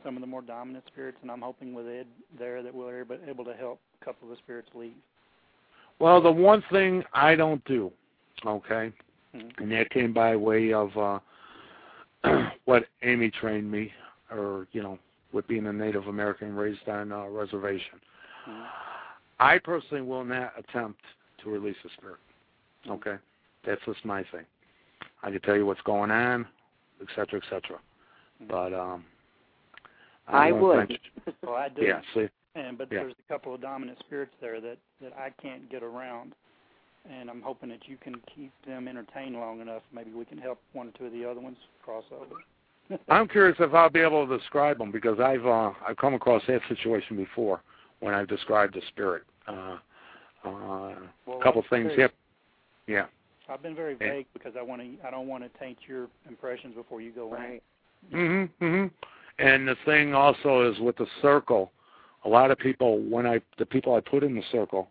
some 0.03 0.17
of 0.17 0.21
the 0.21 0.27
more 0.27 0.43
dominant 0.43 0.87
spirits, 0.87 1.19
and 1.23 1.31
I'm 1.31 1.41
hoping 1.43 1.75
with 1.75 1.87
Ed 1.89 2.07
there 2.39 2.63
that 2.63 2.75
we're 2.75 3.01
able, 3.01 3.19
able 3.27 3.45
to 3.45 3.55
help 3.55 3.81
a 4.01 4.05
couple 4.05 4.31
of 4.31 4.37
the 4.37 4.43
spirits 4.43 4.69
leave. 4.75 4.95
well, 5.99 6.21
the 6.21 6.31
one 6.31 6.61
thing 6.71 7.05
I 7.13 7.35
don't 7.37 7.65
do, 7.65 7.93
okay, 8.45 8.93
Mhm. 9.35 9.59
and 9.59 9.73
that 9.73 9.91
came 9.91 10.13
by 10.13 10.35
way 10.37 10.73
of 10.73 10.97
uh, 10.99 11.21
what 12.65 12.89
Amy 13.03 13.31
trained 13.31 13.71
me, 13.71 13.93
or 14.31 14.67
you 14.73 14.83
know, 14.83 14.99
with 15.33 15.47
being 15.47 15.67
a 15.67 15.73
Native 15.73 16.07
American 16.09 16.55
raised 16.55 16.89
on 16.89 17.13
a 17.13 17.29
reservation. 17.31 18.01
Mhm. 18.47 18.67
I 19.41 19.59
personally 19.59 20.03
will 20.03 20.25
not 20.25 20.53
attempt 20.59 21.01
to 21.39 21.51
release 21.51 21.77
a 21.85 21.89
spirit. 21.91 22.19
Okay, 22.89 23.17
that's 23.67 23.81
just 23.87 24.05
my 24.05 24.23
thing. 24.33 24.45
I 25.23 25.31
can 25.31 25.41
tell 25.41 25.57
you 25.57 25.67
what's 25.67 25.81
going 25.83 26.11
on, 26.11 26.47
et 27.01 27.09
cetera, 27.17 27.41
et 27.41 27.49
cetera. 27.49 27.79
But 28.49 28.75
um, 28.75 29.05
I 30.29 30.53
won't 30.53 30.63
would. 30.91 30.99
Well, 31.43 31.55
I 31.55 31.69
do. 31.69 31.83
Yeah, 31.83 32.01
see, 32.15 32.29
And 32.55 32.77
but 32.77 32.89
Yeah. 32.91 33.01
there's 33.01 33.15
a 33.19 33.33
couple 33.33 33.55
of 33.55 33.61
dominant 33.61 33.99
spirits 34.01 34.33
there 34.41 34.61
that 34.61 34.79
that 35.01 35.13
I 35.17 35.31
can't 35.43 35.71
get 35.71 35.83
around, 35.83 36.35
and 37.09 37.31
I'm 37.31 37.43
hoping 37.43 37.69
that 37.71 37.89
you 37.89 37.97
can 37.97 38.17
keep 38.35 38.53
them 38.67 38.89
entertained 38.89 39.37
long 39.37 39.61
enough. 39.61 39.83
Maybe 39.93 40.11
we 40.11 40.25
can 40.25 40.39
help 40.39 40.61
one 40.73 40.89
or 40.89 40.91
two 40.93 41.07
of 41.07 41.13
the 41.13 41.25
other 41.29 41.41
ones 41.41 41.57
cross 41.83 42.05
over. 42.13 42.99
I'm 43.09 43.29
curious 43.29 43.57
if 43.61 43.73
I'll 43.73 43.91
be 43.91 44.01
able 44.01 44.27
to 44.27 44.39
describe 44.39 44.79
them 44.79 44.91
because 44.91 45.21
I've 45.21 45.47
uh, 45.47 45.73
I've 45.87 45.97
come 45.97 46.15
across 46.15 46.43
that 46.49 46.61
situation 46.69 47.17
before 47.17 47.63
when 48.01 48.15
I've 48.15 48.29
described 48.29 48.75
the 48.75 48.83
spirit. 48.89 49.23
Uh, 49.47 49.79
uh, 50.45 50.95
Well, 51.27 51.39
a 51.41 51.43
couple 51.43 51.65
things. 51.71 51.93
Yep. 51.97 52.13
Yeah. 52.87 53.07
I've 53.49 53.63
been 53.63 53.75
very 53.75 53.95
vague 53.95 54.27
because 54.33 54.55
I 54.59 54.63
want 54.63 54.81
to. 54.81 55.07
I 55.07 55.11
don't 55.11 55.29
want 55.29 55.45
to 55.45 55.59
taint 55.59 55.79
your 55.87 56.09
impressions 56.29 56.75
before 56.75 57.01
you 57.01 57.13
go 57.13 57.29
right. 57.29 57.63
Mhm. 58.11 58.49
Mhm. 58.61 58.91
And 59.39 59.69
the 59.69 59.77
thing 59.85 60.15
also 60.15 60.71
is 60.71 60.79
with 60.81 60.97
the 60.97 61.07
circle, 61.21 61.73
a 62.25 62.29
lot 62.29 62.51
of 62.51 62.59
people 62.59 62.99
when 63.01 63.27
I 63.27 63.41
the 63.59 63.67
people 63.67 63.95
I 63.95 64.01
put 64.01 64.23
in 64.23 64.35
the 64.35 64.43
circle, 64.51 64.91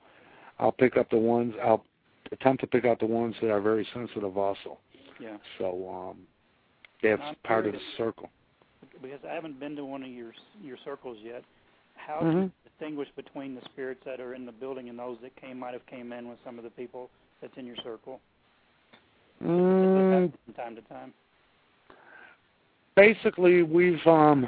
I'll 0.60 0.72
pick 0.72 0.98
up 0.98 1.10
the 1.10 1.18
ones 1.18 1.56
I'll 1.62 1.86
attempt 2.32 2.62
to 2.62 2.68
pick 2.68 2.86
out 2.86 3.00
the 3.00 3.06
ones 3.06 3.36
that 3.42 3.50
are 3.50 3.62
very 3.62 3.86
sensitive 3.94 4.38
also. 4.38 4.78
Yeah. 5.20 5.38
So 5.58 5.90
um 5.90 6.28
that's 7.02 7.22
I'm 7.22 7.36
part 7.44 7.66
of 7.66 7.74
the 7.74 7.82
circle. 7.98 8.30
Because 9.02 9.20
I 9.28 9.34
haven't 9.34 9.60
been 9.60 9.76
to 9.78 9.86
one 9.86 10.04
of 10.04 10.10
your 10.10 10.34
your 10.62 10.78
circles 10.78 11.18
yet. 11.22 11.44
How 11.96 12.20
Mhm. 12.22 12.34
do 12.34 12.40
you 12.40 12.52
distinguish 12.66 13.10
between 13.16 13.56
the 13.56 13.62
spirits 13.62 14.04
that 14.04 14.20
are 14.20 14.34
in 14.34 14.46
the 14.46 14.52
building 14.52 14.90
and 14.90 15.00
those 15.00 15.20
that 15.22 15.36
came 15.36 15.60
might 15.60 15.74
have 15.74 15.86
came 15.86 16.12
in 16.12 16.28
with 16.28 16.44
some 16.44 16.58
of 16.58 16.64
the 16.64 16.72
people 16.72 17.10
that's 17.40 17.58
in 17.58 17.66
your 17.66 17.78
circle? 17.78 18.20
Mm, 19.44 20.32
from 20.46 20.54
time 20.54 20.76
to 20.76 20.82
time? 20.84 21.14
basically 22.96 23.64
we've 23.64 24.06
um 24.06 24.48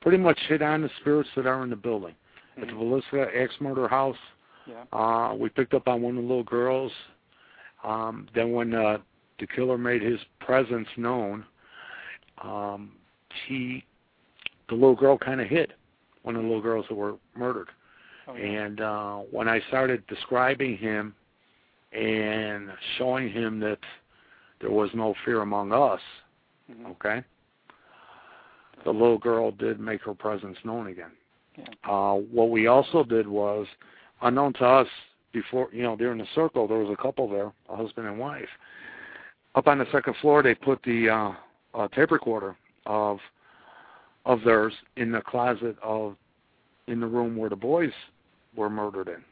pretty 0.00 0.18
much 0.18 0.38
hit 0.48 0.62
on 0.62 0.82
the 0.82 0.90
spirits 1.00 1.28
that 1.34 1.46
are 1.46 1.62
in 1.64 1.70
the 1.70 1.76
building. 1.76 2.14
At 2.56 2.68
the 2.68 2.72
Mhm. 2.72 2.78
Villisca 2.78 3.34
axe 3.36 3.60
murder 3.60 3.88
house, 3.88 4.16
Yeah. 4.66 4.84
Uh, 4.92 5.34
we 5.34 5.48
picked 5.48 5.72
up 5.74 5.88
on 5.88 6.02
one 6.02 6.16
of 6.16 6.22
the 6.22 6.28
little 6.28 6.44
girls. 6.44 6.92
Um, 7.82 8.28
then 8.34 8.52
when 8.52 8.74
uh, 8.74 8.98
the 9.38 9.46
killer 9.46 9.78
made 9.78 10.02
his 10.02 10.20
presence 10.40 10.88
known, 10.96 11.44
um, 12.42 12.92
he, 13.46 13.84
the 14.68 14.74
little 14.74 14.94
girl 14.94 15.16
kind 15.16 15.40
of 15.40 15.48
hid 15.48 15.72
one 16.22 16.36
of 16.36 16.42
the 16.42 16.48
little 16.48 16.62
girls 16.62 16.86
that 16.88 16.94
were 16.94 17.14
murdered. 17.34 17.70
Oh, 18.26 18.34
yeah. 18.34 18.44
And 18.44 18.80
uh, 18.82 19.16
when 19.30 19.48
I 19.48 19.60
started 19.68 20.06
describing 20.06 20.76
him 20.76 21.14
and 21.92 22.70
showing 22.96 23.30
him 23.30 23.60
that 23.60 23.78
there 24.60 24.70
was 24.70 24.90
no 24.94 25.14
fear 25.24 25.40
among 25.42 25.72
us, 25.72 26.00
Mhm. 26.70 26.90
okay, 26.90 27.24
the 28.84 28.92
little 28.92 29.18
girl 29.18 29.50
did 29.50 29.80
make 29.80 30.02
her 30.02 30.14
presence 30.14 30.58
known 30.64 30.88
again. 30.88 31.12
Yeah. 31.56 31.64
Uh, 31.84 32.14
what 32.14 32.50
we 32.50 32.66
also 32.66 33.02
did 33.02 33.26
was, 33.26 33.66
unknown 34.22 34.52
to 34.54 34.66
us, 34.66 34.88
before 35.32 35.68
you 35.72 35.82
know, 35.82 35.96
during 35.96 36.18
the 36.18 36.26
circle, 36.34 36.66
there 36.66 36.78
was 36.78 36.90
a 36.90 37.00
couple 37.00 37.28
there, 37.28 37.52
a 37.68 37.76
husband 37.76 38.06
and 38.06 38.18
wife. 38.18 38.48
Up 39.54 39.66
on 39.66 39.78
the 39.78 39.86
second 39.90 40.14
floor, 40.16 40.42
they 40.42 40.54
put 40.54 40.82
the 40.82 41.08
uh, 41.08 41.32
uh, 41.74 41.88
tape 41.88 42.10
recorder 42.10 42.56
of 42.86 43.18
of 44.24 44.42
theirs 44.44 44.74
in 44.96 45.10
the 45.10 45.20
closet 45.22 45.76
of 45.82 46.16
in 46.86 47.00
the 47.00 47.06
room 47.06 47.36
where 47.36 47.50
the 47.50 47.56
boys 47.56 47.92
were 48.54 48.70
murdered 48.70 49.08
in. 49.08 49.24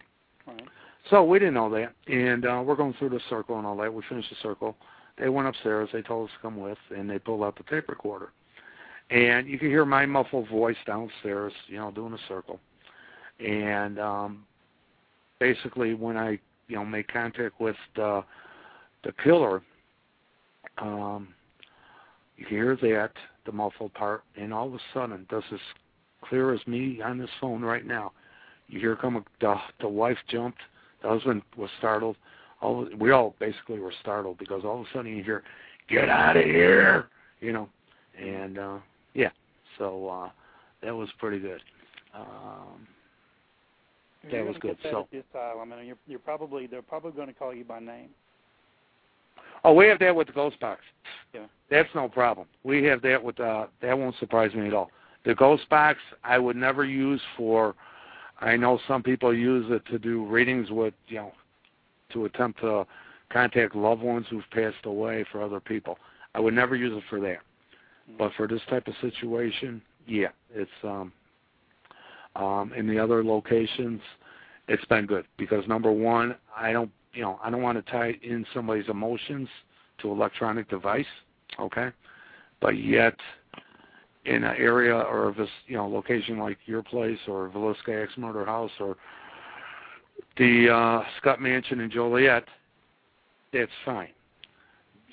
Right. 0.47 0.69
So 1.11 1.23
we 1.23 1.39
didn't 1.39 1.55
know 1.55 1.71
that, 1.71 1.93
and 2.13 2.45
uh, 2.45 2.63
we're 2.65 2.75
going 2.75 2.95
through 2.99 3.11
the 3.11 3.21
circle 3.31 3.59
and 3.59 3.67
all 3.67 3.77
that. 3.77 3.93
We 3.93 4.03
finished 4.09 4.31
the 4.31 4.37
circle. 4.43 4.77
They 5.19 5.29
went 5.29 5.47
upstairs. 5.47 5.89
They 5.93 6.03
told 6.03 6.29
us 6.29 6.35
to 6.37 6.43
come 6.43 6.57
with, 6.57 6.79
and 6.91 7.09
they 7.09 7.19
pulled 7.19 7.45
out 7.45 7.57
the 7.57 7.63
tape 7.65 7.89
recorder. 7.89 8.33
And 9.11 9.47
you 9.47 9.59
could 9.59 9.69
hear 9.69 9.85
my 9.85 10.05
muffled 10.05 10.49
voice 10.49 10.77
downstairs, 10.85 11.53
you 11.69 11.77
know, 11.77 11.93
doing 11.93 12.13
a 12.13 12.19
circle. 12.29 12.59
And 13.39 14.01
um, 14.01 14.45
basically, 15.39 15.95
when 15.95 16.17
I, 16.17 16.41
you 16.69 16.77
know, 16.77 16.85
made 16.85 17.13
contact 17.13 17.61
with 17.61 17.77
the 17.95 18.25
the 19.05 19.13
killer, 19.23 19.63
um, 20.79 21.29
you 22.37 22.47
hear 22.49 22.77
that 22.83 23.13
the 23.45 23.53
muffled 23.53 23.95
part, 23.95 24.25
and 24.37 24.53
all 24.53 24.67
of 24.67 24.75
a 24.75 24.79
sudden, 24.93 25.25
does 25.31 25.45
as 25.53 25.61
clear 26.25 26.53
as 26.53 26.67
me 26.67 27.01
on 27.01 27.19
this 27.19 27.31
phone 27.41 27.63
right 27.63 27.87
now. 27.87 28.13
You 28.69 28.81
hear 28.81 28.97
come 28.97 29.17
a, 29.17 29.25
the 29.41 29.55
the 29.81 29.89
wife 29.89 30.19
jumped, 30.29 30.59
the 31.07 31.13
husband 31.13 31.43
was 31.57 31.71
startled. 31.79 32.17
All 32.61 32.89
we 32.99 33.11
all 33.11 33.35
basically 33.39 33.79
were 33.79 33.93
startled 34.01 34.39
because 34.39 34.65
all 34.65 34.81
of 34.81 34.87
a 34.87 34.89
sudden 34.93 35.17
you 35.17 35.23
hear, 35.23 35.43
"Get 35.89 36.09
out 36.09 36.37
of 36.37 36.45
here!" 36.45 37.09
You 37.41 37.53
know, 37.53 37.69
and 38.19 38.59
uh 38.59 38.79
yeah, 39.15 39.31
so 39.79 40.09
uh 40.09 40.31
that 40.83 40.95
was 40.95 41.09
pretty 41.19 41.39
good. 41.39 41.63
Um 42.15 42.87
You're 44.23 44.45
That 44.45 44.49
was 44.49 44.57
good. 44.59 44.79
So- 44.83 45.07
the 45.13 45.23
asylum, 45.31 45.73
and 45.73 45.87
you're 45.87 45.99
you're 46.07 46.19
probably 46.19 46.67
they're 46.67 46.83
probably 46.83 47.13
going 47.13 47.29
to 47.29 47.35
call 47.35 47.55
you 47.55 47.65
by 47.65 47.79
name. 47.79 48.09
Oh, 49.65 49.73
we 49.75 49.87
have 49.87 49.99
that 50.01 50.15
with 50.15 50.29
the 50.29 50.33
ghost 50.33 50.59
box. 50.61 50.81
Yeah. 51.33 51.47
That's 51.71 51.89
no 51.95 52.09
problem. 52.09 52.47
We 52.65 52.85
have 52.85 53.03
that 53.03 53.23
with 53.23 53.39
uh 53.39 53.67
that 53.81 53.97
won't 53.97 54.17
surprise 54.19 54.55
me 54.55 54.67
at 54.67 54.75
all. 54.75 54.91
The 55.25 55.35
ghost 55.35 55.69
box 55.69 55.99
I 56.25 56.39
would 56.39 56.57
never 56.57 56.85
use 56.85 57.21
for 57.37 57.75
I 58.41 58.57
know 58.57 58.79
some 58.87 59.03
people 59.03 59.35
use 59.35 59.67
it 59.71 59.85
to 59.87 59.99
do 59.99 60.27
readings 60.27 60.71
with, 60.71 60.95
you 61.09 61.17
know, 61.17 61.33
to 62.13 62.27
attempt 62.27 62.61
to 62.61 62.87
contact 63.33 63.75
loved 63.75 64.03
ones 64.03 64.27
who've 64.31 64.49
passed 64.51 64.85
away 64.85 65.25
for 65.33 65.43
other 65.43 65.61
people. 65.61 65.99
I 66.35 66.41
would 66.41 66.55
never 66.55 66.77
use 66.77 66.97
it 66.97 67.03
for 67.09 67.21
that. 67.21 67.39
But 68.19 68.33
for 68.37 68.47
this 68.47 68.61
type 68.69 68.87
of 68.87 68.95
situation, 69.01 69.83
yeah, 70.07 70.29
it's 70.55 70.71
um 70.85 71.13
um 72.37 72.73
in 72.77 72.87
the 72.87 72.99
other 72.99 73.25
locations 73.25 74.01
it's 74.69 74.85
been 74.87 75.07
good 75.07 75.27
because 75.39 75.67
number 75.69 75.93
one, 75.93 76.37
I 76.57 76.73
don't 76.73 76.91
you 77.13 77.23
know, 77.23 77.41
I 77.43 77.51
don't 77.51 77.63
want 77.63 77.85
to 77.85 77.91
tie 77.91 78.15
in 78.23 78.45
somebody's 78.53 78.89
emotions 78.89 79.49
to 79.99 80.11
electronic 80.11 80.69
device, 80.69 81.07
okay? 81.59 81.89
But 82.61 82.77
yet 82.79 83.17
in 84.27 84.45
an 84.45 84.57
area 84.57 84.95
or 84.95 85.35
this 85.37 85.49
you 85.67 85.77
know, 85.77 85.89
location 85.89 86.39
like 86.39 86.59
your 86.67 86.83
place 86.83 87.19
or 87.29 87.49
Villisca 87.49 88.03
Axe 88.03 88.13
Murder 88.17 88.45
House 88.45 88.71
or 88.81 88.97
the 90.37 90.69
uh 90.71 91.03
Scott 91.19 91.41
Mansion 91.41 91.81
in 91.81 91.91
Joliet, 91.91 92.45
it's 93.53 93.73
fine. 93.85 94.09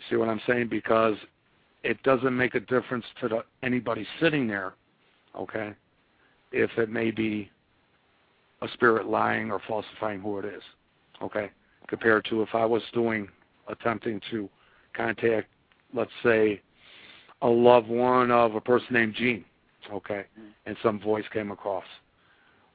See 0.10 0.16
what 0.16 0.30
I'm 0.30 0.42
saying? 0.48 0.68
Because 0.70 1.16
it 1.84 2.02
doesn't 2.04 2.36
make 2.36 2.56
a 2.56 2.60
difference 2.60 3.06
to 3.22 3.28
the, 3.28 3.44
anybody 3.62 4.06
sitting 4.20 4.48
there, 4.48 4.74
okay, 5.36 5.74
if 6.52 6.72
it 6.78 6.90
may 6.90 7.12
be 7.12 7.50
a 8.62 8.68
spirit 8.70 9.08
lying 9.08 9.52
or 9.52 9.62
falsifying 9.68 10.22
who 10.22 10.40
it 10.40 10.46
is, 10.46 10.62
okay, 11.22 11.50
compared 11.88 12.26
to 12.26 12.42
if 12.42 12.50
I 12.54 12.66
was 12.66 12.82
doing, 12.94 13.28
attempting 13.68 14.22
to 14.32 14.50
contact, 14.96 15.48
let's 15.94 16.12
say, 16.24 16.62
a 17.44 17.48
loved 17.48 17.90
one 17.90 18.32
of 18.32 18.56
a 18.56 18.62
person 18.62 18.88
named 18.92 19.16
Jean, 19.16 19.46
okay, 19.94 20.26
and 20.66 20.76
some 20.82 21.00
voice 21.00 21.26
came 21.32 21.52
across. 21.52 21.84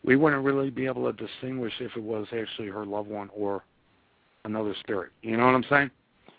We 0.04 0.16
wouldn't 0.16 0.44
really 0.44 0.70
be 0.70 0.86
able 0.86 1.10
to 1.10 1.26
distinguish 1.26 1.72
if 1.80 1.96
it 1.96 2.02
was 2.02 2.26
actually 2.32 2.68
her 2.68 2.86
loved 2.86 3.08
one 3.08 3.30
or 3.34 3.64
another 4.44 4.74
spirit. 4.80 5.10
You 5.22 5.36
know 5.36 5.46
what 5.46 5.54
I'm 5.54 5.64
saying? 5.68 5.90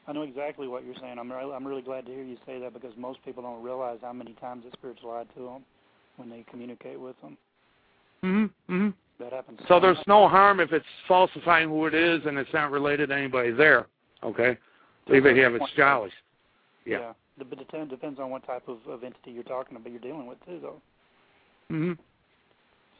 I 0.07 0.13
know 0.13 0.21
exactly 0.21 0.67
what 0.67 0.85
you're 0.85 0.95
saying. 1.01 1.19
I'm 1.19 1.31
really, 1.31 1.53
I'm 1.53 1.67
really 1.67 1.81
glad 1.81 2.05
to 2.05 2.11
hear 2.11 2.23
you 2.23 2.37
say 2.45 2.59
that 2.59 2.73
because 2.73 2.93
most 2.97 3.23
people 3.25 3.43
don't 3.43 3.61
realize 3.61 3.99
how 4.01 4.13
many 4.13 4.33
times 4.33 4.63
the 4.63 4.71
spirits 4.77 5.01
lied 5.03 5.27
to 5.35 5.43
them 5.43 5.65
when 6.17 6.29
they 6.29 6.45
communicate 6.49 6.99
with 6.99 7.19
them. 7.21 7.37
Mhm. 8.23 8.49
Mhm. 8.69 8.93
That 9.19 9.33
happens. 9.33 9.59
So 9.67 9.79
there's 9.79 10.05
no 10.07 10.27
harm 10.27 10.59
if 10.59 10.71
it's 10.71 10.85
falsifying 11.07 11.69
who 11.69 11.85
it 11.85 11.93
is 11.93 12.25
and 12.25 12.37
it's 12.37 12.51
not 12.53 12.71
related 12.71 13.09
to 13.09 13.15
anybody 13.15 13.51
there. 13.51 13.87
Okay, 14.23 14.57
leave 15.07 15.25
it 15.25 15.37
have 15.37 15.55
its 15.55 15.71
jollies. 15.75 16.11
Yeah. 16.85 16.99
yeah. 16.99 17.13
But 17.47 17.59
it 17.59 17.89
depends 17.89 18.19
on 18.19 18.29
what 18.29 18.45
type 18.45 18.67
of, 18.67 18.77
of 18.87 19.03
entity 19.03 19.31
you're 19.31 19.43
talking 19.43 19.77
about. 19.77 19.91
You're 19.91 20.01
dealing 20.01 20.27
with 20.27 20.43
too, 20.45 20.59
though. 20.61 20.81
Mhm. 21.71 21.97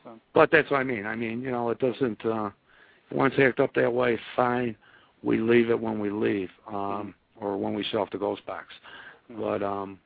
So 0.04 0.18
But 0.32 0.50
that's 0.50 0.70
what 0.70 0.78
I 0.78 0.84
mean. 0.84 1.06
I 1.06 1.14
mean, 1.14 1.42
you 1.42 1.50
know, 1.50 1.70
it 1.70 1.78
doesn't. 1.78 2.24
uh 2.24 2.50
Once 3.10 3.34
act 3.38 3.60
up 3.60 3.74
that 3.74 3.92
way, 3.92 4.18
fine. 4.36 4.76
We 5.22 5.38
leave 5.38 5.68
it 5.70 5.78
when 5.78 5.98
we 5.98 6.10
leave, 6.10 6.50
um, 6.66 7.14
or 7.36 7.58
when 7.58 7.74
we 7.74 7.82
shut 7.84 8.00
off 8.00 8.10
the 8.10 8.18
ghost 8.18 8.44
box. 8.46 8.66
But 9.28 9.62
um, 9.62 9.98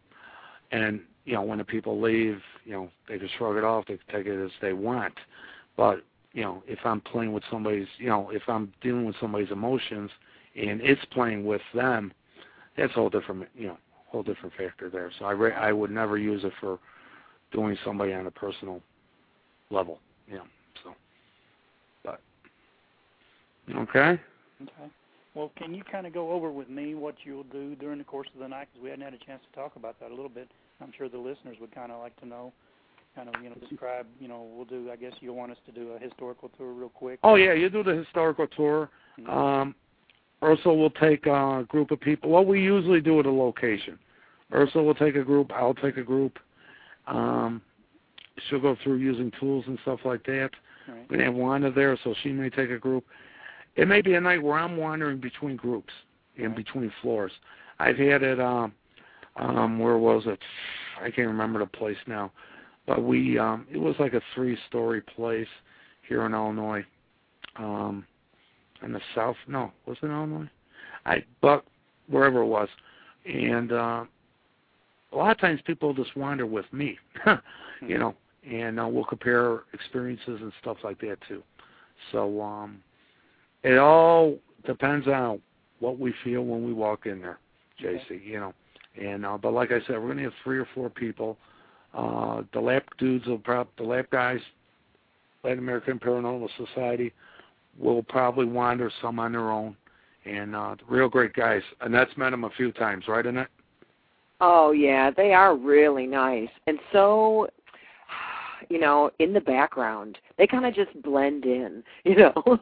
and 0.73 1.01
you 1.25 1.35
know, 1.35 1.43
when 1.43 1.59
the 1.59 1.65
people 1.65 2.01
leave, 2.01 2.41
you 2.65 2.73
know, 2.73 2.91
they 3.09 3.19
can 3.19 3.29
shrug 3.39 3.57
it 3.57 3.65
off. 3.65 3.87
They 3.87 3.99
can 3.99 4.17
take 4.17 4.27
it 4.27 4.45
as 4.45 4.51
they 4.61 4.73
want. 4.73 5.15
But 5.77 6.03
you 6.33 6.43
know, 6.43 6.63
if 6.67 6.81
I'm 6.85 7.01
playing 7.01 7.33
with 7.33 7.45
somebody's, 7.51 7.87
you 7.99 8.09
know, 8.09 8.31
if 8.31 8.43
I'm 8.49 8.73
dealing 8.83 9.07
with 9.07 9.17
somebody's 9.21 9.51
emotions 9.53 10.11
and 10.57 10.81
it's 10.81 11.05
playing 11.13 11.45
with 11.47 11.63
them, 11.75 12.13
that's 12.77 12.91
a 12.93 12.95
whole 12.95 13.11
different, 13.11 13.49
you 13.57 13.69
know, 13.69 13.79
whole 14.15 14.23
different 14.23 14.55
factor 14.57 14.89
there. 14.89 15.11
So 15.19 15.25
I 15.25 15.33
re- 15.33 15.53
I 15.53 15.73
would 15.73 15.91
never 15.91 16.17
use 16.17 16.45
it 16.45 16.53
for 16.61 16.79
doing 17.53 17.77
somebody 17.85 18.13
on 18.13 18.27
a 18.27 18.31
personal 18.31 18.81
level, 19.71 19.99
know. 20.29 20.45
So, 20.85 20.95
but 22.05 22.21
okay. 23.71 24.21
okay. 24.63 24.91
Well, 25.35 25.51
can 25.59 25.75
you 25.75 25.83
kind 25.91 26.07
of 26.07 26.15
go 26.15 26.31
over 26.31 26.53
with 26.53 26.69
me 26.69 26.95
what 26.95 27.17
you'll 27.25 27.43
do 27.43 27.75
during 27.75 27.99
the 27.99 28.05
course 28.05 28.29
of 28.35 28.41
the 28.41 28.47
night? 28.47 28.69
Because 28.73 28.85
we 28.85 28.91
hadn't 28.91 29.05
had 29.05 29.15
a 29.15 29.25
chance 29.25 29.43
to 29.51 29.59
talk 29.59 29.75
about 29.75 29.99
that 29.99 30.13
a 30.13 30.15
little 30.15 30.29
bit. 30.29 30.49
I'm 30.81 30.93
sure 30.97 31.09
the 31.09 31.19
listeners 31.19 31.57
would 31.61 31.75
kind 31.75 31.91
of 31.91 32.01
like 32.01 32.15
to 32.21 32.27
know, 32.27 32.53
kind 33.17 33.29
of, 33.29 33.43
you 33.43 33.49
know, 33.49 33.57
describe. 33.69 34.07
You 34.21 34.29
know, 34.29 34.49
we'll 34.55 34.65
do. 34.65 34.91
I 34.93 34.97
guess 34.97 35.13
you'll 35.21 35.35
want 35.35 35.51
us 35.51 35.59
to 35.67 35.73
do 35.73 35.91
a 35.91 35.99
historical 35.99 36.51
tour 36.57 36.73
real 36.73 36.89
quick. 36.89 37.19
Oh 37.25 37.35
yeah, 37.35 37.53
you 37.53 37.69
do 37.69 37.83
the 37.83 37.97
historical 37.97 38.47
tour. 38.47 38.91
Mhm. 39.19 39.29
Um, 39.29 39.75
Ursula 40.43 40.75
will 40.75 40.91
take 40.91 41.27
a 41.27 41.65
group 41.69 41.91
of 41.91 42.01
people. 42.01 42.31
What 42.31 42.47
we 42.47 42.61
usually 42.63 43.01
do 43.01 43.19
at 43.21 43.27
a 43.27 43.31
location. 43.31 43.99
Ursula 44.53 44.85
will 44.85 44.95
take 44.95 45.17
a 45.17 45.25
group. 45.25 45.51
I'll 45.53 45.75
take 45.75 45.97
a 45.97 46.03
group. 46.03 46.39
Um, 47.07 47.63
she'll 48.49 48.61
go 48.61 48.77
through 48.83 48.97
using 48.97 49.33
tools 49.41 49.65
and 49.67 49.79
stuff 49.83 50.01
like 50.05 50.25
that. 50.25 50.51
Right. 50.89 51.11
We 51.11 51.23
have 51.23 51.35
Wanda 51.35 51.71
there, 51.71 51.99
so 52.05 52.15
she 52.23 52.31
may 52.31 52.51
take 52.51 52.71
a 52.71 52.79
group. 52.79 53.05
It 53.77 53.89
may 53.89 54.03
be 54.03 54.15
a 54.15 54.21
night 54.21 54.43
where 54.43 54.59
I'm 54.59 54.77
wandering 54.77 55.19
between 55.19 55.57
groups. 55.57 55.93
and 56.37 56.49
Right. 56.49 56.57
between 56.57 56.91
floors. 57.01 57.31
I've 57.79 57.97
had 57.97 58.25
it. 58.25 58.41
Um, 58.41 58.73
um, 59.37 59.79
where 59.79 59.99
was 59.99 60.27
it? 60.27 60.41
I 61.01 61.11
can't 61.11 61.29
remember 61.29 61.61
the 61.61 61.67
place 61.67 61.97
now, 62.09 62.33
but 62.87 63.05
we. 63.05 63.39
Um, 63.39 63.67
it 63.71 63.79
was 63.79 63.95
like 64.01 64.15
a 64.15 64.23
three-story 64.35 65.01
place 65.03 65.47
here 66.09 66.27
in 66.27 66.35
Illinois. 66.35 66.85
Um, 67.55 68.05
in 68.85 68.93
the 68.93 69.01
south. 69.15 69.37
No, 69.49 69.73
was 69.87 69.97
it 70.03 70.07
Illinois? 70.07 70.49
I 71.07 71.25
but 71.41 71.65
wherever 72.09 72.43
it 72.43 72.47
was, 72.47 72.69
and 73.27 73.73
uh, 73.73 74.05
a 75.13 75.17
lot 75.17 75.31
of 75.31 75.39
times 75.39 75.61
people 75.67 75.95
just 75.95 76.17
wander 76.17 76.47
with 76.47 76.67
me, 76.73 76.99
you 77.87 77.99
know, 77.99 78.15
and 78.49 78.81
uh, 78.81 78.87
we'll 78.87 79.05
compare 79.05 79.63
experiences 79.73 80.41
and 80.41 80.53
stuff 80.61 80.79
like 80.85 81.01
that 81.01 81.17
too. 81.29 81.43
So 82.13 82.41
um, 82.43 82.83
it 83.63 83.79
all 83.79 84.39
depends 84.67 85.07
on 85.07 85.41
what 85.81 85.99
we 85.99 86.15
feel 86.23 86.43
when 86.45 86.65
we 86.65 86.73
walk 86.73 87.07
in 87.07 87.21
there, 87.21 87.39
JC. 87.83 88.25
You 88.25 88.41
know, 88.41 88.55
and 89.01 89.25
uh, 89.25 89.39
but 89.39 89.53
like 89.53 89.71
I 89.73 89.81
said, 89.87 89.97
we're 89.97 90.07
going 90.07 90.19
to 90.19 90.25
have 90.25 90.33
three 90.43 90.59
or 90.59 90.69
four 90.75 90.91
people. 90.91 91.37
Uh, 91.93 92.43
the 92.53 92.61
lap 92.61 92.85
dudes 92.99 93.27
will 93.27 93.39
probably 93.39 93.73
the 93.79 93.85
lap 93.85 94.07
guys, 94.11 94.41
Latin 95.45 95.61
American 95.61 95.99
Paranormal 95.99 96.49
Society, 96.57 97.13
will 97.79 98.03
probably 98.03 98.47
wander 98.47 98.91
some 99.03 99.19
on 99.19 99.33
their 99.33 99.51
own, 99.51 99.77
and 100.25 100.55
uh, 100.55 100.77
real 100.89 101.09
great 101.09 101.35
guys. 101.35 101.63
Annette's 101.81 102.17
met 102.17 102.31
them 102.31 102.45
a 102.45 102.51
few 102.51 102.73
times, 102.73 103.05
right, 103.09 103.27
Annette? 103.27 103.49
Oh 104.41 104.73
yeah, 104.73 105.11
they 105.11 105.33
are 105.33 105.57
really 105.57 106.07
nice. 106.07 106.49
And 106.67 106.79
so 106.93 107.49
you 108.69 108.79
know, 108.79 109.11
in 109.19 109.33
the 109.33 109.41
background. 109.41 110.19
They 110.39 110.47
kind 110.47 110.67
of 110.67 110.75
just 110.75 110.91
blend 111.03 111.45
in, 111.45 111.83
you 112.05 112.17
know. 112.17 112.59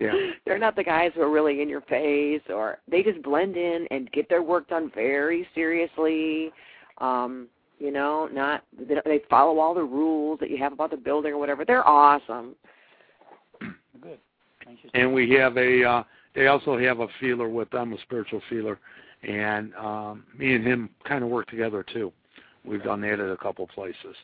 Yeah. 0.00 0.12
They're 0.44 0.58
not 0.58 0.76
the 0.76 0.84
guys 0.84 1.12
who 1.14 1.22
are 1.22 1.30
really 1.30 1.62
in 1.62 1.68
your 1.68 1.80
face 1.82 2.42
or 2.48 2.78
they 2.90 3.02
just 3.02 3.22
blend 3.22 3.56
in 3.56 3.86
and 3.90 4.10
get 4.12 4.28
their 4.28 4.42
work 4.42 4.68
done 4.68 4.90
very 4.94 5.46
seriously. 5.54 6.50
Um, 6.98 7.48
you 7.78 7.92
know, 7.92 8.28
not 8.32 8.64
they, 8.76 9.20
follow 9.30 9.60
all 9.60 9.72
the 9.72 9.84
rules 9.84 10.40
that 10.40 10.50
you 10.50 10.58
have 10.58 10.72
about 10.72 10.90
the 10.90 10.96
building 10.96 11.32
or 11.32 11.38
whatever. 11.38 11.64
They're 11.64 11.86
awesome. 11.86 12.56
Good. 14.68 14.76
Thanks. 14.82 14.94
you. 14.94 15.00
and 15.00 15.12
we 15.14 15.30
have 15.30 15.56
a 15.56 15.84
uh 15.84 16.02
they 16.34 16.46
also 16.46 16.78
have 16.78 17.00
a 17.00 17.08
feeler 17.20 17.48
with 17.48 17.70
them 17.70 17.92
a 17.92 18.00
spiritual 18.02 18.40
feeler 18.48 18.78
and 19.22 19.74
um 19.74 20.24
me 20.38 20.54
and 20.54 20.64
him 20.66 20.90
kind 21.04 21.24
of 21.24 21.30
work 21.30 21.46
together 21.48 21.82
too 21.92 22.12
we've 22.64 22.82
done 22.82 23.00
that 23.02 23.20
at 23.20 23.30
a 23.30 23.36
couple 23.36 23.66
places 23.66 24.14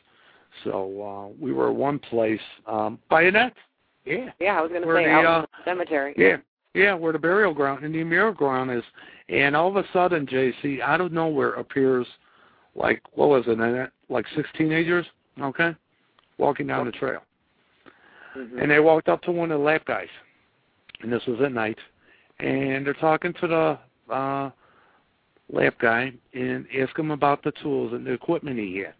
so 0.63 1.01
uh 1.31 1.43
we 1.43 1.51
were 1.51 1.69
at 1.69 1.75
one 1.75 1.99
place 1.99 2.39
um 2.67 2.99
by 3.09 3.23
Annette 3.23 3.53
yeah 4.05 4.29
Yeah, 4.39 4.57
I 4.59 4.61
was 4.61 4.69
going 4.69 4.83
to 4.83 4.87
say 4.93 5.05
the, 5.05 5.09
out 5.11 5.25
uh, 5.25 5.45
cemetery. 5.65 6.13
yeah 6.17 6.37
yeah 6.73 6.93
where 6.93 7.13
the 7.13 7.19
burial 7.19 7.53
ground 7.53 7.83
and 7.83 7.93
the 7.93 8.03
burial 8.03 8.33
ground 8.33 8.71
is 8.71 8.83
and 9.29 9.55
all 9.55 9.67
of 9.69 9.75
a 9.77 9.83
sudden 9.91 10.25
jc 10.27 10.79
out 10.81 11.01
of 11.01 11.11
nowhere 11.11 11.53
appears 11.53 12.05
like 12.75 13.01
what 13.13 13.29
was 13.29 13.43
it 13.47 13.91
like 14.09 14.25
six 14.35 14.47
teenagers 14.57 15.05
okay 15.41 15.75
walking 16.37 16.67
down 16.67 16.85
the 16.85 16.91
trail 16.91 17.21
Mhm. 18.37 18.61
and 18.61 18.71
they 18.71 18.79
walked 18.79 19.07
up 19.07 19.21
to 19.23 19.31
one 19.31 19.51
of 19.51 19.59
the 19.59 19.65
lap 19.65 19.85
guys, 19.85 20.09
and 21.01 21.11
this 21.11 21.25
was 21.27 21.39
at 21.41 21.51
night, 21.51 21.77
and 22.39 22.85
they're 22.85 22.93
talking 22.93 23.33
to 23.41 23.47
the 23.47 24.13
uh, 24.13 24.49
lap 25.51 25.75
guy 25.79 26.11
and 26.33 26.65
ask 26.77 26.97
him 26.97 27.11
about 27.11 27.43
the 27.43 27.51
tools 27.63 27.93
and 27.93 28.05
the 28.05 28.11
equipment 28.11 28.59
he 28.59 28.77
had. 28.79 28.93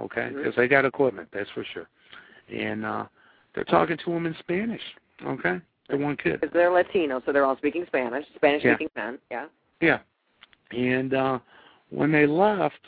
Okay, 0.00 0.30
because 0.34 0.54
they 0.56 0.66
got 0.66 0.84
equipment, 0.84 1.28
that's 1.32 1.50
for 1.50 1.64
sure. 1.72 1.88
And 2.52 2.84
uh, 2.84 3.04
they're 3.54 3.64
talking 3.64 3.96
to 4.04 4.12
him 4.12 4.26
in 4.26 4.34
Spanish. 4.40 4.82
Okay, 5.24 5.60
the 5.88 5.96
one 5.96 6.16
kid. 6.16 6.40
Because 6.40 6.52
they're 6.52 6.70
Latino, 6.72 7.22
so 7.24 7.32
they're 7.32 7.44
all 7.44 7.56
speaking 7.56 7.84
Spanish, 7.86 8.24
Spanish-speaking 8.36 8.88
men. 8.96 9.18
Yeah. 9.30 9.46
Yeah. 9.80 9.98
And 10.70 11.14
uh 11.14 11.38
when 11.90 12.10
they 12.10 12.26
left, 12.26 12.80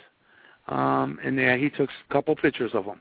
um 0.67 1.19
and 1.23 1.37
they, 1.37 1.59
he 1.59 1.69
took 1.69 1.89
a 1.89 2.13
couple 2.13 2.35
pictures 2.35 2.71
of 2.73 2.85
them. 2.85 2.99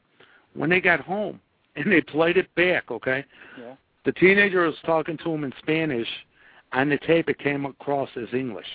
When 0.55 0.71
they 0.71 0.81
got 0.81 1.01
home 1.01 1.41
and 1.77 1.91
they 1.91 2.01
played 2.01 2.37
it 2.37 2.55
back, 2.55 2.91
okay? 2.91 3.25
Yeah. 3.59 3.75
The 4.07 4.13
teenager 4.13 4.63
was 4.63 4.77
talking 4.87 5.19
to 5.19 5.35
him 5.35 5.45
in 5.45 5.53
Spanish. 5.59 6.09
On 6.73 6.89
the 6.89 6.99
tape 6.99 7.29
it 7.29 7.39
came 7.39 7.65
across 7.67 8.09
as 8.17 8.29
English, 8.33 8.67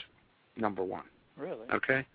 number 0.57 0.83
1, 0.83 1.03
Really? 1.37 1.67
okay? 1.73 2.05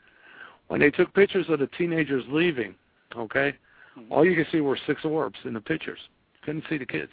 When 0.69 0.81
they 0.81 0.91
took 0.91 1.13
pictures 1.15 1.47
of 1.49 1.59
the 1.59 1.67
teenagers 1.79 2.25
leaving, 2.29 2.75
okay? 3.15 3.55
Mhm. 3.97 4.07
All 4.11 4.25
you 4.25 4.35
could 4.35 4.51
see 4.51 4.61
were 4.61 4.77
six 4.87 5.05
orbs 5.05 5.39
in 5.45 5.55
the 5.55 5.61
pictures. 5.61 6.09
Couldn't 6.43 6.67
see 6.69 6.77
the 6.77 6.87
kids. 6.87 7.13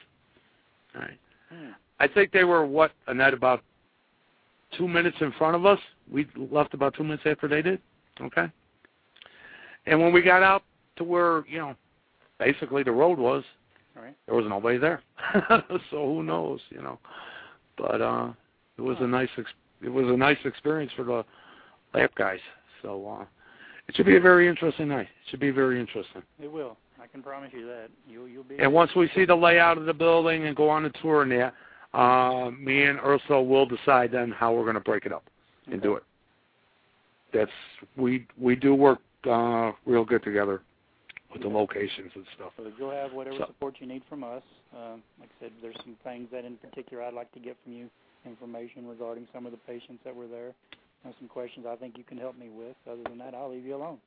All 0.95 1.01
right. 1.01 1.19
Hmm. 1.49 1.71
I 1.99 2.07
think 2.07 2.31
they 2.31 2.43
were 2.43 2.65
what 2.65 2.91
Annette 3.07 3.33
about 3.33 3.63
two 4.71 4.87
minutes 4.87 5.17
in 5.21 5.31
front 5.33 5.55
of 5.55 5.65
us. 5.65 5.79
We 6.09 6.27
left 6.35 6.73
about 6.73 6.95
two 6.95 7.03
minutes 7.03 7.25
after 7.25 7.47
they 7.47 7.61
did. 7.61 7.81
Okay. 8.19 8.49
And 9.85 10.01
when 10.01 10.11
we 10.13 10.21
got 10.21 10.41
out 10.43 10.63
to 10.97 11.03
where 11.03 11.45
you 11.47 11.59
know, 11.59 11.75
basically 12.39 12.83
the 12.83 12.91
road 12.91 13.19
was, 13.19 13.43
Right. 13.95 14.15
there 14.25 14.35
was 14.35 14.45
nobody 14.47 14.77
there. 14.77 15.01
so 15.91 16.05
who 16.05 16.23
knows, 16.23 16.59
you 16.69 16.81
know? 16.81 16.99
But 17.77 18.01
uh, 18.01 18.33
it 18.77 18.81
was 18.81 18.97
a 18.99 19.07
nice 19.07 19.29
ex- 19.37 19.49
it 19.81 19.89
was 19.89 20.07
a 20.07 20.17
nice 20.17 20.37
experience 20.45 20.91
for 20.95 21.03
the 21.03 21.23
lap 21.93 22.11
guys. 22.15 22.39
So 22.81 23.17
uh, 23.19 23.25
it 23.87 23.95
should 23.95 24.05
be 24.05 24.15
a 24.15 24.21
very 24.21 24.47
interesting 24.47 24.87
night. 24.87 25.07
It 25.07 25.29
should 25.29 25.39
be 25.39 25.51
very 25.51 25.79
interesting. 25.79 26.23
It 26.41 26.51
will. 26.51 26.77
I 27.01 27.07
can 27.07 27.21
promise 27.21 27.51
you 27.53 27.65
that. 27.67 27.89
You'll 28.07 28.27
you'll 28.27 28.43
be. 28.43 28.57
And 28.57 28.73
once 28.73 28.91
we 28.95 29.09
see 29.15 29.25
the 29.25 29.35
layout 29.35 29.77
of 29.77 29.85
the 29.85 29.93
building 29.93 30.47
and 30.47 30.55
go 30.55 30.69
on 30.69 30.83
the 30.83 30.91
tour 31.01 31.23
and 31.23 31.31
that, 31.31 31.53
uh, 31.97 32.49
me 32.51 32.83
and 32.83 32.99
Ursula 32.99 33.43
will 33.43 33.65
decide 33.65 34.11
then 34.11 34.31
how 34.31 34.53
we're 34.53 34.63
going 34.63 34.75
to 34.75 34.79
break 34.79 35.05
it 35.05 35.11
up 35.11 35.23
and 35.71 35.81
do 35.81 35.95
it. 35.95 36.03
That's 37.33 37.51
we 37.97 38.25
we 38.39 38.55
do 38.55 38.73
work 38.73 38.99
uh, 39.29 39.71
real 39.85 40.05
good 40.05 40.23
together 40.23 40.61
with 41.33 41.41
the 41.41 41.47
locations 41.47 42.11
and 42.15 42.25
stuff. 42.35 42.51
So 42.57 42.71
you'll 42.77 42.91
have 42.91 43.11
whatever 43.13 43.37
So- 43.37 43.47
support 43.47 43.75
you 43.79 43.87
need 43.87 44.03
from 44.05 44.23
us. 44.23 44.43
Uh, 44.75 44.97
like 45.19 45.29
I 45.37 45.39
said, 45.39 45.51
there's 45.61 45.75
some 45.83 45.95
things 46.03 46.29
that 46.31 46.45
in 46.45 46.57
particular 46.57 47.03
I'd 47.03 47.13
like 47.13 47.31
to 47.33 47.39
get 47.39 47.57
from 47.63 47.73
you, 47.73 47.89
information 48.25 48.87
regarding 48.87 49.27
some 49.33 49.45
of 49.45 49.51
the 49.51 49.57
patients 49.59 50.03
that 50.03 50.15
were 50.15 50.27
there, 50.27 50.53
and 51.03 51.13
some 51.19 51.27
questions 51.27 51.65
I 51.65 51.75
think 51.75 51.97
you 51.97 52.03
can 52.03 52.17
help 52.17 52.37
me 52.37 52.49
with. 52.49 52.75
Other 52.89 53.03
than 53.03 53.17
that, 53.17 53.33
I'll 53.33 53.49
leave 53.49 53.65
you 53.65 53.75
alone. 53.75 53.99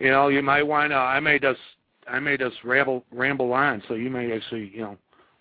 You 0.00 0.10
know, 0.10 0.28
you 0.28 0.42
might 0.42 0.62
want 0.62 0.90
to. 0.90 0.96
I 0.96 1.20
made 1.20 1.42
just, 1.42 1.60
I 2.08 2.18
may 2.18 2.36
just 2.36 2.56
ramble 2.64 3.04
ramble 3.12 3.52
on, 3.52 3.82
so 3.86 3.94
you 3.94 4.10
may 4.10 4.32
actually 4.32 4.68
you 4.74 4.80
know 4.80 4.96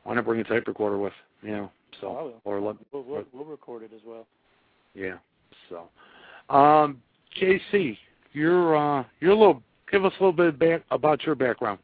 want 0.05 0.17
to 0.17 0.23
bring 0.23 0.39
a 0.39 0.43
tape 0.43 0.67
recorder 0.67 0.97
with 0.97 1.13
you 1.41 1.51
know. 1.51 1.71
So 1.99 2.07
Oh, 2.07 2.17
I 2.17 2.21
will. 2.23 2.41
or 2.45 2.61
let 2.61 2.75
We'll, 2.91 3.03
we'll, 3.03 3.23
we'll 3.33 3.45
record 3.45 3.83
it 3.83 3.91
as 3.93 4.01
well. 4.05 4.27
Yeah. 4.93 5.17
So, 5.69 5.89
um, 6.55 7.01
JC, 7.41 7.97
you're 8.33 8.75
uh, 8.77 9.03
you're 9.19 9.31
a 9.31 9.35
little. 9.35 9.63
Give 9.91 10.05
us 10.05 10.13
a 10.19 10.23
little 10.23 10.31
bit 10.33 10.59
back 10.59 10.83
about 10.91 11.23
your 11.25 11.35
background. 11.35 11.79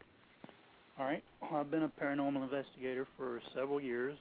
All 1.00 1.06
right. 1.06 1.24
Well, 1.42 1.60
I've 1.60 1.72
been 1.72 1.84
a 1.84 1.92
paranormal 2.02 2.44
investigator 2.44 3.08
for 3.18 3.42
several 3.56 3.82
years. 3.82 4.16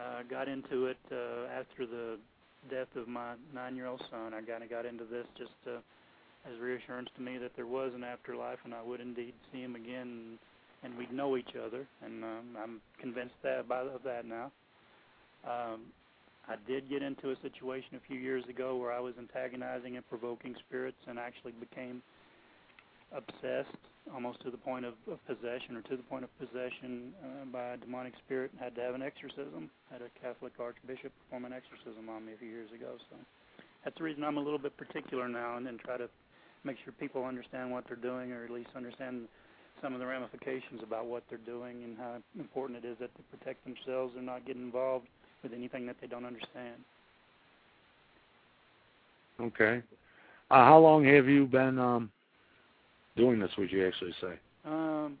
Uh, 0.00 0.22
got 0.30 0.48
into 0.48 0.86
it 0.86 0.96
uh, 1.12 1.46
after 1.52 1.86
the 1.86 2.18
death 2.70 2.88
of 2.96 3.06
my 3.06 3.34
nine-year-old 3.54 4.02
son. 4.10 4.32
I 4.32 4.40
kind 4.40 4.62
of 4.62 4.70
got 4.70 4.86
into 4.86 5.04
this 5.04 5.26
just 5.36 5.50
uh, 5.66 5.78
as 6.50 6.58
reassurance 6.60 7.08
to 7.16 7.22
me 7.22 7.36
that 7.38 7.52
there 7.56 7.66
was 7.66 7.92
an 7.94 8.04
afterlife, 8.04 8.58
and 8.64 8.74
I 8.74 8.82
would 8.82 9.00
indeed 9.00 9.34
see 9.52 9.60
him 9.60 9.76
again, 9.76 10.38
and 10.82 10.96
we'd 10.96 11.12
know 11.12 11.36
each 11.36 11.54
other. 11.62 11.86
And 12.04 12.24
um, 12.24 12.56
I'm 12.62 12.80
convinced 13.00 13.34
that 13.42 13.60
about 13.60 13.88
of 13.88 14.02
that 14.04 14.24
now. 14.24 14.50
Um, 15.44 15.82
I 16.48 16.56
did 16.66 16.88
get 16.88 17.02
into 17.02 17.30
a 17.30 17.36
situation 17.42 17.96
a 17.96 18.06
few 18.08 18.18
years 18.18 18.44
ago 18.48 18.76
where 18.76 18.92
I 18.92 19.00
was 19.00 19.14
antagonizing 19.18 19.96
and 19.96 20.08
provoking 20.08 20.54
spirits, 20.66 20.98
and 21.06 21.18
actually 21.18 21.52
became 21.52 22.02
obsessed 23.12 23.76
almost 24.14 24.40
to 24.42 24.50
the 24.50 24.56
point 24.56 24.84
of, 24.84 24.94
of 25.10 25.20
possession 25.26 25.76
or 25.76 25.82
to 25.82 25.96
the 25.96 26.02
point 26.04 26.24
of 26.24 26.30
possession 26.38 27.12
uh, 27.20 27.44
by 27.52 27.74
a 27.74 27.76
demonic 27.76 28.14
spirit 28.24 28.50
and 28.52 28.60
had 28.60 28.74
to 28.74 28.80
have 28.80 28.94
an 28.94 29.02
exorcism. 29.02 29.70
Had 29.92 30.00
a 30.02 30.10
Catholic 30.20 30.52
archbishop 30.58 31.12
perform 31.24 31.44
an 31.44 31.52
exorcism 31.52 32.08
on 32.08 32.24
me 32.24 32.32
a 32.32 32.38
few 32.38 32.48
years 32.48 32.70
ago. 32.72 32.96
So 33.10 33.16
that's 33.84 33.96
the 33.98 34.04
reason 34.04 34.24
I'm 34.24 34.36
a 34.36 34.42
little 34.42 34.58
bit 34.58 34.76
particular 34.76 35.28
now 35.28 35.56
and 35.56 35.66
then 35.66 35.78
try 35.84 35.96
to 35.96 36.08
make 36.64 36.76
sure 36.84 36.92
people 36.98 37.24
understand 37.24 37.70
what 37.70 37.84
they're 37.86 37.96
doing 37.96 38.32
or 38.32 38.44
at 38.44 38.50
least 38.50 38.70
understand 38.76 39.28
some 39.82 39.94
of 39.94 40.00
the 40.00 40.06
ramifications 40.06 40.82
about 40.82 41.06
what 41.06 41.22
they're 41.28 41.38
doing 41.38 41.84
and 41.84 41.96
how 41.96 42.16
important 42.38 42.84
it 42.84 42.88
is 42.88 42.96
that 43.00 43.10
they 43.16 43.38
protect 43.38 43.64
themselves 43.64 44.12
and 44.16 44.26
not 44.26 44.46
get 44.46 44.56
involved 44.56 45.06
with 45.42 45.52
anything 45.52 45.86
that 45.86 45.96
they 46.00 46.06
don't 46.06 46.24
understand. 46.24 46.74
Okay. 49.40 49.82
Uh, 50.50 50.64
how 50.64 50.78
long 50.78 51.04
have 51.04 51.28
you 51.28 51.46
been 51.46 51.78
um, 51.78 52.10
doing 53.18 53.40
this? 53.40 53.52
Would 53.58 53.72
you 53.72 53.86
actually 53.86 54.14
say? 54.22 54.40
Um, 54.64 55.18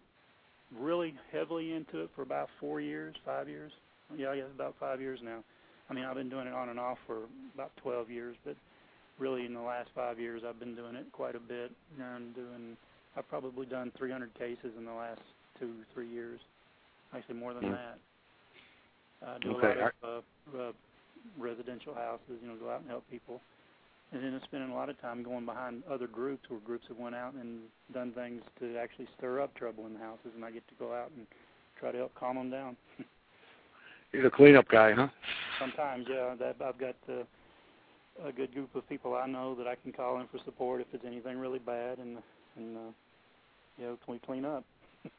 really 0.76 1.14
heavily 1.32 1.72
into 1.74 2.00
it 2.00 2.10
for 2.16 2.22
about 2.22 2.48
four 2.60 2.80
years, 2.80 3.16
five 3.24 3.48
years. 3.48 3.72
Yeah, 4.16 4.34
yeah, 4.34 4.44
about 4.54 4.76
five 4.80 5.00
years 5.00 5.20
now. 5.22 5.44
I 5.90 5.94
mean, 5.94 6.04
I've 6.04 6.16
been 6.16 6.30
doing 6.30 6.46
it 6.48 6.54
on 6.54 6.70
and 6.70 6.80
off 6.80 6.98
for 7.06 7.24
about 7.54 7.72
12 7.82 8.10
years, 8.10 8.36
but 8.44 8.56
really 9.18 9.46
in 9.46 9.54
the 9.54 9.60
last 9.60 9.90
five 9.94 10.18
years, 10.20 10.42
I've 10.46 10.58
been 10.60 10.76
doing 10.76 10.96
it 10.96 11.12
quite 11.12 11.36
a 11.36 11.40
bit. 11.40 11.72
And 12.00 12.34
doing, 12.34 12.76
I've 13.16 13.28
probably 13.28 13.66
done 13.66 13.92
300 13.98 14.34
cases 14.34 14.72
in 14.78 14.84
the 14.86 14.92
last 14.92 15.20
two, 15.60 15.76
three 15.94 16.10
years. 16.10 16.40
Actually, 17.14 17.36
more 17.36 17.54
than 17.54 17.64
Hmm. 17.64 17.70
that. 17.70 17.98
I 19.26 19.38
do 19.38 19.50
Okay, 19.52 19.66
a 19.66 19.80
lot 19.80 19.94
of 20.02 20.24
uh, 20.54 20.58
uh, 20.58 20.72
residential 21.38 21.94
houses, 21.94 22.38
you 22.42 22.48
know, 22.48 22.56
go 22.56 22.70
out 22.70 22.80
and 22.82 22.90
help 22.90 23.08
people. 23.10 23.42
And 24.12 24.22
then 24.22 24.34
I'm 24.34 24.40
spending 24.44 24.70
a 24.70 24.74
lot 24.74 24.88
of 24.88 25.00
time 25.00 25.22
going 25.22 25.44
behind 25.44 25.82
other 25.90 26.06
groups 26.06 26.48
where 26.48 26.60
groups 26.60 26.86
have 26.88 26.96
went 26.96 27.14
out 27.14 27.34
and 27.34 27.60
done 27.92 28.12
things 28.12 28.42
to 28.60 28.78
actually 28.78 29.06
stir 29.18 29.42
up 29.42 29.54
trouble 29.54 29.86
in 29.86 29.94
the 29.94 29.98
houses, 30.00 30.32
and 30.34 30.44
I 30.44 30.50
get 30.50 30.66
to 30.68 30.74
go 30.78 30.94
out 30.94 31.10
and 31.14 31.26
try 31.78 31.92
to 31.92 31.98
help 31.98 32.14
calm 32.14 32.36
them 32.36 32.50
down. 32.50 32.76
You're 34.12 34.22
the 34.22 34.30
cleanup 34.30 34.66
guy, 34.68 34.92
huh? 34.92 35.08
Sometimes, 35.60 36.06
yeah. 36.08 36.34
That 36.38 36.56
I've 36.64 36.78
got 36.78 36.96
uh, 37.08 37.24
a 38.26 38.32
good 38.32 38.54
group 38.54 38.74
of 38.74 38.88
people 38.88 39.14
I 39.14 39.26
know 39.26 39.54
that 39.54 39.66
I 39.66 39.74
can 39.74 39.92
call 39.92 40.20
in 40.20 40.26
for 40.28 40.38
support 40.44 40.80
if 40.80 40.86
there's 40.90 41.04
anything 41.06 41.38
really 41.38 41.58
bad, 41.58 41.98
and 41.98 42.18
and 42.56 42.76
uh, 42.76 42.80
you 43.76 43.84
know, 43.84 43.98
can 44.04 44.14
we 44.14 44.18
clean 44.20 44.46
up? 44.46 44.64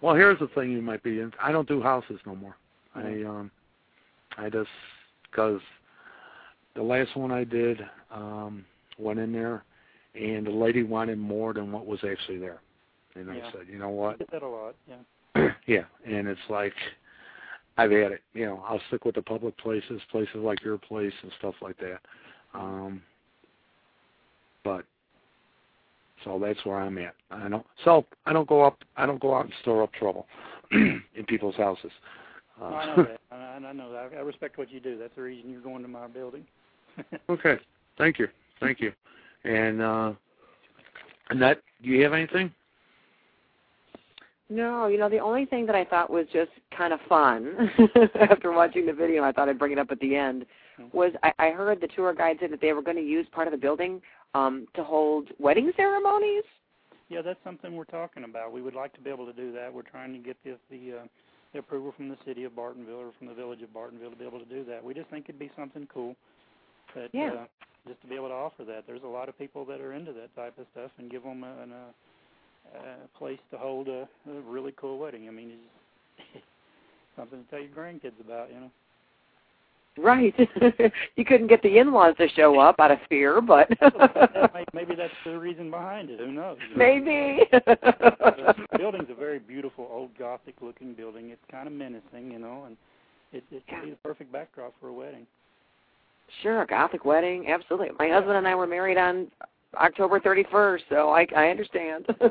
well, 0.00 0.14
here's 0.14 0.38
the 0.38 0.48
thing 0.48 0.72
you 0.72 0.80
might 0.80 1.02
be 1.02 1.20
in. 1.20 1.32
I 1.42 1.52
don't 1.52 1.68
do 1.68 1.82
houses 1.82 2.18
no 2.24 2.34
more. 2.34 2.56
I 2.94 3.22
um, 3.24 3.50
I 4.38 4.48
just 4.48 4.70
because 5.30 5.60
the 6.74 6.82
last 6.82 7.16
one 7.16 7.30
I 7.32 7.44
did 7.44 7.80
um 8.10 8.64
went 8.98 9.18
in 9.18 9.32
there, 9.32 9.64
and 10.14 10.46
the 10.46 10.50
lady 10.50 10.82
wanted 10.82 11.18
more 11.18 11.52
than 11.52 11.72
what 11.72 11.86
was 11.86 12.00
actually 12.04 12.38
there, 12.38 12.60
and 13.14 13.28
Yeah. 13.28 13.48
I 13.48 13.52
said, 13.52 13.68
you 13.68 13.78
know 13.78 13.90
what? 13.90 14.14
I 14.14 14.18
get 14.18 14.30
that 14.30 14.42
a 14.42 14.48
lot, 14.48 14.74
yeah. 14.86 15.48
yeah, 15.66 15.84
and 16.04 16.28
it's 16.28 16.40
like 16.48 16.74
I've 17.76 17.90
had 17.90 18.12
it. 18.12 18.22
You 18.34 18.46
know, 18.46 18.64
I'll 18.66 18.80
stick 18.88 19.04
with 19.04 19.14
the 19.14 19.22
public 19.22 19.56
places, 19.58 20.00
places 20.10 20.36
like 20.36 20.62
your 20.62 20.78
place 20.78 21.14
and 21.22 21.32
stuff 21.38 21.54
like 21.62 21.78
that. 21.78 22.00
Um, 22.52 23.02
but 24.64 24.84
so 26.24 26.38
that's 26.38 26.62
where 26.64 26.76
I'm 26.76 26.98
at. 26.98 27.14
I 27.30 27.48
don't. 27.48 27.66
So 27.84 28.04
I 28.26 28.32
don't 28.32 28.48
go 28.48 28.62
up. 28.62 28.78
I 28.96 29.06
don't 29.06 29.20
go 29.20 29.34
out 29.34 29.46
and 29.46 29.54
stir 29.62 29.82
up 29.82 29.92
trouble 29.94 30.26
in 30.72 31.02
people's 31.26 31.56
houses. 31.56 31.92
Uh, 32.60 32.66
I 32.66 32.96
know 32.96 33.02
that. 33.04 33.20
I, 33.34 33.36
I 33.36 33.72
know 33.72 33.92
that. 33.92 34.10
I 34.16 34.20
respect 34.20 34.58
what 34.58 34.70
you 34.70 34.80
do. 34.80 34.98
That's 34.98 35.14
the 35.16 35.22
reason 35.22 35.50
you're 35.50 35.60
going 35.62 35.82
to 35.82 35.88
my 35.88 36.06
building. 36.06 36.44
Okay. 37.30 37.56
Thank 37.98 38.18
you. 38.18 38.28
Thank 38.60 38.80
you. 38.80 38.92
And 39.44 39.80
uh, 39.80 40.12
Annette, 41.30 41.62
do 41.82 41.88
you 41.88 42.02
have 42.02 42.12
anything? 42.12 42.52
No, 44.48 44.88
you 44.88 44.98
know, 44.98 45.08
the 45.08 45.18
only 45.18 45.46
thing 45.46 45.64
that 45.66 45.76
I 45.76 45.84
thought 45.84 46.10
was 46.10 46.26
just 46.32 46.50
kind 46.76 46.92
of 46.92 46.98
fun 47.08 47.70
after 48.20 48.50
watching 48.50 48.84
the 48.84 48.92
video, 48.92 49.22
I 49.22 49.30
thought 49.30 49.48
I'd 49.48 49.60
bring 49.60 49.70
it 49.70 49.78
up 49.78 49.92
at 49.92 50.00
the 50.00 50.16
end, 50.16 50.44
was 50.92 51.12
I, 51.22 51.32
I 51.38 51.50
heard 51.50 51.80
the 51.80 51.86
tour 51.86 52.12
guide 52.12 52.38
say 52.40 52.48
that 52.48 52.60
they 52.60 52.72
were 52.72 52.82
going 52.82 52.96
to 52.96 53.02
use 53.02 53.26
part 53.30 53.46
of 53.46 53.52
the 53.52 53.58
building 53.58 54.02
um, 54.34 54.66
to 54.74 54.82
hold 54.82 55.28
wedding 55.38 55.70
ceremonies. 55.76 56.42
Yeah, 57.08 57.22
that's 57.22 57.38
something 57.44 57.76
we're 57.76 57.84
talking 57.84 58.24
about. 58.24 58.52
We 58.52 58.60
would 58.60 58.74
like 58.74 58.92
to 58.94 59.00
be 59.00 59.10
able 59.10 59.26
to 59.26 59.32
do 59.32 59.52
that. 59.52 59.72
We're 59.72 59.82
trying 59.82 60.12
to 60.14 60.18
get 60.18 60.36
the 60.44 60.56
the, 60.68 60.98
uh, 60.98 61.06
the 61.52 61.60
approval 61.60 61.92
from 61.96 62.08
the 62.08 62.16
city 62.24 62.42
of 62.42 62.52
Bartonville 62.52 62.98
or 62.98 63.12
from 63.18 63.28
the 63.28 63.34
village 63.34 63.62
of 63.62 63.70
Bartonville 63.70 64.10
to 64.10 64.16
be 64.16 64.24
able 64.24 64.40
to 64.40 64.44
do 64.44 64.64
that. 64.64 64.82
We 64.82 64.94
just 64.94 65.10
think 65.10 65.26
it'd 65.28 65.38
be 65.38 65.50
something 65.56 65.86
cool 65.92 66.16
that 66.94 67.10
Yeah. 67.12 67.32
uh, 67.32 67.46
just 67.88 68.00
to 68.02 68.06
be 68.06 68.14
able 68.14 68.28
to 68.28 68.34
offer 68.34 68.64
that. 68.64 68.86
There's 68.86 69.02
a 69.02 69.08
lot 69.08 69.28
of 69.28 69.38
people 69.38 69.64
that 69.66 69.80
are 69.80 69.92
into 69.92 70.12
that 70.12 70.34
type 70.36 70.58
of 70.58 70.66
stuff 70.72 70.90
and 70.98 71.10
give 71.10 71.22
them 71.22 71.44
a, 71.44 71.62
an, 71.62 71.72
a, 71.72 72.78
a 72.78 73.18
place 73.18 73.40
to 73.50 73.58
hold 73.58 73.88
a, 73.88 74.08
a 74.28 74.40
really 74.46 74.72
cool 74.76 74.98
wedding. 74.98 75.28
I 75.28 75.30
mean, 75.30 75.52
it's 76.34 76.44
something 77.16 77.42
to 77.42 77.50
tell 77.50 77.60
your 77.60 77.70
grandkids 77.70 78.20
about, 78.20 78.52
you 78.52 78.60
know. 78.60 78.70
Right. 79.98 80.34
you 81.16 81.24
couldn't 81.24 81.48
get 81.48 81.62
the 81.62 81.78
in-laws 81.78 82.14
to 82.18 82.28
show 82.28 82.58
up 82.58 82.76
out 82.78 82.90
of 82.90 82.98
fear, 83.08 83.40
but 83.40 83.68
maybe, 83.82 84.66
maybe 84.72 84.94
that's 84.94 85.12
the 85.24 85.38
reason 85.38 85.70
behind 85.70 86.10
it. 86.10 86.20
Who 86.20 86.30
knows? 86.30 86.58
maybe. 86.76 87.40
the 87.50 88.66
building's 88.78 89.10
a 89.10 89.14
very 89.14 89.40
beautiful 89.40 89.88
old 89.90 90.16
Gothic 90.16 90.54
looking 90.62 90.94
building. 90.94 91.30
It's 91.30 91.42
kind 91.50 91.66
of 91.66 91.74
menacing, 91.74 92.30
you 92.30 92.38
know, 92.38 92.64
and 92.66 92.76
it 93.32 93.44
it 93.50 93.64
could 93.68 93.84
be 93.84 93.90
the 93.90 93.96
perfect 93.96 94.32
backdrop 94.32 94.74
for 94.80 94.88
a 94.88 94.92
wedding. 94.92 95.26
Sure, 96.42 96.62
a 96.62 96.66
Gothic 96.66 97.04
wedding, 97.04 97.48
absolutely. 97.48 97.90
My 97.98 98.08
husband 98.08 98.36
and 98.36 98.46
I 98.46 98.54
were 98.54 98.66
married 98.66 98.98
on 98.98 99.28
October 99.76 100.20
31st, 100.20 100.80
so 100.88 101.10
I 101.10 101.26
I 101.36 101.48
understand. 101.48 102.06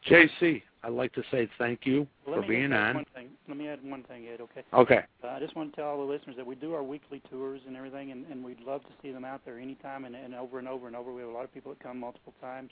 JC, 0.08 0.62
I'd 0.84 0.94
like 0.94 1.12
to 1.14 1.24
say 1.32 1.50
thank 1.58 1.86
you 1.86 2.06
Let 2.28 2.42
for 2.42 2.48
being 2.48 2.72
on. 2.72 2.96
One 2.96 3.06
thing. 3.14 3.30
Let 3.48 3.58
me 3.58 3.68
add 3.68 3.80
one 3.84 4.04
thing, 4.04 4.28
Ed. 4.28 4.42
Okay. 4.42 4.64
Okay. 4.74 5.02
Uh, 5.24 5.28
I 5.28 5.40
just 5.40 5.56
want 5.56 5.72
to 5.72 5.76
tell 5.76 5.88
all 5.90 5.98
the 5.98 6.12
listeners 6.12 6.36
that 6.38 6.46
we 6.46 6.54
do 6.56 6.76
our 6.76 6.84
weekly 6.84 7.22
tours 7.30 7.62
and 7.68 7.76
everything, 7.76 8.12
and, 8.12 8.26
and 8.32 8.44
we'd 8.44 8.62
love 8.62 8.84
to 8.84 8.92
see 9.02 9.12
them 9.12 9.26
out 9.26 9.42
there 9.44 9.60
anytime 9.60 10.06
and, 10.06 10.16
and 10.16 10.36
over 10.36 10.60
and 10.60 10.68
over 10.68 10.88
and 10.88 10.96
over. 10.96 11.12
We 11.12 11.22
have 11.22 11.30
a 11.30 11.34
lot 11.34 11.44
of 11.44 11.54
people 11.54 11.74
that 11.74 11.84
come 11.84 12.00
multiple 12.00 12.34
times, 12.40 12.70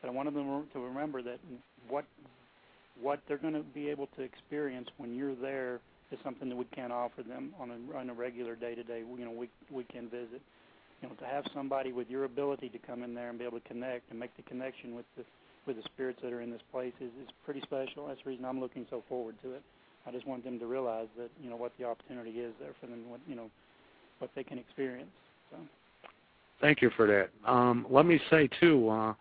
but 0.00 0.08
I 0.08 0.12
want 0.12 0.32
them 0.32 0.66
to 0.72 0.80
remember 0.80 1.20
that 1.22 1.40
what 1.88 2.04
what 3.00 3.20
they're 3.28 3.38
going 3.38 3.54
to 3.54 3.62
be 3.62 3.88
able 3.88 4.08
to 4.16 4.22
experience 4.22 4.88
when 4.96 5.14
you're 5.14 5.34
there 5.34 5.80
is 6.10 6.18
something 6.24 6.48
that 6.48 6.56
we 6.56 6.64
can't 6.66 6.92
offer 6.92 7.22
them 7.22 7.52
on 7.60 7.70
a 7.70 7.96
on 7.96 8.10
a 8.10 8.14
regular 8.14 8.56
day-to-day, 8.56 9.00
you 9.00 9.24
know, 9.24 9.30
week 9.30 9.50
weekend 9.70 10.10
visit. 10.10 10.40
You 11.02 11.08
know, 11.08 11.14
to 11.14 11.26
have 11.26 11.44
somebody 11.54 11.92
with 11.92 12.10
your 12.10 12.24
ability 12.24 12.70
to 12.70 12.78
come 12.78 13.02
in 13.04 13.14
there 13.14 13.30
and 13.30 13.38
be 13.38 13.44
able 13.44 13.60
to 13.60 13.68
connect 13.68 14.10
and 14.10 14.18
make 14.18 14.36
the 14.36 14.42
connection 14.42 14.94
with 14.96 15.06
the 15.16 15.24
with 15.66 15.76
the 15.76 15.82
spirits 15.82 16.18
that 16.22 16.32
are 16.32 16.40
in 16.40 16.50
this 16.50 16.62
place 16.72 16.94
is 17.00 17.10
is 17.22 17.28
pretty 17.44 17.60
special. 17.60 18.08
That's 18.08 18.20
the 18.24 18.30
reason 18.30 18.44
I'm 18.44 18.60
looking 18.60 18.86
so 18.90 19.04
forward 19.08 19.36
to 19.42 19.52
it. 19.52 19.62
I 20.06 20.10
just 20.10 20.26
want 20.26 20.42
them 20.44 20.58
to 20.58 20.66
realize 20.66 21.08
that 21.18 21.30
you 21.42 21.50
know 21.50 21.56
what 21.56 21.72
the 21.78 21.84
opportunity 21.84 22.40
is 22.40 22.52
there 22.58 22.74
for 22.80 22.86
them, 22.86 23.08
what 23.08 23.20
you 23.28 23.36
know, 23.36 23.50
what 24.18 24.30
they 24.34 24.42
can 24.42 24.58
experience. 24.58 25.10
So 25.50 25.58
Thank 26.60 26.82
you 26.82 26.90
for 26.96 27.06
that. 27.06 27.30
Um, 27.48 27.86
let 27.88 28.04
me 28.06 28.20
say 28.30 28.48
too, 28.60 28.88
uh, 28.88 29.14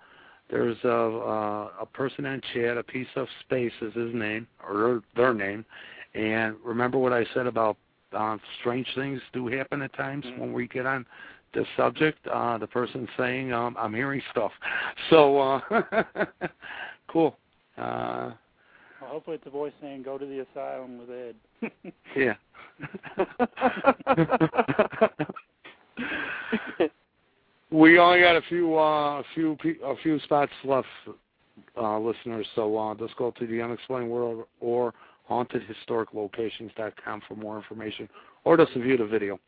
there's 0.49 0.77
a 0.83 0.89
uh, 0.89 1.69
a 1.81 1.85
person 1.85 2.25
on 2.25 2.41
chat. 2.53 2.77
A 2.77 2.83
piece 2.83 3.07
of 3.15 3.27
space 3.41 3.73
is 3.81 3.93
his 3.93 4.13
name 4.13 4.47
or 4.63 5.01
their 5.15 5.33
name. 5.33 5.65
And 6.13 6.55
remember 6.63 6.97
what 6.97 7.13
I 7.13 7.25
said 7.33 7.47
about 7.47 7.77
uh, 8.13 8.37
strange 8.59 8.87
things 8.95 9.21
do 9.33 9.47
happen 9.47 9.81
at 9.81 9.93
times 9.93 10.25
Mhm. 10.25 10.37
when 10.39 10.53
we 10.53 10.67
get 10.67 10.85
on 10.85 11.05
the 11.53 11.65
subject. 11.75 12.25
Uh, 12.27 12.57
the 12.57 12.67
person 12.67 13.07
saying 13.17 13.51
um, 13.51 13.75
I'm 13.77 13.93
hearing 13.93 14.21
stuff. 14.31 14.51
So 15.09 15.39
uh, 15.39 15.61
cool. 17.07 17.37
Uh, 17.77 18.31
well, 18.99 19.11
hopefully 19.11 19.35
it's 19.35 19.45
a 19.45 19.51
voice 19.51 19.73
saying, 19.79 20.03
"Go 20.03 20.17
to 20.17 20.25
the 20.25 20.39
asylum 20.39 20.97
with 20.97 21.09
Ed." 21.11 21.35
yeah. 22.15 22.35
we 27.71 27.99
only 27.99 28.21
got 28.21 28.35
a 28.35 28.41
few 28.43 28.77
uh, 28.77 29.19
a 29.19 29.23
few 29.33 29.57
pe- 29.61 29.79
a 29.83 29.95
few 29.97 30.19
spots 30.19 30.51
left, 30.63 30.87
uh, 31.79 31.99
listeners. 31.99 32.47
So 32.55 32.77
uh, 32.77 32.95
just 32.95 33.15
go 33.17 33.31
to 33.31 33.47
the 33.47 33.61
Unexplained 33.61 34.09
World 34.09 34.45
or 34.59 34.93
hauntedhistoriclocations.com 35.29 37.21
for 37.27 37.35
more 37.35 37.57
information, 37.57 38.07
or 38.45 38.57
just 38.57 38.73
view 38.73 38.97
the 38.97 39.05
video. 39.05 39.39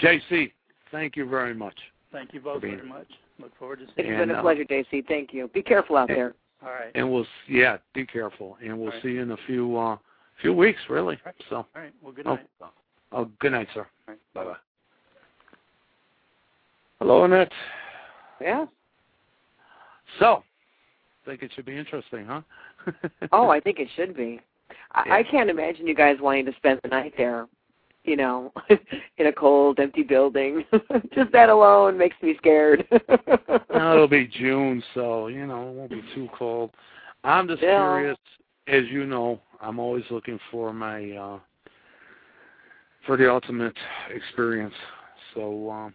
JC, 0.00 0.52
thank 0.90 1.16
you 1.16 1.28
very 1.28 1.54
much. 1.54 1.76
Thank 2.12 2.34
you 2.34 2.40
both 2.40 2.60
being 2.62 2.76
very 2.76 2.88
much. 2.88 3.06
Look 3.38 3.56
forward 3.58 3.78
to 3.78 3.84
It's 3.84 3.92
seeing 3.96 4.08
you. 4.08 4.14
It's 4.14 4.20
been 4.20 4.28
And, 4.30 4.36
a 4.36 4.40
uh, 4.40 4.42
pleasure, 4.42 4.64
JC. 4.64 5.06
Thank 5.08 5.32
you. 5.32 5.48
Be 5.48 5.62
careful 5.62 5.96
out 5.96 6.08
there. 6.08 6.34
All 6.62 6.68
right. 6.70 6.90
And 6.94 7.10
we'll 7.10 7.22
s- 7.22 7.28
yeah, 7.48 7.78
be 7.94 8.04
careful, 8.04 8.58
and 8.62 8.76
we'll 8.78 8.88
All 8.88 8.92
right. 8.94 9.02
see 9.02 9.08
you 9.12 9.22
in 9.22 9.30
a 9.30 9.36
few 9.46 9.76
uh, 9.76 9.96
few 10.42 10.52
weeks, 10.52 10.80
really. 10.90 11.18
Right. 11.24 11.34
So, 11.48 11.56
All 11.56 11.66
right. 11.74 11.92
Well, 12.02 12.12
good 12.12 12.26
oh, 12.26 12.34
night. 12.34 12.46
oh, 13.12 13.30
good 13.40 13.52
night, 13.52 13.68
sir. 13.72 13.86
All 14.06 14.14
right. 14.14 14.18
Bye 14.34 14.44
bye. 14.44 14.56
Hello, 17.02 17.24
Annette. 17.24 17.50
Yeah. 18.40 18.64
So, 20.20 20.44
think 21.26 21.42
it 21.42 21.50
should 21.52 21.64
be 21.64 21.76
interesting, 21.76 22.24
huh? 22.26 22.42
Oh, 23.32 23.48
I 23.48 23.58
think 23.58 23.80
it 23.80 23.88
should 23.96 24.16
be. 24.16 24.40
I, 24.92 25.02
Yeah. 25.06 25.14
I 25.16 25.22
can't 25.24 25.50
imagine 25.50 25.88
you 25.88 25.96
guys 25.96 26.18
wanting 26.20 26.46
to 26.46 26.52
spend 26.54 26.78
the 26.84 26.88
night 26.90 27.12
there, 27.16 27.48
you 28.04 28.14
know, 28.14 28.52
in 29.18 29.26
a 29.26 29.32
cold, 29.32 29.80
empty 29.80 30.04
building. 30.04 30.64
Just 31.12 31.32
that 31.32 31.48
alone 31.48 31.98
makes 31.98 32.14
me 32.22 32.36
scared. 32.38 32.86
no, 33.74 33.94
it'll 33.94 34.06
be 34.06 34.28
June, 34.28 34.80
so 34.94 35.26
you 35.26 35.44
know 35.44 35.70
it 35.70 35.74
won't 35.74 35.90
be 35.90 36.04
too 36.14 36.28
cold. 36.38 36.70
I'm 37.24 37.48
just 37.48 37.62
Yeah. 37.62 37.74
curious, 37.74 38.18
as 38.68 38.84
you 38.92 39.06
know, 39.06 39.40
I'm 39.60 39.80
always 39.80 40.04
looking 40.08 40.38
for 40.52 40.72
my 40.72 41.10
uh 41.10 41.40
for 43.06 43.16
the 43.16 43.28
ultimate 43.28 43.76
experience. 44.14 44.74
So 45.34 45.68
um 45.68 45.94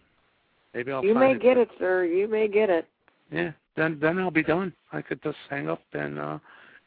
maybe 0.78 0.92
I'll 0.92 1.04
you 1.04 1.14
may 1.14 1.32
it. 1.32 1.42
get 1.42 1.56
it, 1.56 1.68
sir. 1.78 2.04
You 2.04 2.28
may 2.28 2.46
get 2.46 2.70
it. 2.70 2.86
Yeah, 3.30 3.50
then 3.76 3.98
then 4.00 4.18
I'll 4.18 4.30
be 4.30 4.42
done. 4.42 4.72
I 4.92 5.02
could 5.02 5.22
just 5.22 5.36
hang 5.50 5.68
up 5.68 5.82
and 5.92 6.18
uh 6.18 6.38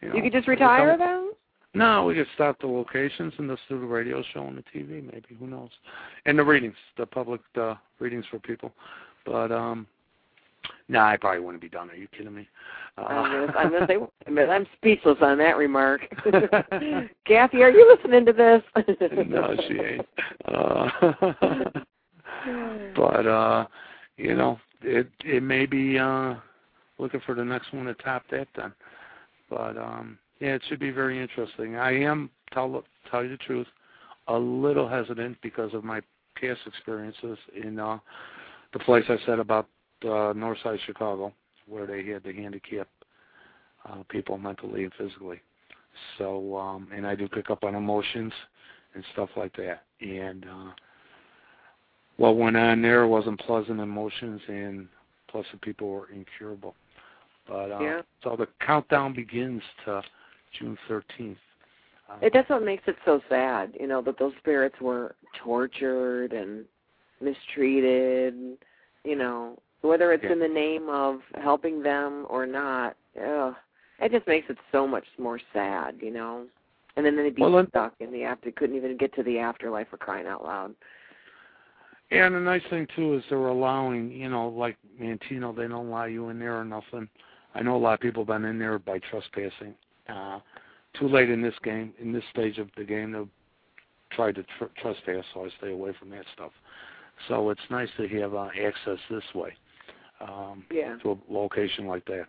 You, 0.02 0.10
know, 0.10 0.16
You 0.16 0.22
could 0.24 0.34
just 0.34 0.48
retire 0.48 0.98
then? 0.98 1.32
No, 1.74 2.06
we 2.06 2.16
could 2.16 2.28
stop 2.36 2.60
the 2.60 2.68
locations 2.68 3.34
and 3.38 3.50
just 3.50 3.62
do 3.70 3.80
the 3.80 3.86
radio 3.86 4.22
show 4.34 4.46
and 4.46 4.58
the 4.58 4.64
TV, 4.64 5.04
maybe. 5.04 5.38
Who 5.40 5.48
knows? 5.48 5.70
And 6.26 6.38
the 6.38 6.44
readings, 6.44 6.76
the 6.98 7.06
public 7.06 7.40
uh, 7.60 7.76
readings 8.00 8.26
for 8.30 8.40
people. 8.40 8.74
But 9.26 9.54
um, 9.54 9.88
no, 10.90 11.00
nah, 11.00 11.12
I 11.12 11.18
probably 11.18 11.40
wouldn't 11.40 11.62
be 11.62 11.70
done. 11.70 11.90
Are 11.90 11.96
you 11.96 12.10
kidding 12.10 12.34
me? 12.34 12.48
Uh, 12.98 13.02
I'm 13.04 13.48
gonna, 13.48 13.58
I'm 13.58 13.72
gonna 13.72 13.88
say 13.88 13.98
wait 13.98 14.10
a 14.28 14.32
minute, 14.32 14.50
I'm 14.50 14.68
speechless 14.78 15.18
on 15.22 15.38
that 15.38 15.56
remark. 15.56 16.02
Kathy, 17.26 17.64
are 17.64 17.72
you 17.72 17.96
listening 17.96 18.26
to 18.26 18.34
this? 18.34 18.62
no, 19.28 19.56
she 19.68 19.80
ain't. 19.80 20.06
Uh, 20.46 20.90
but 22.96 23.28
uh, 23.28 23.66
you 24.18 24.36
know, 24.36 24.60
it 24.82 25.10
it 25.24 25.44
may 25.44 25.66
be 25.66 25.98
uh, 25.98 26.36
looking 26.98 27.22
for 27.26 27.36
the 27.36 27.44
next 27.46 27.74
one 27.74 27.86
to 27.86 27.94
top 27.96 28.24
that 28.32 28.48
then. 28.56 28.74
But 29.50 29.78
um, 29.78 30.18
yeah, 30.40 30.56
it 30.56 30.62
should 30.68 30.80
be 30.80 30.92
very 30.92 31.22
interesting. 31.22 31.76
I 31.76 31.92
am 31.92 32.30
tell 32.54 32.84
tell 33.10 33.24
you 33.24 33.30
the 33.30 33.38
truth, 33.38 33.68
a 34.28 34.38
little 34.38 34.88
hesitant 34.88 35.38
because 35.42 35.74
of 35.74 35.84
my 35.84 36.02
past 36.40 36.62
experiences 36.66 37.38
in 37.62 37.80
uh, 37.80 38.00
the 38.74 38.80
place 38.80 39.04
I 39.10 39.18
said 39.26 39.40
about 39.40 39.68
uh, 40.04 40.34
Northside 40.34 40.80
Chicago, 40.86 41.34
where 41.68 41.86
they 41.86 42.04
had 42.06 42.24
the 42.24 42.34
handicap 42.34 42.88
uh, 43.88 44.04
people 44.10 44.38
mentally 44.38 44.84
and 44.84 44.94
physically. 44.98 45.42
So, 46.18 46.58
um, 46.58 46.88
and 46.96 47.06
I 47.06 47.16
do 47.16 47.28
pick 47.28 47.50
up 47.50 47.64
on 47.64 47.76
emotions 47.76 48.34
and 48.94 49.04
stuff 49.14 49.30
like 49.36 49.56
that. 49.58 49.84
And 50.00 50.46
uh, 50.46 50.72
what 52.22 52.38
went 52.38 52.56
on 52.56 52.82
there 52.82 53.08
wasn't 53.08 53.40
pleasant 53.40 53.80
emotions, 53.80 54.42
and 54.48 54.88
plus 55.28 55.46
the 55.52 55.58
people 55.58 55.90
were 55.90 56.10
incurable. 56.14 56.76
But 57.48 57.72
uh, 57.72 57.80
Yeah. 57.82 58.02
so 58.24 58.36
the 58.36 58.48
countdown 58.60 59.14
begins 59.14 59.64
to 59.86 60.04
June 60.58 60.78
13th. 60.88 61.38
Uh, 62.10 62.18
It, 62.22 62.34
that's 62.34 62.50
what 62.50 62.64
makes 62.64 62.84
it 62.88 62.96
so 63.06 63.22
sad, 63.28 63.76
you 63.80 63.88
know, 63.88 64.02
that 64.04 64.20
those 64.20 64.34
spirits 64.38 64.80
were 64.80 65.16
tortured 65.34 66.34
and 66.34 66.66
mistreated, 67.22 68.58
you 69.04 69.16
know, 69.16 69.58
whether 69.82 70.12
it's 70.12 70.24
Yeah. 70.24 70.34
in 70.34 70.40
the 70.40 70.48
name 70.48 70.90
of 70.90 71.22
helping 71.36 71.82
them 71.82 72.28
or 72.30 72.46
not. 72.46 72.96
Ugh, 73.20 73.56
it 74.00 74.12
just 74.12 74.28
makes 74.28 74.50
it 74.50 74.58
so 74.72 74.88
much 74.88 75.08
more 75.18 75.40
sad, 75.54 76.02
you 76.02 76.12
know. 76.12 76.46
And 76.96 77.06
then 77.06 77.16
they'd 77.16 77.34
be 77.34 77.42
Well, 77.42 77.66
stuck 77.68 77.94
in 78.00 78.12
the 78.12 78.24
after, 78.26 78.52
couldn't 78.52 78.76
even 78.76 78.98
get 78.98 79.14
to 79.16 79.24
the 79.24 79.40
afterlife 79.40 79.88
for 79.90 79.98
crying 79.98 80.28
out 80.28 80.44
loud. 80.44 80.76
And 82.12 82.36
the 82.36 82.40
nice 82.40 82.62
thing 82.70 82.88
too 82.96 83.16
is 83.16 83.24
they're 83.30 83.48
allowing, 83.48 84.12
you 84.12 84.30
know, 84.30 84.50
like 84.50 84.78
Manteno, 85.02 85.56
they 85.56 85.64
don't 85.68 85.88
allow 85.88 86.06
you 86.06 86.30
in 86.30 86.40
there 86.40 86.60
or 86.60 86.66
nothing. 86.66 87.08
I 87.56 87.62
know 87.62 87.76
a 87.76 87.78
lot 87.78 87.94
of 87.94 88.00
people 88.02 88.24
have 88.24 88.28
been 88.28 88.46
in 88.46 88.60
there 88.60 88.78
by 88.80 89.00
trespassing. 89.00 89.74
Uh, 90.10 90.40
too 91.00 91.08
late 91.08 91.30
in 91.30 91.42
this 91.42 91.56
game, 91.64 91.94
in 92.00 92.12
this 92.12 92.24
stage 92.32 92.58
of 92.58 92.68
the 92.76 92.84
game, 92.84 93.14
they'll 93.14 93.30
try 94.12 94.34
to 94.34 94.44
tr- 94.58 94.66
trespass, 94.82 95.24
so 95.34 95.46
I 95.46 95.50
stay 95.58 95.72
away 95.72 95.94
from 95.98 96.10
that 96.10 96.26
stuff. 96.34 96.52
So 97.30 97.50
it's 97.50 97.62
nice 97.70 97.90
to 97.98 98.08
have 98.20 98.34
uh, 98.36 98.50
access 98.62 98.98
this 99.10 99.24
way 99.34 99.54
um, 100.20 100.66
Yeah. 100.70 100.98
to 101.04 101.12
a 101.12 101.34
location 101.34 101.88
like 101.88 102.04
that. 102.06 102.28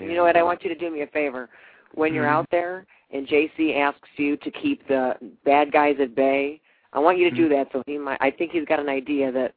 And, 0.00 0.08
You 0.08 0.16
know 0.16 0.24
what? 0.24 0.36
I 0.36 0.40
uh, 0.40 0.44
want 0.44 0.64
you 0.64 0.70
to 0.70 0.78
do 0.78 0.90
me 0.90 1.02
a 1.02 1.06
favor. 1.08 1.48
When 1.94 2.12
you're 2.14 2.24
Mhm. 2.24 2.32
out 2.32 2.50
there 2.50 2.86
and 3.12 3.28
JC 3.28 3.76
asks 3.76 4.08
you 4.16 4.36
to 4.38 4.50
keep 4.50 4.86
the 4.88 5.16
bad 5.44 5.70
guys 5.70 6.00
at 6.00 6.16
bay, 6.16 6.60
I 6.94 7.00
want 7.00 7.18
you 7.18 7.28
to 7.28 7.36
do 7.36 7.46
Mhm. 7.46 7.50
that. 7.50 7.72
So 7.72 7.82
he 7.86 7.98
might. 7.98 8.18
I 8.20 8.30
think 8.30 8.52
he's 8.52 8.64
got 8.64 8.80
an 8.80 8.88
idea 8.88 9.30
that 9.32 9.54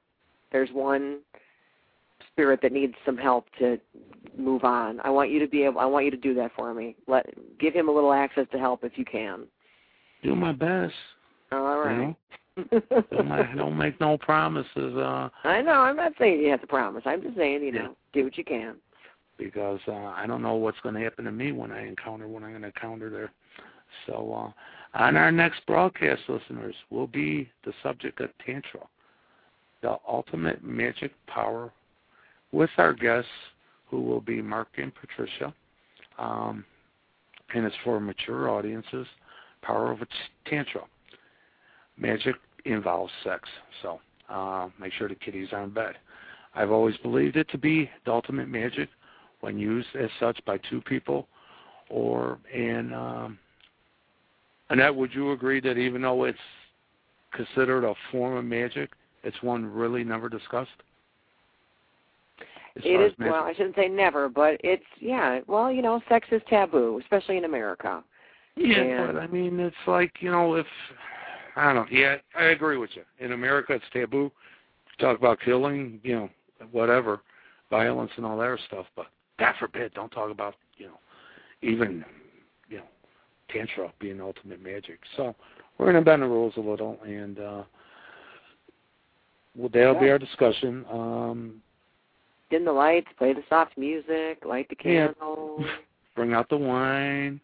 there's 0.51 0.71
one 0.71 1.19
spirit 2.31 2.61
that 2.61 2.71
needs 2.71 2.93
some 3.05 3.17
help 3.17 3.47
to 3.59 3.79
move 4.37 4.63
on. 4.63 4.99
I 5.01 5.09
want 5.09 5.29
you 5.29 5.39
to 5.39 5.47
be 5.47 5.63
able. 5.63 5.79
I 5.79 5.85
want 5.85 6.05
you 6.05 6.11
to 6.11 6.17
do 6.17 6.33
that 6.35 6.51
for 6.53 6.73
me. 6.73 6.95
Let 7.07 7.25
give 7.59 7.73
him 7.73 7.89
a 7.89 7.91
little 7.91 8.13
access 8.13 8.47
to 8.51 8.59
help 8.59 8.83
if 8.83 8.97
you 8.97 9.05
can. 9.05 9.47
do 10.23 10.35
my 10.35 10.51
best. 10.51 10.93
All 11.51 11.61
right. 11.79 11.91
You 11.91 11.97
know? 11.97 12.81
don't, 13.11 13.27
ma- 13.27 13.55
don't 13.55 13.77
make 13.77 13.99
no 13.99 14.17
promises. 14.17 14.95
Uh, 14.97 15.29
I 15.43 15.61
know. 15.61 15.73
I'm 15.73 15.95
not 15.95 16.13
saying 16.17 16.41
you 16.41 16.49
have 16.49 16.61
to 16.61 16.67
promise. 16.67 17.03
I'm 17.05 17.21
just 17.21 17.37
saying, 17.37 17.61
you 17.61 17.71
Yeah. 17.71 17.83
know, 17.83 17.97
do 18.13 18.23
what 18.23 18.37
you 18.37 18.43
can. 18.43 18.77
because 19.37 19.79
uh, 19.87 19.93
I 19.93 20.25
don't 20.25 20.41
know 20.41 20.55
what's 20.55 20.79
going 20.81 20.95
to 20.95 21.01
happen 21.01 21.23
to 21.25 21.31
me 21.31 21.51
when 21.51 21.71
I 21.71 21.85
encounter 21.87 22.27
what 22.27 22.41
I'm 22.41 22.49
going 22.49 22.63
to 22.63 22.67
encounter 22.69 23.11
there. 23.11 23.31
So, 24.07 24.33
uh, 24.33 24.51
on 24.93 25.17
our 25.17 25.31
next 25.31 25.65
broadcast, 25.65 26.21
listeners, 26.27 26.75
will 26.89 27.07
be 27.07 27.49
the 27.65 27.73
subject 27.83 28.19
of 28.21 28.29
Tantra, 28.45 28.81
the 29.81 29.97
ultimate 30.07 30.63
magic 30.63 31.11
power, 31.27 31.71
with 32.51 32.69
our 32.77 32.93
guests 32.93 33.29
who 33.89 34.01
will 34.01 34.21
be 34.21 34.41
Mark 34.41 34.69
and 34.77 34.91
Patricia. 34.95 35.53
Um, 36.17 36.65
and 37.53 37.65
it's 37.65 37.75
for 37.83 37.99
mature 37.99 38.49
audiences. 38.49 39.07
Power 39.61 39.91
of 39.91 39.99
Tantra. 40.45 40.81
Magic 41.97 42.35
involves 42.65 43.11
sex, 43.23 43.47
so 43.81 43.99
uh, 44.29 44.69
make 44.79 44.93
sure 44.93 45.07
the 45.07 45.15
kitties 45.15 45.49
are 45.51 45.63
in 45.63 45.69
bed. 45.69 45.95
I've 46.53 46.71
always 46.71 46.97
believed 46.97 47.37
it 47.37 47.49
to 47.49 47.57
be 47.57 47.89
the 48.05 48.11
ultimate 48.11 48.49
magic 48.49 48.89
when 49.41 49.57
used 49.57 49.87
as 49.99 50.09
such 50.19 50.43
by 50.45 50.57
two 50.69 50.81
people 50.81 51.27
or 51.89 52.39
in 52.53 52.93
um 52.93 53.39
Annette, 54.69 54.95
would 54.95 55.13
you 55.13 55.31
agree 55.31 55.59
that 55.61 55.77
even 55.77 56.01
though 56.01 56.25
it's 56.25 56.37
considered 57.31 57.83
a 57.83 57.93
form 58.11 58.37
of 58.37 58.45
magic, 58.45 58.91
it's 59.23 59.41
one 59.41 59.65
really 59.65 60.03
never 60.03 60.29
discussed? 60.29 60.69
As 62.75 62.83
It 62.85 63.01
is 63.01 63.13
well, 63.17 63.43
I 63.43 63.53
shouldn't 63.53 63.75
say 63.75 63.87
never, 63.87 64.29
but 64.29 64.59
it's 64.63 64.83
yeah. 64.99 65.39
Well, 65.47 65.71
you 65.71 65.81
know, 65.81 66.01
sex 66.07 66.27
is 66.31 66.41
taboo, 66.49 66.99
especially 67.01 67.37
in 67.37 67.45
America. 67.45 68.03
Yeah, 68.55 68.77
and- 68.77 69.13
but 69.13 69.21
I 69.21 69.27
mean 69.27 69.59
it's 69.59 69.75
like, 69.87 70.13
you 70.19 70.31
know, 70.31 70.55
if 70.55 70.67
I 71.55 71.73
don't 71.73 71.75
know, 71.75 71.97
yeah, 71.97 72.17
I 72.35 72.45
agree 72.45 72.77
with 72.77 72.91
you. 72.95 73.03
In 73.19 73.31
America 73.31 73.73
it's 73.73 73.85
taboo. 73.91 74.31
Talk 74.99 75.17
about 75.17 75.39
killing, 75.41 75.99
you 76.03 76.15
know, 76.15 76.29
whatever, 76.71 77.21
violence 77.69 78.11
and 78.17 78.25
all 78.25 78.37
that 78.39 78.57
stuff, 78.67 78.87
but 78.95 79.07
God 79.39 79.53
forbid, 79.59 79.93
don't 79.93 80.09
talk 80.09 80.31
about, 80.31 80.55
you 80.77 80.87
know, 80.87 80.99
even 81.61 82.03
tantra 83.49 83.91
being 83.99 84.21
ultimate 84.21 84.61
magic. 84.61 84.99
So 85.15 85.35
we're 85.77 85.85
gonna 85.87 86.01
bend 86.01 86.23
the 86.23 86.27
rules 86.27 86.53
a 86.57 86.61
little 86.61 86.97
and 87.05 87.39
uh 87.39 87.63
well 89.55 89.69
that'll 89.73 89.99
be 89.99 90.09
our 90.09 90.19
discussion. 90.19 90.85
Um 90.91 91.61
dim 92.49 92.65
the 92.65 92.71
lights, 92.71 93.07
play 93.17 93.33
the 93.33 93.43
soft 93.49 93.77
music, 93.77 94.43
light 94.45 94.67
the 94.69 94.75
Yeah. 94.83 95.07
candles. 95.07 95.65
bring 96.15 96.33
out 96.33 96.49
the 96.49 96.57
wine. 96.57 97.39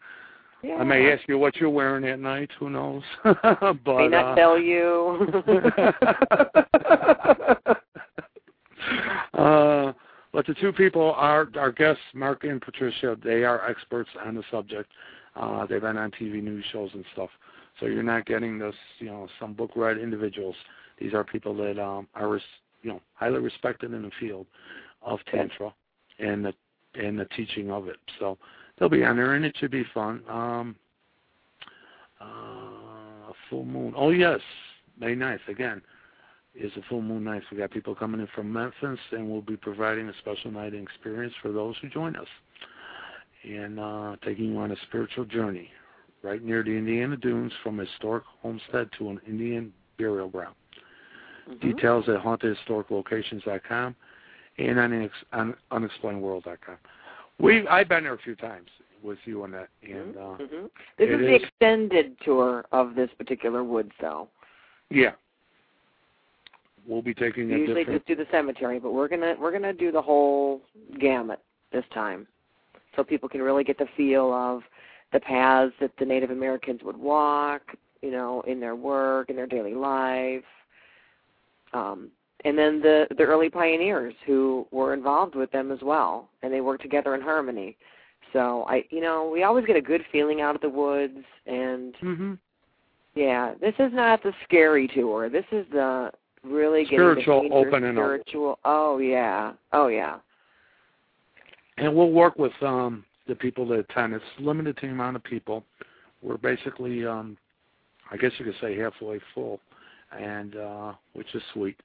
Yeah. 0.62 0.76
I 0.76 0.84
may 0.84 1.12
ask 1.12 1.28
you 1.28 1.38
what 1.38 1.56
you're 1.56 1.70
wearing 1.70 2.04
at 2.06 2.18
night, 2.18 2.50
who 2.58 2.70
knows? 2.70 3.02
but 3.22 3.86
May 3.86 4.08
not 4.08 4.32
uh, 4.32 4.34
tell 4.34 4.58
you. 4.58 5.42
uh, 9.34 9.92
but 10.32 10.46
the 10.46 10.54
two 10.60 10.72
people 10.72 11.12
are 11.16 11.48
our 11.56 11.70
guests, 11.70 12.02
Mark 12.14 12.44
and 12.44 12.62
Patricia. 12.62 13.16
They 13.22 13.44
are 13.44 13.68
experts 13.68 14.08
on 14.24 14.34
the 14.34 14.42
subject. 14.50 14.90
Uh, 15.36 15.66
they've 15.66 15.80
been 15.80 15.96
on 15.96 16.10
TV 16.12 16.42
news 16.42 16.64
shows 16.72 16.90
and 16.94 17.04
stuff. 17.12 17.30
So 17.80 17.86
you're 17.86 18.02
not 18.02 18.26
getting 18.26 18.58
this, 18.58 18.74
you 18.98 19.06
know, 19.06 19.28
some 19.40 19.52
book 19.52 19.70
read 19.74 19.98
individuals. 19.98 20.54
These 21.00 21.12
are 21.12 21.24
people 21.24 21.54
that 21.56 21.82
um, 21.82 22.06
are, 22.14 22.28
res- 22.28 22.42
you 22.82 22.90
know, 22.90 23.00
highly 23.14 23.40
respected 23.40 23.92
in 23.92 24.02
the 24.02 24.10
field 24.20 24.46
of 25.02 25.18
tantra 25.30 25.74
and 26.18 26.44
the 26.44 26.54
and 26.94 27.18
the 27.18 27.24
teaching 27.36 27.72
of 27.72 27.88
it. 27.88 27.96
So 28.20 28.38
they'll 28.78 28.88
be 28.88 29.04
on 29.04 29.16
there, 29.16 29.34
and 29.34 29.44
it 29.44 29.56
should 29.58 29.72
be 29.72 29.84
fun. 29.92 30.22
Um, 30.28 30.76
uh, 32.20 33.32
full 33.50 33.64
moon. 33.64 33.94
Oh 33.96 34.10
yes, 34.10 34.40
May 34.98 35.14
9th 35.14 35.48
again 35.48 35.82
is 36.54 36.70
a 36.76 36.82
full 36.88 37.02
moon 37.02 37.24
night. 37.24 37.42
We 37.50 37.58
got 37.58 37.70
people 37.70 37.94
coming 37.94 38.20
in 38.20 38.28
from 38.28 38.52
Memphis, 38.52 38.98
and 39.10 39.28
we'll 39.28 39.42
be 39.42 39.56
providing 39.56 40.08
a 40.08 40.12
special 40.20 40.50
night 40.50 40.74
experience 40.74 41.34
for 41.42 41.50
those 41.52 41.74
who 41.82 41.88
join 41.88 42.16
us, 42.16 42.28
and 43.44 43.78
uh, 43.78 44.16
taking 44.24 44.46
you 44.52 44.58
on 44.58 44.72
a 44.72 44.76
spiritual 44.88 45.24
journey 45.24 45.70
right 46.22 46.42
near 46.42 46.62
the 46.62 46.70
Indiana 46.70 47.16
Dunes 47.16 47.52
from 47.62 47.80
a 47.80 47.84
historic 47.84 48.24
homestead 48.42 48.88
to 48.98 49.10
an 49.10 49.20
Indian 49.28 49.72
burial 49.98 50.28
ground. 50.28 50.54
Mhm. 51.48 51.60
Details 51.60 52.08
at 52.08 52.16
hauntedhistoriclocations.com 52.22 53.94
and 54.58 54.78
on, 54.78 55.10
on 55.32 55.54
unexplainedworld.com. 55.70 56.76
We 57.38 57.66
I've 57.68 57.88
been 57.88 58.04
there 58.04 58.14
a 58.14 58.18
few 58.18 58.36
times 58.36 58.68
with 59.02 59.18
you 59.26 59.42
on 59.42 59.50
that, 59.50 59.68
and 59.82 60.16
uh, 60.16 60.20
Mhm. 60.38 60.70
This 60.96 61.10
is 61.10 61.18
the 61.18 61.34
is- 61.34 61.42
extended 61.42 62.16
tour 62.20 62.64
of 62.72 62.94
this 62.94 63.10
particular 63.18 63.62
wood 63.62 63.90
cell. 64.00 64.30
yeah, 64.90 65.12
we'll 66.86 67.02
be 67.02 67.12
taking 67.14 67.48
We 67.48 67.54
a 67.54 67.58
usually 67.58 67.80
different. 67.82 68.06
just 68.06 68.18
do 68.18 68.24
the 68.24 68.30
cemetery, 68.30 68.78
but 68.78 68.92
we're 68.92 69.08
gonna 69.08 69.36
we're 69.38 69.52
gonna 69.52 69.72
do 69.74 69.90
the 69.92 70.00
whole 70.00 70.62
gamut 70.98 71.40
this 71.72 71.84
time, 71.92 72.26
so 72.96 73.04
people 73.04 73.28
can 73.28 73.42
really 73.42 73.64
get 73.64 73.78
the 73.78 73.88
feel 73.96 74.32
of 74.32 74.62
the 75.12 75.20
paths 75.20 75.72
that 75.80 75.92
the 75.98 76.04
Native 76.04 76.30
Americans 76.30 76.80
would 76.82 76.96
walk, 76.96 77.62
you 78.02 78.10
know, 78.10 78.42
in 78.42 78.60
their 78.60 78.74
work, 78.74 79.30
in 79.30 79.36
their 79.36 79.46
daily 79.46 79.74
life, 79.74 80.42
um, 81.72 82.10
and 82.44 82.58
then 82.58 82.80
the 82.80 83.06
the 83.16 83.22
early 83.24 83.48
pioneers 83.48 84.14
who 84.26 84.66
were 84.70 84.92
involved 84.94 85.34
with 85.34 85.50
them 85.50 85.70
as 85.72 85.80
well, 85.82 86.28
and 86.42 86.52
they 86.52 86.60
worked 86.60 86.82
together 86.82 87.14
in 87.14 87.20
harmony. 87.20 87.76
So 88.32 88.64
I, 88.68 88.84
you 88.90 89.00
know, 89.00 89.30
we 89.32 89.44
always 89.44 89.64
get 89.64 89.76
a 89.76 89.80
good 89.80 90.04
feeling 90.10 90.40
out 90.40 90.54
of 90.54 90.60
the 90.60 90.68
woods, 90.68 91.18
and 91.46 91.94
Mhm. 92.02 92.38
yeah, 93.14 93.54
this 93.60 93.74
is 93.78 93.92
not 93.92 94.22
the 94.22 94.34
scary 94.44 94.88
tour. 94.88 95.28
This 95.28 95.46
is 95.52 95.66
the 95.70 96.12
really 96.42 96.84
Spiritual, 96.84 97.42
getting 97.42 97.50
the 97.50 97.56
opening 97.56 97.90
up. 97.90 97.94
spiritual. 97.94 98.58
Oh 98.64 98.98
yeah, 98.98 99.52
oh 99.72 99.86
yeah. 99.86 100.18
And 101.76 101.94
we'll 101.94 102.10
work 102.10 102.38
with 102.38 102.52
um 102.62 103.04
the 103.26 103.34
people 103.34 103.66
that 103.68 103.80
attend. 103.80 104.14
It's 104.14 104.24
limited 104.38 104.76
to 104.78 104.86
the 104.86 104.92
amount 104.92 105.16
of 105.16 105.24
people. 105.24 105.64
We're 106.22 106.36
basically 106.36 107.06
um 107.06 107.36
I 108.10 108.16
guess 108.16 108.32
you 108.38 108.44
could 108.44 108.54
say 108.60 108.76
halfway 108.76 109.20
full 109.34 109.60
and 110.18 110.56
uh 110.56 110.92
which 111.14 111.34
is 111.34 111.42
sweet. 111.52 111.76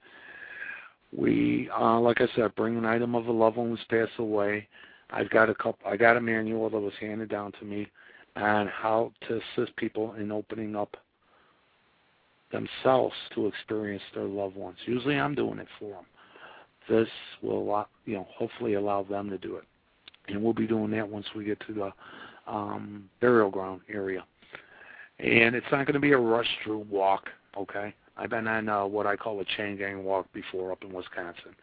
We 1.16 1.70
uh 1.78 2.00
like 2.00 2.22
I 2.22 2.28
said, 2.36 2.56
bring 2.56 2.78
an 2.78 2.86
item 2.86 3.16
of 3.16 3.28
a 3.28 3.32
loved 3.32 3.58
one 3.58 3.70
who's 3.70 3.80
passed 3.90 4.20
away. 4.20 4.68
I've 5.12 5.30
got 5.30 5.50
a 5.50 5.56
couple 5.56 5.88
I 5.88 5.98
got 5.98 6.18
a 6.18 6.22
manual 6.22 6.70
that 6.70 6.80
was 6.80 6.94
handed 7.00 7.30
down 7.30 7.52
to 7.60 7.66
me 7.66 7.88
on 8.36 8.68
how 8.68 9.12
to 9.28 9.40
assist 9.58 9.76
people 9.76 10.14
in 10.14 10.32
opening 10.32 10.76
up 10.76 10.96
themselves 12.52 13.16
to 13.36 13.48
experience 13.48 14.04
their 14.14 14.26
loved 14.26 14.56
ones. 14.56 14.78
Usually 14.86 15.16
I'm 15.16 15.36
doing 15.36 15.60
it 15.60 15.68
for 15.80 15.92
them. 15.92 16.06
This 16.88 17.08
will 17.42 17.86
you 18.06 18.16
know, 18.16 18.28
hopefully 18.36 18.74
allow 18.74 19.04
them 19.04 19.30
to 19.30 19.38
do 19.38 19.58
it. 19.58 19.64
And 20.30 20.44
we'll 20.44 20.54
be 20.54 20.68
doing 20.68 20.92
that 20.92 21.08
once 21.08 21.26
we 21.36 21.44
get 21.44 21.60
to 21.68 21.74
the 21.74 21.92
um, 22.52 23.10
burial 23.20 23.50
ground 23.50 23.82
area. 23.92 24.24
And 25.20 25.56
it's 25.56 25.66
not 25.72 25.86
going 25.86 25.96
to 25.96 26.00
be 26.00 26.14
a 26.14 26.18
rush 26.18 26.48
through 26.64 26.86
walk, 26.90 27.30
okay? 27.58 27.94
I've 28.16 28.30
been 28.30 28.48
on 28.48 28.70
uh, 28.70 28.86
what 28.86 29.06
I 29.06 29.16
call 29.16 29.40
a 29.40 29.46
chain 29.58 29.78
gang 29.78 30.04
walk 30.04 30.32
before 30.34 30.72
up 30.72 30.84
in 30.84 30.94
Wisconsin, 30.94 31.56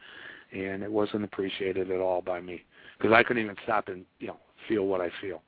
and 0.53 0.83
it 0.83 0.91
wasn't 0.91 1.25
appreciated 1.25 1.91
at 1.91 2.01
all 2.01 2.23
by 2.23 2.41
me 2.41 2.65
because 2.97 3.13
I 3.13 3.23
couldn't 3.23 3.43
even 3.43 3.57
stop 3.63 3.89
and 3.89 4.05
you 4.21 4.29
know 4.29 4.39
feel 4.67 4.87
what 4.87 5.03
I 5.03 5.11
feel. 5.21 5.43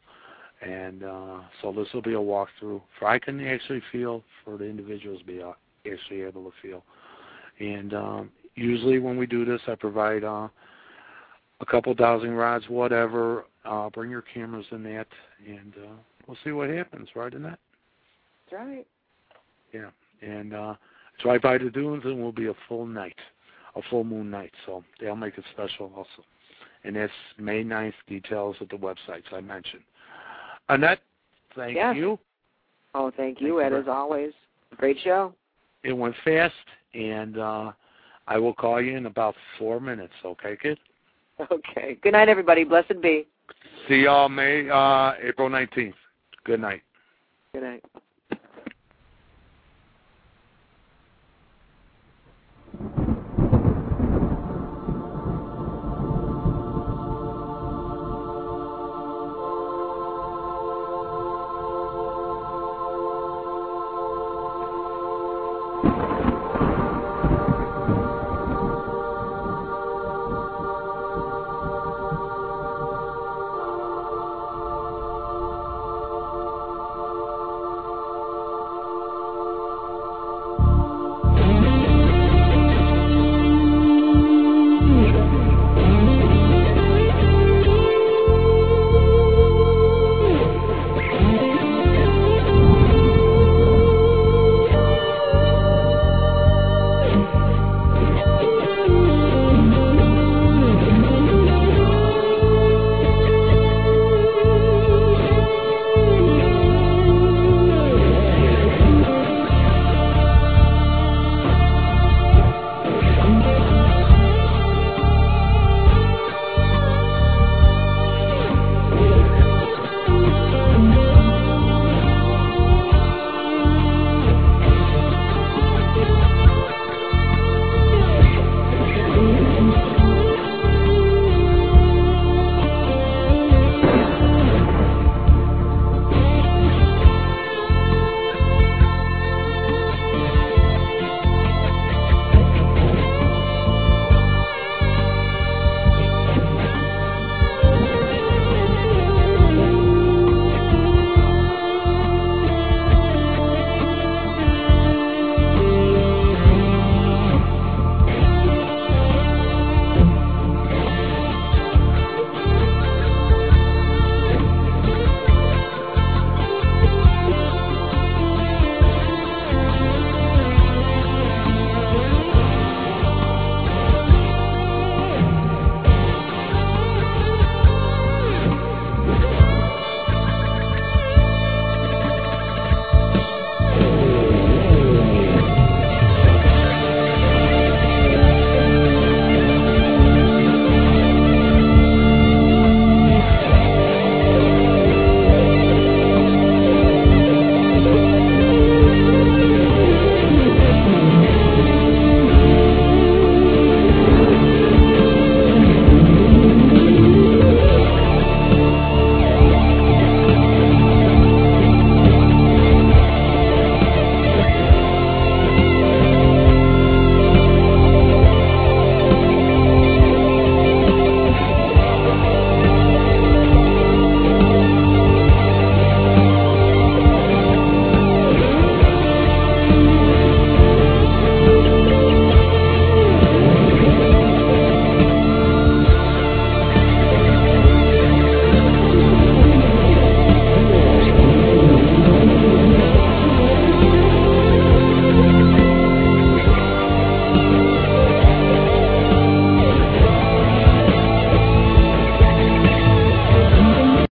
And 0.61 1.05
uh, 1.05 1.41
so 1.63 1.73
this 1.73 1.89
will 1.95 2.03
be 2.03 2.15
a 2.15 2.19
walkthrough 2.19 2.83
for 2.99 3.09
I 3.09 3.19
can 3.19 3.45
actually 3.47 3.83
feel, 3.93 4.23
for 4.45 4.59
the 4.59 4.65
individuals 4.65 5.23
be 5.27 5.41
uh, 5.41 5.53
actually 5.91 6.23
able 6.23 6.45
to 6.45 6.53
feel. 6.61 6.85
And 7.61 7.95
um, 7.95 8.31
usually 8.55 8.99
when 8.99 9.17
we 9.17 9.27
do 9.27 9.45
this, 9.45 9.61
I 9.67 9.77
provide 9.77 10.25
uh, 10.25 10.49
a 11.61 11.67
couple 11.67 11.95
dowsing 11.95 12.33
rods, 12.33 12.65
whatever. 12.69 13.45
Uh, 13.65 13.91
bring 13.91 14.11
your 14.11 14.23
cameras 14.23 14.67
in 14.71 14.83
that, 14.85 15.07
and 15.47 15.75
uh, 15.85 15.93
we'll 16.27 16.37
see 16.45 16.53
what 16.53 16.71
happens, 16.71 17.09
right, 17.15 17.35
in 17.35 17.43
that? 17.43 17.59
That's 18.51 18.63
right. 18.63 18.87
Yeah. 19.73 19.91
And 20.23 20.55
uh, 20.55 20.75
drive 21.23 21.43
by 21.43 21.59
the 21.59 21.71
dunes, 21.71 22.03
and 22.05 22.19
it 22.19 22.23
will 22.23 22.33
be 22.33 22.47
a 22.47 22.55
full 22.69 22.87
night, 22.87 23.17
a 23.77 23.83
full 23.91 24.05
moon 24.05 24.31
night. 24.31 24.53
So 24.65 24.83
they'll 25.01 25.17
make 25.17 25.37
it 25.37 25.45
special 25.53 25.93
also. 25.95 26.25
And 26.85 26.97
that's 26.97 27.13
May 27.39 27.63
9th. 27.65 27.93
Details 28.07 28.57
at 28.61 28.71
the 28.71 28.77
websites 28.77 29.33
I 29.33 29.41
mentioned. 29.41 29.83
Annette, 30.69 31.01
thank 31.55 31.75
Yes. 31.77 31.97
you. 31.97 32.19
Oh, 32.95 33.11
thank 33.17 33.41
you, 33.41 33.49
you 33.49 33.61
Ed, 33.61 33.71
very- 33.71 33.83
as 33.83 33.89
always. 33.89 34.33
Great 34.77 34.99
show. 35.05 35.35
It 35.83 35.93
went 35.93 36.15
fast, 36.25 36.55
and 36.95 37.39
uh, 37.39 37.73
I 38.27 38.39
will 38.39 38.55
call 38.55 38.81
you 38.81 38.97
in 38.97 39.07
about 39.07 39.35
four 39.59 39.81
minutes. 39.81 40.13
Okay, 40.25 40.57
kid. 40.61 40.79
Okay. 41.53 41.97
Good 42.03 42.13
night, 42.13 42.29
everybody. 42.29 42.65
Blessed 42.65 43.01
be. 43.01 43.27
See 43.89 44.03
y'all 44.03 44.29
May 44.29 44.69
uh, 44.69 45.13
April 45.23 45.49
19th. 45.49 45.95
Good 46.45 46.61
night. 46.61 46.83
Good 47.55 47.63
night. 47.63 47.85